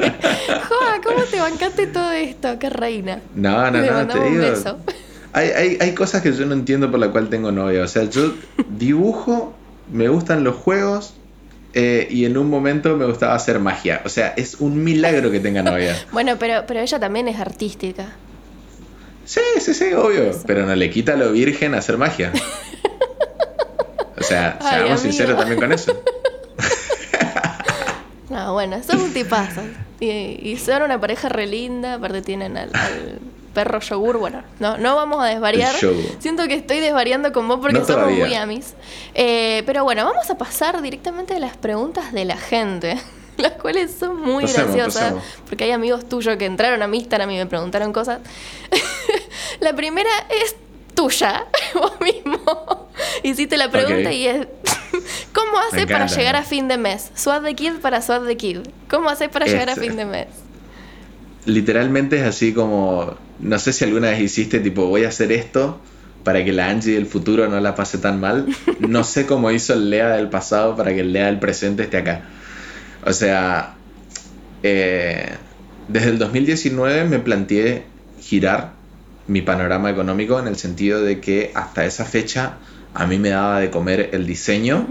Joa, 0.69 1.01
¿cómo 1.05 1.23
te 1.25 1.41
bancaste 1.41 1.87
todo 1.89 2.13
esto? 2.13 2.59
Qué 2.61 2.71
reina. 2.71 3.21
No, 3.35 3.71
no, 3.71 3.79
Le 3.81 3.91
no, 3.91 4.07
te 4.07 4.19
un 4.19 4.31
digo. 4.33 4.51
beso. 4.51 4.79
Hay, 5.33 5.49
hay, 5.49 5.79
hay 5.81 5.95
cosas 5.95 6.23
que 6.23 6.33
yo 6.33 6.45
no 6.47 6.53
entiendo 6.53 6.91
por 6.91 7.01
la 7.01 7.11
cual 7.11 7.29
tengo 7.29 7.51
novia. 7.51 7.83
O 7.83 7.89
sea, 7.89 8.05
yo 8.05 8.33
dibujo, 8.69 9.55
me 9.91 10.09
gustan 10.09 10.45
los 10.45 10.55
juegos 10.57 11.15
eh, 11.75 12.07
y 12.11 12.25
en 12.25 12.37
un 12.37 12.49
momento 12.51 12.97
me 12.97 13.07
gustaba 13.07 13.35
hacer 13.35 13.59
magia. 13.59 14.03
O 14.05 14.09
sea, 14.09 14.35
es 14.37 14.57
un 14.61 14.83
milagro 14.85 15.31
que 15.31 15.41
tenga 15.41 15.63
novia. 15.63 15.97
Bueno, 16.13 16.37
pero, 16.39 16.65
pero 16.67 16.81
ella 16.81 16.99
también 17.01 17.29
es 17.29 17.39
artística. 17.41 18.07
Sí, 19.25 19.41
sí, 19.61 19.73
sí, 19.75 19.93
obvio. 19.93 20.25
Eso. 20.31 20.43
Pero 20.47 20.67
no 20.67 20.75
le 20.75 20.91
quita 20.91 21.17
lo 21.17 21.33
virgen 21.33 21.75
hacer 21.75 21.97
magia. 21.99 22.33
O 24.19 24.25
sea, 24.25 24.57
Ay, 24.61 24.69
seamos 24.69 24.85
amigo. 24.91 24.99
sinceros 24.99 25.37
también 25.37 25.59
con 25.61 25.73
eso. 25.73 26.01
No, 28.31 28.53
bueno, 28.55 28.83
son 28.83 29.01
un 29.01 29.13
tipazo. 29.13 29.61
Y, 30.01 30.09
y 30.09 30.57
son 30.57 30.83
una 30.83 30.99
pareja 31.01 31.29
re 31.29 31.47
linda, 31.47 31.95
aparte 31.95 32.23
tienen 32.23 32.57
al, 32.57 32.71
al 32.75 33.19
perro 33.55 33.81
yogur. 33.81 34.19
Bueno, 34.19 34.43
no, 34.61 34.79
no 34.79 34.97
vamos 34.97 35.23
a 35.23 35.27
desvariar. 35.27 35.75
Siento 36.19 36.47
que 36.49 36.55
estoy 36.55 36.81
desvariando 36.81 37.33
con 37.33 37.47
vos 37.49 37.59
porque 37.61 37.79
No 37.79 37.85
somos 37.87 38.11
muy 38.11 38.35
amis. 38.35 38.75
Eh, 39.15 39.63
pero 39.67 39.85
bueno, 39.85 40.05
vamos 40.05 40.29
a 40.31 40.37
pasar 40.39 40.81
directamente 40.83 41.35
a 41.35 41.39
las 41.39 41.57
preguntas 41.57 42.13
de 42.13 42.25
la 42.25 42.37
gente. 42.37 42.99
Las 43.39 43.53
cuales 43.53 43.91
son 43.99 44.21
muy 44.21 44.45
Pasemos, 44.45 44.75
graciosas. 44.77 45.03
pasemos. 45.05 45.25
Porque 45.49 45.65
hay 45.65 45.71
amigos 45.71 46.07
tuyos 46.07 46.37
que 46.37 46.45
entraron 46.45 46.83
a 46.83 46.87
mi 46.87 46.99
Instagram 46.99 47.31
y 47.31 47.37
me 47.39 47.47
preguntaron 47.47 47.91
cosas. 47.93 48.21
la 49.61 49.73
primera 49.75 50.11
es 50.29 50.55
tuya, 50.95 51.47
vos 51.75 51.93
mismo. 52.01 52.89
Hiciste 53.23 53.57
la 53.57 53.71
pregunta 53.71 54.13
y 54.13 54.27
es. 54.27 54.47
¿Cómo 55.33 55.59
hace 55.59 55.77
Me 55.77 55.87
para 55.87 56.07
llegar 56.07 56.37
a 56.37 56.43
fin 56.43 56.69
de 56.69 56.77
mes? 56.77 57.11
Swat 57.15 57.43
the 57.43 57.55
Kid 57.55 57.77
para 57.81 58.03
Swat 58.03 58.27
the 58.27 58.37
Kid. 58.37 58.59
¿Cómo 58.91 59.09
hace 59.09 59.31
para 59.31 59.47
llegar 59.47 59.71
a 59.71 59.73
Este. 59.73 59.87
fin 59.87 59.97
de 59.97 60.05
mes? 60.05 60.27
Literalmente 61.47 62.19
es 62.21 62.25
así 62.25 62.53
como, 62.53 63.15
no 63.43 63.59
sé 63.59 63.73
si 63.73 63.85
alguna 63.85 64.11
vez 64.11 64.21
hiciste 64.21 64.61
tipo, 64.61 64.87
voy 64.87 65.05
a 65.05 65.09
hacer 65.09 65.33
esto 65.33 65.81
para 66.25 66.45
que 66.45 66.53
la 66.53 66.71
Angie 66.71 66.95
del 66.95 67.07
futuro 67.07 67.49
no 67.49 67.61
la 67.61 67.75
pase 67.75 67.99
tan 67.99 68.21
mal. 68.21 68.47
No 68.79 69.05
sé 69.05 69.27
cómo 69.27 69.51
hizo 69.51 69.75
el 69.75 69.91
Lea 69.91 70.11
del 70.11 70.29
pasado 70.29 70.77
para 70.77 70.95
que 70.95 71.01
el 71.01 71.13
Lea 71.13 71.27
del 71.27 71.41
presente 71.41 71.83
esté 71.83 71.99
acá. 71.99 72.23
O 73.05 73.13
sea, 73.13 73.75
eh, 74.63 75.33
desde 75.89 76.11
el 76.11 76.19
2019 76.19 77.05
me 77.05 77.19
planteé 77.19 77.85
girar 78.21 78.73
mi 79.27 79.43
panorama 79.43 79.91
económico 79.91 80.39
en 80.39 80.47
el 80.47 80.57
sentido 80.57 81.03
de 81.03 81.21
que 81.21 81.51
hasta 81.55 81.85
esa 81.85 82.05
fecha 82.05 82.59
a 82.95 83.07
mí 83.07 83.19
me 83.19 83.31
daba 83.31 83.61
de 83.61 83.71
comer 83.71 84.11
el 84.13 84.27
diseño 84.27 84.87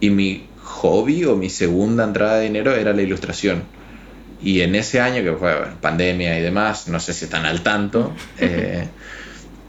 y 0.00 0.10
mi 0.10 0.46
hobby 0.62 1.24
o 1.24 1.36
mi 1.36 1.48
segunda 1.48 2.04
entrada 2.04 2.36
de 2.36 2.44
dinero 2.44 2.74
era 2.74 2.92
la 2.92 3.02
ilustración. 3.02 3.62
Y 4.42 4.62
en 4.62 4.74
ese 4.74 5.00
año, 5.00 5.22
que 5.22 5.32
fue 5.38 5.56
bueno, 5.58 5.76
pandemia 5.80 6.38
y 6.38 6.42
demás, 6.42 6.88
no 6.88 6.98
sé 7.00 7.12
si 7.12 7.26
están 7.26 7.46
al 7.46 7.62
tanto, 7.62 8.14
eh, 8.38 8.88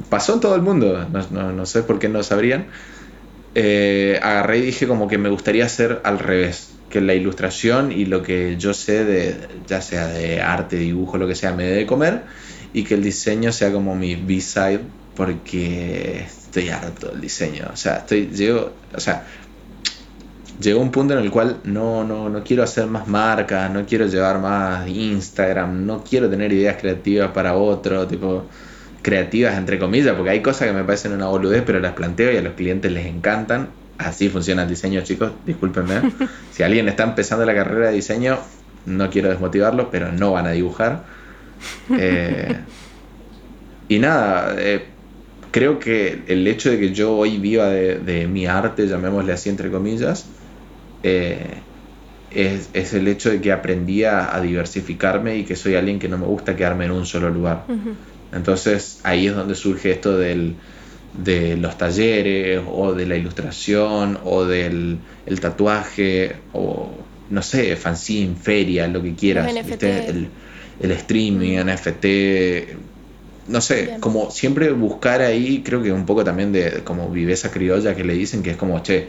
pasó 0.10 0.34
en 0.36 0.40
todo 0.40 0.56
el 0.56 0.62
mundo, 0.62 1.08
no, 1.12 1.28
no- 1.32 1.52
no 1.52 1.66
sé 1.66 1.84
por 1.84 2.00
qué 2.00 2.10
no 2.10 2.24
sabrían, 2.24 2.68
eh, 3.56 4.20
agarré 4.22 4.60
y 4.60 4.62
dije 4.62 4.88
como 4.88 5.08
que 5.08 5.18
me 5.18 5.30
gustaría 5.30 5.66
hacer 5.66 6.02
al 6.04 6.20
revés, 6.20 6.70
que 6.90 7.02
la 7.02 7.14
ilustración 7.14 7.92
y 7.92 8.06
lo 8.06 8.22
que 8.24 8.58
yo 8.58 8.74
sé 8.74 9.06
de, 9.06 9.36
ya 9.68 9.82
sea 9.82 10.08
de 10.08 10.42
arte, 10.42 10.78
dibujo, 10.78 11.18
lo 11.18 11.28
que 11.28 11.36
sea, 11.36 11.54
me 11.54 11.66
dé 11.66 11.76
de 11.76 11.86
comer, 11.86 12.24
y 12.74 12.84
que 12.84 12.96
el 12.96 13.04
diseño 13.04 13.52
sea 13.52 13.72
como 13.72 13.96
mi 13.96 14.16
B-side, 14.16 14.82
porque 15.16 16.22
estoy 16.26 16.70
harto 16.70 17.10
del 17.10 17.22
diseño, 17.22 17.70
o 17.74 17.76
sea, 17.78 17.98
estoy, 17.98 18.28
llego, 18.28 18.74
o 18.96 19.00
sea, 19.00 19.26
llegó 20.62 20.80
un 20.80 20.92
punto 20.92 21.14
en 21.14 21.20
el 21.24 21.32
cual 21.32 21.58
no, 21.64 22.04
no, 22.04 22.30
no 22.30 22.44
quiero 22.44 22.64
hacer 22.64 22.88
más 22.88 23.08
marcas, 23.08 23.72
no 23.72 23.86
quiero 23.86 24.06
llevar 24.06 24.40
más 24.40 24.88
Instagram, 24.88 25.86
no 25.86 26.04
quiero 26.04 26.30
tener 26.30 26.54
ideas 26.54 26.78
creativas 26.80 27.32
para 27.32 27.56
otro, 27.56 28.08
tipo 28.08 28.46
creativas 29.02 29.58
entre 29.58 29.80
comillas, 29.80 30.16
porque 30.16 30.30
hay 30.30 30.42
cosas 30.42 30.68
que 30.68 30.74
me 30.74 30.84
parecen 30.84 31.14
una 31.14 31.28
boludez, 31.28 31.64
pero 31.66 31.80
las 31.80 31.94
planteo 31.94 32.32
y 32.32 32.38
a 32.38 32.42
los 32.42 32.54
clientes 32.54 32.92
les 32.92 33.06
encantan. 33.08 33.70
Así 33.98 34.30
funciona 34.30 34.64
el 34.64 34.70
diseño, 34.70 35.02
chicos, 35.02 35.32
discúlpenme. 35.46 36.02
si 36.52 36.64
alguien 36.64 36.88
está 36.88 37.04
empezando 37.04 37.46
la 37.46 37.54
carrera 37.54 37.88
de 37.88 37.96
diseño, 37.96 38.38
no 38.86 39.10
quiero 39.10 39.30
desmotivarlos, 39.30 39.88
pero 39.92 40.12
no 40.12 40.32
van 40.34 40.48
a 40.48 40.52
dibujar. 40.52 41.04
Eh, 41.96 42.58
y 43.88 44.00
nada, 44.00 44.56
eh, 44.58 44.84
creo 45.52 45.78
que 45.78 46.24
el 46.28 46.48
hecho 46.48 46.72
de 46.72 46.80
que 46.80 46.92
yo 46.92 47.16
hoy 47.16 47.38
viva 47.38 47.68
de, 47.68 48.00
de 48.00 48.28
mi 48.28 48.48
arte, 48.48 48.88
llamémosle 48.88 49.34
así 49.34 49.50
entre 49.50 49.70
comillas, 49.70 50.26
eh, 51.04 51.58
es, 52.32 52.70
es 52.74 52.94
el 52.94 53.08
hecho 53.08 53.30
de 53.30 53.42
que 53.42 53.52
aprendí 53.52 54.04
a, 54.04 54.36
a 54.36 54.42
diversificarme 54.42 55.38
y 55.38 55.44
que 55.44 55.56
soy 55.56 55.76
alguien 55.76 56.00
que 56.00 56.08
no 56.08 56.18
me 56.18 56.26
gusta 56.26 56.56
quedarme 56.56 56.86
en 56.86 56.92
un 56.92 57.06
solo 57.06 57.30
lugar. 57.30 57.66
Entonces 58.34 59.00
ahí 59.04 59.28
es 59.28 59.36
donde 59.36 59.56
surge 59.56 59.92
esto 59.92 60.18
del, 60.18 60.56
de 61.18 61.58
los 61.58 61.78
talleres 61.78 62.62
o 62.72 62.94
de 62.94 63.06
la 63.06 63.18
ilustración 63.18 64.20
o 64.24 64.46
del 64.46 65.00
el 65.26 65.40
tatuaje 65.40 66.36
o 66.54 66.90
no 67.30 67.42
sé, 67.42 67.76
fanzine, 67.76 68.36
feria, 68.36 68.88
lo 68.88 69.02
que 69.02 69.16
quieras. 69.16 69.54
El, 69.54 70.30
el 70.82 70.92
streaming, 70.92 71.60
NFT, 71.60 72.06
no 73.48 73.62
sé, 73.62 73.86
Bien. 73.86 74.00
como 74.00 74.32
siempre 74.32 74.72
buscar 74.72 75.22
ahí, 75.22 75.62
creo 75.64 75.82
que 75.82 75.92
un 75.92 76.06
poco 76.06 76.24
también 76.24 76.52
de 76.52 76.82
como 76.84 77.10
viveza 77.10 77.52
criolla 77.52 77.96
que 77.96 78.04
le 78.04 78.14
dicen, 78.14 78.44
que 78.44 78.52
es 78.52 78.58
como, 78.58 78.82
che, 78.82 79.08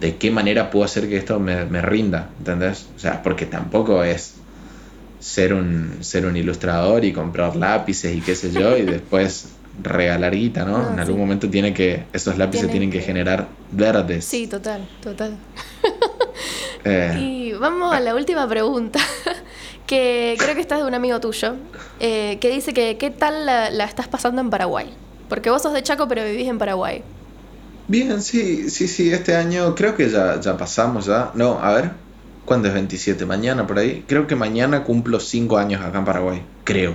¿de 0.00 0.16
qué 0.16 0.30
manera 0.30 0.70
puedo 0.70 0.84
hacer 0.84 1.08
que 1.08 1.16
esto 1.16 1.38
me, 1.40 1.64
me 1.64 1.82
rinda? 1.82 2.30
¿Entendés? 2.38 2.86
O 2.96 2.98
sea, 2.98 3.22
porque 3.22 3.46
tampoco 3.46 4.02
es 4.04 4.34
ser 5.20 5.52
un, 5.54 5.98
ser 6.00 6.26
un 6.26 6.36
ilustrador 6.36 7.04
y 7.04 7.12
comprar 7.12 7.56
lápices 7.56 8.14
y 8.16 8.20
qué 8.20 8.34
sé 8.34 8.52
yo, 8.52 8.76
y 8.76 8.82
después 8.82 9.48
regalar 9.82 10.34
guita, 10.34 10.64
¿no? 10.64 10.78
No, 10.78 10.92
en 10.92 10.98
algún 11.00 11.16
sí. 11.16 11.20
momento 11.20 11.48
tiene 11.50 11.72
que, 11.74 12.04
esos 12.12 12.36
lápices 12.38 12.68
Tienen 12.68 12.90
tienen 12.90 12.90
que 12.90 12.98
que- 13.00 13.04
generar 13.04 13.48
verdes. 13.72 14.24
Sí, 14.24 14.46
total, 14.46 14.88
total. 15.02 15.36
Eh, 16.84 17.16
Y 17.18 17.52
vamos 17.54 17.92
a 17.92 17.98
la 17.98 18.14
última 18.14 18.48
pregunta, 18.48 19.00
que 19.86 20.36
creo 20.38 20.54
que 20.54 20.60
esta 20.60 20.76
es 20.76 20.82
de 20.82 20.86
un 20.86 20.94
amigo 20.94 21.18
tuyo, 21.20 21.56
eh, 21.98 22.38
que 22.40 22.50
dice 22.50 22.72
que 22.72 22.96
qué 22.98 23.10
tal 23.10 23.44
la, 23.46 23.68
la 23.70 23.84
estás 23.84 24.06
pasando 24.06 24.40
en 24.40 24.48
Paraguay. 24.48 24.86
Porque 25.28 25.50
vos 25.50 25.60
sos 25.60 25.72
de 25.72 25.82
Chaco, 25.82 26.06
pero 26.08 26.24
vivís 26.24 26.46
en 26.48 26.56
Paraguay. 26.56 27.02
Bien, 27.88 28.20
sí, 28.22 28.68
sí, 28.68 28.86
sí, 28.86 29.10
este 29.12 29.34
año 29.34 29.74
creo 29.74 29.96
que 29.96 30.10
ya, 30.10 30.38
ya 30.40 30.58
pasamos 30.58 31.06
ya. 31.06 31.30
No, 31.34 31.58
a 31.58 31.72
ver, 31.72 31.90
¿cuándo 32.44 32.68
es 32.68 32.74
27? 32.74 33.24
Mañana 33.24 33.66
por 33.66 33.78
ahí. 33.78 34.04
Creo 34.06 34.26
que 34.26 34.36
mañana 34.36 34.84
cumplo 34.84 35.18
5 35.20 35.56
años 35.56 35.80
acá 35.82 35.98
en 35.98 36.04
Paraguay, 36.04 36.42
creo. 36.64 36.94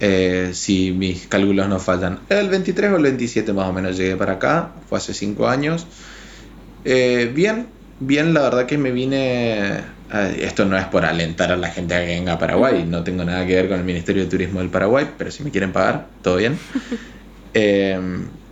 Eh, 0.00 0.50
si 0.54 0.90
mis 0.90 1.28
cálculos 1.28 1.68
no 1.68 1.78
fallan. 1.78 2.18
El 2.28 2.48
23 2.48 2.92
o 2.92 2.96
el 2.96 3.02
27 3.04 3.52
más 3.52 3.68
o 3.68 3.72
menos 3.72 3.96
llegué 3.96 4.16
para 4.16 4.34
acá, 4.34 4.72
fue 4.88 4.98
hace 4.98 5.14
5 5.14 5.46
años. 5.48 5.86
Eh, 6.84 7.30
bien, 7.32 7.68
bien, 8.00 8.34
la 8.34 8.42
verdad 8.42 8.66
que 8.66 8.78
me 8.78 8.90
vine 8.90 9.94
esto 10.38 10.64
no 10.64 10.76
es 10.78 10.86
por 10.86 11.04
alentar 11.04 11.50
a 11.52 11.56
la 11.56 11.68
gente 11.68 11.94
a 11.94 12.00
que 12.00 12.06
venga 12.06 12.34
a 12.34 12.38
Paraguay, 12.38 12.84
no 12.88 13.02
tengo 13.02 13.24
nada 13.24 13.44
que 13.46 13.54
ver 13.54 13.68
con 13.68 13.78
el 13.78 13.84
Ministerio 13.84 14.22
de 14.24 14.30
Turismo 14.30 14.60
del 14.60 14.68
Paraguay, 14.70 15.08
pero 15.18 15.30
si 15.30 15.42
me 15.42 15.50
quieren 15.50 15.72
pagar, 15.72 16.06
todo 16.22 16.36
bien. 16.36 16.58
Em, 17.54 18.26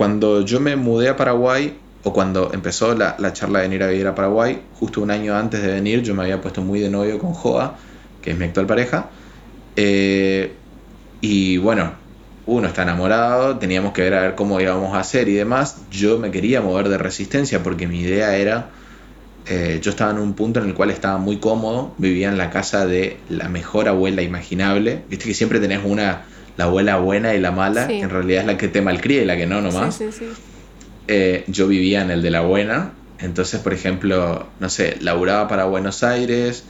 cuando 0.00 0.40
yo 0.46 0.60
me 0.60 0.76
mudé 0.76 1.10
a 1.10 1.16
Paraguay, 1.18 1.76
o 2.04 2.14
cuando 2.14 2.54
empezó 2.54 2.94
la, 2.94 3.16
la, 3.18 3.34
charla 3.34 3.58
de 3.58 3.68
venir 3.68 3.82
a 3.82 3.88
vivir 3.88 4.06
a 4.06 4.14
Paraguay, 4.14 4.62
justo 4.72 5.02
un 5.02 5.10
año 5.10 5.36
antes 5.36 5.60
de 5.60 5.70
venir, 5.70 6.00
yo 6.00 6.14
me 6.14 6.22
había 6.22 6.40
puesto 6.40 6.62
muy 6.62 6.80
de 6.80 6.88
novio 6.88 7.18
con 7.18 7.34
Joa, 7.34 7.76
que 8.22 8.30
es 8.30 8.38
mi 8.38 8.46
actual 8.46 8.64
pareja. 8.64 9.10
Eh, 9.76 10.54
y 11.20 11.58
bueno, 11.58 11.92
uno 12.46 12.66
está 12.66 12.84
enamorado, 12.84 13.58
teníamos 13.58 13.92
que 13.92 14.00
ver 14.00 14.14
a 14.14 14.22
ver 14.22 14.34
cómo 14.36 14.58
íbamos 14.58 14.94
a 14.94 15.00
hacer 15.00 15.28
y 15.28 15.34
demás. 15.34 15.82
Yo 15.90 16.18
me 16.18 16.30
quería 16.30 16.62
mover 16.62 16.88
de 16.88 16.96
resistencia 16.96 17.62
porque 17.62 17.86
mi 17.86 18.00
idea 18.00 18.34
era, 18.36 18.70
eh, 19.48 19.80
yo 19.82 19.90
estaba 19.90 20.12
en 20.12 20.18
un 20.18 20.32
punto 20.32 20.60
en 20.60 20.68
el 20.70 20.74
cual 20.74 20.88
estaba 20.88 21.18
muy 21.18 21.36
cómodo, 21.40 21.92
vivía 21.98 22.30
en 22.30 22.38
la 22.38 22.48
casa 22.48 22.86
de 22.86 23.18
la 23.28 23.50
mejor 23.50 23.86
abuela 23.86 24.22
imaginable. 24.22 25.02
Viste 25.10 25.26
que 25.26 25.34
siempre 25.34 25.60
tenés 25.60 25.84
una, 25.84 26.22
la 26.56 26.64
abuela 26.64 26.96
buena 26.96 27.34
y 27.34 27.40
la 27.40 27.50
mala, 27.50 27.86
que 27.86 28.00
en 28.00 28.10
realidad 28.10 28.42
es 28.42 28.46
la 28.46 28.56
que 28.58 28.68
te 28.68 28.82
malcría 28.82 29.22
y 29.22 29.24
la 29.24 29.36
que 29.36 29.46
no 29.46 29.60
nomás. 29.60 30.02
Eh, 31.08 31.44
yo 31.48 31.66
vivía 31.66 32.02
en 32.02 32.10
el 32.10 32.22
de 32.22 32.30
la 32.30 32.42
buena, 32.42 32.92
entonces 33.18 33.60
por 33.60 33.72
ejemplo, 33.72 34.46
no 34.60 34.68
sé, 34.68 34.96
laburaba 35.00 35.48
para 35.48 35.64
Buenos 35.64 36.02
Aires, 36.02 36.64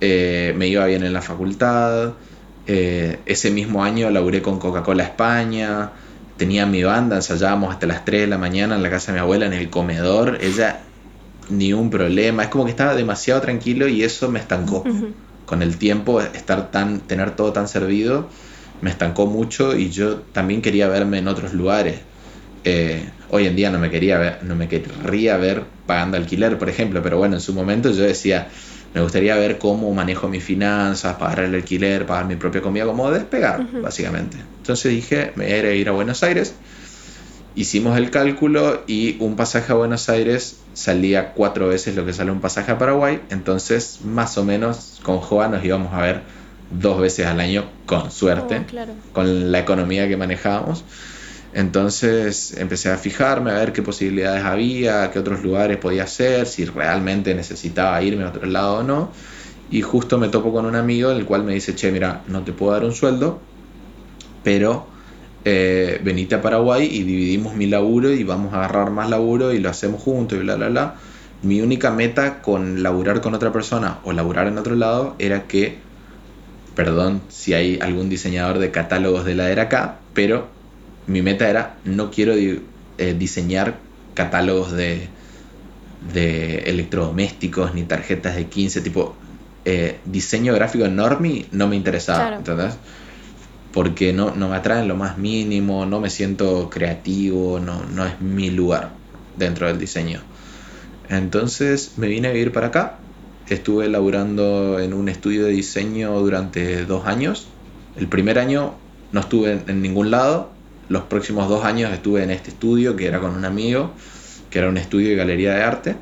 eh, 0.00 0.54
me 0.56 0.68
iba 0.68 0.86
bien 0.86 1.04
en 1.04 1.12
la 1.12 1.22
facultad 1.22 2.14
eh, 2.66 3.18
ese 3.26 3.50
mismo 3.50 3.82
año 3.82 4.10
laburé 4.10 4.40
con 4.40 4.58
Coca-Cola 4.58 5.02
España, 5.02 5.90
tenía 6.36 6.64
mi 6.64 6.82
banda, 6.82 7.16
ensayábamos 7.16 7.72
hasta 7.72 7.86
las 7.86 8.04
3 8.04 8.22
de 8.22 8.26
la 8.28 8.38
mañana 8.38 8.76
en 8.76 8.82
la 8.82 8.90
casa 8.90 9.12
de 9.12 9.18
mi 9.18 9.20
abuela 9.20 9.46
en 9.46 9.52
el 9.52 9.68
comedor, 9.68 10.38
ella 10.40 10.80
ni 11.50 11.72
un 11.72 11.90
problema, 11.90 12.44
es 12.44 12.48
como 12.50 12.64
que 12.64 12.70
estaba 12.70 12.94
demasiado 12.94 13.40
tranquilo 13.40 13.88
y 13.88 14.04
eso 14.04 14.30
me 14.30 14.38
estancó. 14.38 14.84
Con 15.44 15.60
el 15.60 15.76
tiempo, 15.76 16.20
estar 16.20 16.70
tan, 16.70 17.00
tener 17.00 17.32
todo 17.32 17.52
tan 17.52 17.66
servido, 17.66 18.28
me 18.82 18.90
estancó 18.90 19.26
mucho 19.26 19.76
y 19.76 19.90
yo 19.90 20.16
también 20.32 20.60
quería 20.60 20.88
verme 20.88 21.18
en 21.18 21.28
otros 21.28 21.54
lugares. 21.54 22.00
Eh, 22.64 23.08
hoy 23.30 23.46
en 23.46 23.56
día 23.56 23.70
no 23.70 23.78
me 23.78 23.90
quería 23.90 24.18
ver, 24.18 24.40
no 24.42 24.54
me 24.54 24.68
querría 24.68 25.36
ver 25.36 25.64
pagando 25.86 26.16
alquiler, 26.16 26.58
por 26.58 26.68
ejemplo, 26.68 27.02
pero 27.02 27.16
bueno, 27.16 27.36
en 27.36 27.40
su 27.40 27.54
momento 27.54 27.90
yo 27.92 28.02
decía, 28.02 28.48
me 28.92 29.00
gustaría 29.00 29.36
ver 29.36 29.58
cómo 29.58 29.92
manejo 29.94 30.28
mis 30.28 30.44
finanzas, 30.44 31.16
pagar 31.16 31.40
el 31.40 31.54
alquiler, 31.54 32.06
pagar 32.06 32.26
mi 32.26 32.36
propia 32.36 32.60
comida, 32.60 32.84
como 32.84 33.10
despegar, 33.10 33.66
básicamente. 33.80 34.36
Entonces 34.58 34.92
dije, 34.92 35.32
me 35.36 35.48
iré 35.48 35.70
a 35.70 35.74
ir 35.74 35.88
a 35.88 35.92
Buenos 35.92 36.22
Aires. 36.24 36.54
Hicimos 37.54 37.96
el 37.98 38.10
cálculo 38.10 38.82
y 38.86 39.16
un 39.20 39.36
pasaje 39.36 39.72
a 39.72 39.76
Buenos 39.76 40.08
Aires 40.08 40.58
salía 40.72 41.32
cuatro 41.34 41.68
veces 41.68 41.94
lo 41.94 42.04
que 42.04 42.12
sale 42.12 42.30
un 42.30 42.40
pasaje 42.40 42.72
a 42.72 42.78
Paraguay. 42.78 43.20
Entonces, 43.30 44.00
más 44.04 44.38
o 44.38 44.44
menos, 44.44 45.00
con 45.02 45.18
Joa 45.18 45.48
nos 45.48 45.64
íbamos 45.64 45.92
a 45.92 46.00
ver 46.00 46.41
dos 46.78 47.00
veces 47.00 47.26
al 47.26 47.40
año, 47.40 47.64
con 47.86 48.10
suerte, 48.10 48.64
oh, 48.66 49.12
con 49.12 49.52
la 49.52 49.58
economía 49.58 50.08
que 50.08 50.16
manejábamos. 50.16 50.84
Entonces 51.54 52.56
empecé 52.56 52.90
a 52.90 52.96
fijarme, 52.96 53.50
a 53.50 53.54
ver 53.54 53.72
qué 53.72 53.82
posibilidades 53.82 54.42
había, 54.44 55.10
qué 55.10 55.18
otros 55.18 55.42
lugares 55.42 55.76
podía 55.76 56.04
hacer, 56.04 56.46
si 56.46 56.64
realmente 56.64 57.34
necesitaba 57.34 58.02
irme 58.02 58.24
a 58.24 58.28
otro 58.28 58.46
lado 58.46 58.78
o 58.78 58.82
no. 58.82 59.10
Y 59.70 59.82
justo 59.82 60.18
me 60.18 60.28
topo 60.28 60.52
con 60.52 60.66
un 60.66 60.76
amigo, 60.76 61.10
el 61.10 61.24
cual 61.24 61.44
me 61.44 61.54
dice, 61.54 61.74
che, 61.74 61.90
mira, 61.90 62.22
no 62.26 62.42
te 62.42 62.52
puedo 62.52 62.72
dar 62.72 62.84
un 62.84 62.92
sueldo, 62.92 63.40
pero 64.42 64.86
eh, 65.44 66.00
venite 66.04 66.36
a 66.36 66.42
Paraguay 66.42 66.88
y 66.90 67.02
dividimos 67.02 67.54
mi 67.54 67.66
laburo 67.66 68.10
y 68.12 68.22
vamos 68.22 68.54
a 68.54 68.58
agarrar 68.58 68.90
más 68.90 69.10
laburo 69.10 69.52
y 69.52 69.58
lo 69.58 69.70
hacemos 69.70 70.00
juntos 70.00 70.38
y 70.38 70.42
bla, 70.42 70.56
bla, 70.56 70.68
bla. 70.68 70.94
Mi 71.42 71.60
única 71.60 71.90
meta 71.90 72.40
con 72.40 72.82
laburar 72.82 73.20
con 73.20 73.34
otra 73.34 73.52
persona 73.52 73.98
o 74.04 74.12
laburar 74.12 74.46
en 74.46 74.58
otro 74.58 74.76
lado 74.76 75.16
era 75.18 75.48
que, 75.48 75.78
perdón 76.74 77.22
si 77.28 77.54
hay 77.54 77.78
algún 77.80 78.08
diseñador 78.08 78.58
de 78.58 78.70
catálogos 78.70 79.24
de 79.24 79.34
la 79.34 79.50
era 79.50 79.64
acá, 79.64 79.98
pero 80.14 80.48
mi 81.06 81.22
meta 81.22 81.48
era, 81.48 81.76
no 81.84 82.10
quiero 82.10 82.34
eh, 82.34 83.14
diseñar 83.18 83.78
catálogos 84.14 84.72
de, 84.72 85.08
de 86.12 86.58
electrodomésticos 86.66 87.74
ni 87.74 87.84
tarjetas 87.84 88.36
de 88.36 88.46
15, 88.46 88.80
tipo, 88.80 89.16
eh, 89.64 89.98
diseño 90.04 90.54
gráfico 90.54 90.88
normie 90.88 91.46
no 91.52 91.68
me 91.68 91.76
interesaba, 91.76 92.36
¿entendés? 92.36 92.74
Porque 93.72 94.12
no, 94.12 94.34
no 94.34 94.48
me 94.48 94.56
atrae 94.56 94.84
lo 94.86 94.96
más 94.96 95.18
mínimo, 95.18 95.86
no 95.86 96.00
me 96.00 96.10
siento 96.10 96.68
creativo, 96.68 97.58
no, 97.58 97.84
no 97.84 98.04
es 98.06 98.20
mi 98.20 98.50
lugar 98.50 98.90
dentro 99.36 99.66
del 99.66 99.78
diseño. 99.78 100.20
Entonces 101.08 101.92
me 101.96 102.08
vine 102.08 102.28
a 102.28 102.32
vivir 102.32 102.52
para 102.52 102.68
acá, 102.68 102.98
estuve 103.48 103.88
laburando 103.88 104.78
en 104.80 104.94
un 104.94 105.08
estudio 105.08 105.44
de 105.44 105.52
diseño 105.52 106.18
durante 106.20 106.84
dos 106.84 107.06
años. 107.06 107.48
El 107.96 108.08
primer 108.08 108.38
año 108.38 108.74
no 109.12 109.20
estuve 109.20 109.60
en 109.66 109.82
ningún 109.82 110.10
lado, 110.10 110.50
los 110.88 111.04
próximos 111.04 111.48
dos 111.48 111.64
años 111.64 111.92
estuve 111.92 112.22
en 112.22 112.30
este 112.30 112.50
estudio 112.50 112.96
que 112.96 113.06
era 113.06 113.20
con 113.20 113.34
un 113.34 113.44
amigo, 113.44 113.92
que 114.50 114.58
era 114.58 114.68
un 114.68 114.76
estudio 114.76 115.12
y 115.12 115.16
galería 115.16 115.54
de 115.54 115.62
arte, 115.62 115.96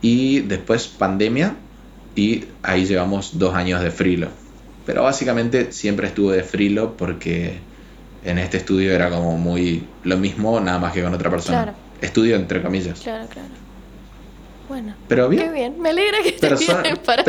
y 0.00 0.40
después 0.40 0.86
pandemia, 0.88 1.56
y 2.14 2.44
ahí 2.62 2.84
llevamos 2.84 3.38
dos 3.38 3.54
años 3.54 3.80
de 3.82 3.90
frilo. 3.90 4.28
Pero 4.86 5.02
básicamente 5.02 5.72
siempre 5.72 6.06
estuve 6.08 6.36
de 6.36 6.42
frilo 6.42 6.96
porque 6.96 7.58
en 8.24 8.38
este 8.38 8.56
estudio 8.56 8.92
era 8.92 9.10
como 9.10 9.36
muy 9.36 9.84
lo 10.04 10.16
mismo, 10.16 10.60
nada 10.60 10.78
más 10.78 10.92
que 10.92 11.02
con 11.02 11.14
otra 11.14 11.30
persona. 11.30 11.74
Estudio 12.00 12.36
entre 12.36 12.62
comillas. 12.62 13.00
Claro, 13.00 13.26
claro. 13.28 13.67
Bueno. 14.68 14.94
Pero 15.08 15.28
bien. 15.28 15.44
Qué 15.44 15.52
bien. 15.52 15.80
Me 15.80 15.90
alegra 15.90 16.18
que 16.22 16.30
estés 16.30 16.58
bien 16.60 16.98
para 17.04 17.24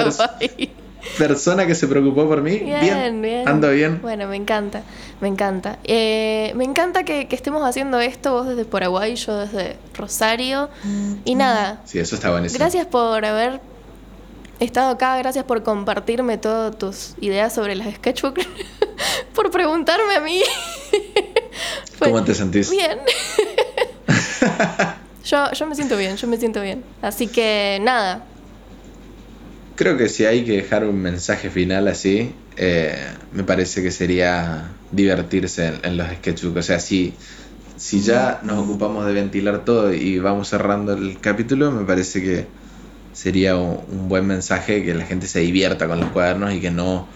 persona 1.17 1.65
que 1.65 1.75
se 1.75 1.87
preocupó 1.87 2.27
por 2.27 2.41
mí. 2.41 2.59
Bien, 2.59 3.21
bien. 3.21 3.47
Ando 3.47 3.71
bien. 3.71 4.01
Bueno, 4.01 4.27
me 4.27 4.35
encanta, 4.35 4.83
me 5.21 5.27
encanta. 5.27 5.79
Eh, 5.83 6.51
me 6.55 6.63
encanta 6.63 7.03
que, 7.03 7.27
estemos 7.31 7.63
haciendo 7.63 7.99
esto, 7.99 8.33
vos 8.33 8.47
desde 8.47 8.65
Paraguay, 8.65 9.15
yo 9.15 9.37
desde 9.37 9.77
Rosario. 9.95 10.69
Y 11.25 11.35
nada. 11.35 11.81
Sí, 11.85 11.99
eso 11.99 12.15
está 12.15 12.31
buenísimo. 12.31 12.59
Gracias 12.59 12.85
por 12.87 13.23
haber 13.25 13.61
estado 14.59 14.91
acá, 14.91 15.17
gracias 15.17 15.45
por 15.45 15.63
compartirme 15.63 16.37
todas 16.37 16.77
tus 16.77 17.15
ideas 17.21 17.53
sobre 17.53 17.75
las 17.75 17.95
sketchbooks, 17.95 18.45
por 19.33 19.51
preguntarme 19.51 20.15
a 20.15 20.19
mí. 20.19 20.41
¿Cómo 21.99 22.23
te 22.23 22.33
sentís? 22.33 22.69
Bien. 22.69 22.99
yo, 25.25 25.51
yo 25.51 25.67
me 25.67 25.75
siento 25.75 25.97
bien, 25.97 26.15
yo 26.15 26.27
me 26.27 26.37
siento 26.37 26.61
bien. 26.61 26.83
Así 27.01 27.27
que 27.27 27.79
nada, 27.81 28.25
Creo 29.79 29.95
que 29.95 30.09
si 30.09 30.25
hay 30.25 30.43
que 30.43 30.57
dejar 30.57 30.83
un 30.83 31.01
mensaje 31.01 31.49
final 31.49 31.87
así, 31.87 32.33
eh, 32.57 32.97
me 33.31 33.45
parece 33.45 33.81
que 33.81 33.91
sería 33.91 34.71
divertirse 34.91 35.71
en, 35.83 35.95
los 35.95 36.05
sketchbooks. 36.05 36.57
O 36.57 36.61
sea, 36.61 36.81
si, 36.81 37.13
si 37.77 38.01
ya 38.01 38.41
nos 38.43 38.57
ocupamos 38.57 39.05
de 39.05 39.13
ventilar 39.13 39.63
todo 39.63 39.93
y 39.93 40.19
vamos 40.19 40.49
cerrando 40.49 40.91
el 40.91 41.21
capítulo, 41.21 41.71
me 41.71 41.85
parece 41.85 42.21
que 42.21 42.45
sería 43.13 43.55
un, 43.55 44.09
buen 44.09 44.27
mensaje 44.27 44.83
que 44.83 44.93
la 44.93 45.05
gente 45.05 45.27
se 45.27 45.39
divierta 45.39 45.87
con 45.87 46.01
los 46.01 46.09
cuadernos 46.09 46.53
y 46.53 46.59
que 46.59 46.71
no, 46.71 47.07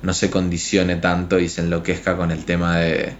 no 0.00 0.14
se 0.14 0.30
condicione 0.30 0.96
tanto 0.96 1.38
y 1.38 1.50
se 1.50 1.60
enloquezca 1.60 2.16
con 2.16 2.30
el 2.30 2.46
tema 2.46 2.78
de, 2.78 3.12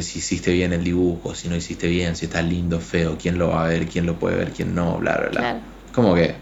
si 0.00 0.20
hiciste 0.20 0.52
bien 0.52 0.72
el 0.72 0.84
dibujo, 0.84 1.34
si 1.34 1.48
no 1.48 1.56
hiciste 1.56 1.88
bien, 1.88 2.16
si 2.16 2.24
está 2.24 2.40
lindo, 2.40 2.80
feo, 2.80 3.18
quién 3.20 3.38
lo 3.38 3.48
va 3.48 3.64
a 3.64 3.68
ver, 3.68 3.86
quién 3.86 4.06
lo 4.06 4.18
puede 4.18 4.36
ver, 4.36 4.52
quién 4.52 4.74
no, 4.74 4.96
bla, 4.96 5.16
bla, 5.18 5.28
bla. 5.28 5.60
Como 5.92 6.14
que 6.14 6.34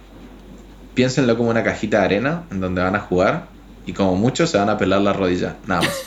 piénsenlo 0.95 1.37
como 1.37 1.51
una 1.51 1.65
cajita 1.65 2.01
de 2.01 2.05
arena 2.05 2.45
en 2.51 2.61
donde 2.61 2.83
van 2.83 2.95
a 2.95 3.01
jugar 3.01 3.47
y 3.87 3.93
como 3.93 4.15
mucho 4.15 4.47
se 4.47 4.59
van 4.59 4.69
a 4.69 4.79
pelar 4.79 5.01
la 5.01 5.13
rodilla, 5.13 5.57
nada 5.67 5.83
más. 5.83 6.01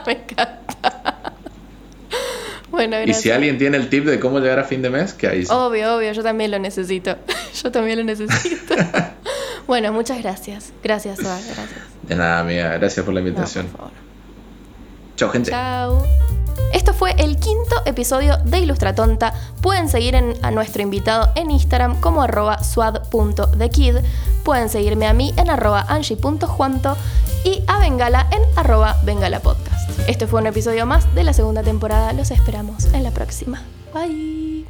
Me 0.06 0.12
encanta. 0.12 1.32
bueno, 2.70 3.02
Y 3.04 3.14
si 3.14 3.30
alguien 3.30 3.56
tiene 3.56 3.76
el 3.76 3.88
tip 3.88 4.04
de 4.04 4.20
cómo 4.20 4.40
llegar 4.40 4.58
a 4.58 4.64
fin 4.64 4.82
de 4.82 4.90
mes, 4.90 5.14
¿qué 5.14 5.28
hay? 5.28 5.44
Obvio, 5.48 5.96
obvio, 5.96 6.12
yo 6.12 6.22
también 6.22 6.50
lo 6.50 6.58
necesito. 6.58 7.16
yo 7.62 7.70
también 7.70 7.98
lo 7.98 8.04
necesito. 8.04 8.74
bueno, 9.66 9.92
muchas 9.92 10.20
gracias. 10.20 10.72
Gracias, 10.82 11.20
gracias. 11.20 11.70
De 12.02 12.16
nada, 12.16 12.40
amiga. 12.40 12.76
Gracias 12.78 13.04
por 13.04 13.14
la 13.14 13.20
invitación. 13.20 13.68
Chao, 15.16 15.30
gente. 15.30 15.50
Chao. 15.50 16.04
Esto 16.72 16.92
fue 16.92 17.12
el 17.12 17.38
quinto 17.38 17.76
episodio 17.84 18.36
de 18.38 18.60
Ilustratonta. 18.60 19.32
Pueden 19.62 19.88
seguir 19.88 20.16
a 20.16 20.50
nuestro 20.50 20.82
invitado 20.82 21.30
en 21.34 21.50
Instagram 21.50 22.00
como 22.00 22.22
arroba 22.22 22.62
swad.thekid. 22.62 23.96
Pueden 24.44 24.68
seguirme 24.68 25.06
a 25.06 25.12
mí 25.12 25.34
en 25.36 25.50
arroba 25.50 25.86
angie.juanto 25.88 26.96
y 27.44 27.62
a 27.66 27.78
Bengala 27.78 28.28
en 28.30 28.42
arroba 28.58 28.96
bengalapodcast. 29.04 30.08
Este 30.08 30.26
fue 30.26 30.40
un 30.40 30.46
episodio 30.48 30.86
más 30.86 31.14
de 31.14 31.24
la 31.24 31.32
segunda 31.32 31.62
temporada. 31.62 32.12
Los 32.12 32.30
esperamos 32.30 32.86
en 32.92 33.02
la 33.02 33.10
próxima. 33.10 33.62
Bye. 33.94 34.66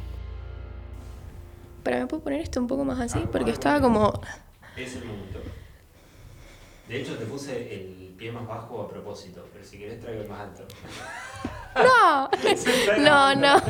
Pero 1.83 1.99
me 1.99 2.07
puedo 2.07 2.23
poner 2.23 2.41
esto 2.41 2.59
un 2.59 2.67
poco 2.67 2.83
más 2.83 2.99
así 2.99 3.19
porque 3.31 3.51
estaba 3.51 3.81
como... 3.81 4.13
Es 4.75 4.95
el 4.95 5.05
momento. 5.05 5.39
De 6.87 7.01
hecho 7.01 7.17
te 7.17 7.25
puse 7.25 7.73
el 7.75 8.13
pie 8.17 8.31
más 8.31 8.47
bajo 8.47 8.81
a 8.81 8.89
propósito, 8.89 9.45
pero 9.51 9.65
si 9.65 9.77
querés 9.77 9.99
traigo 9.99 10.21
el 10.21 10.29
más 10.29 10.41
alto. 10.41 10.63
No, 11.83 12.29
no, 12.97 13.33
no. 13.35 13.61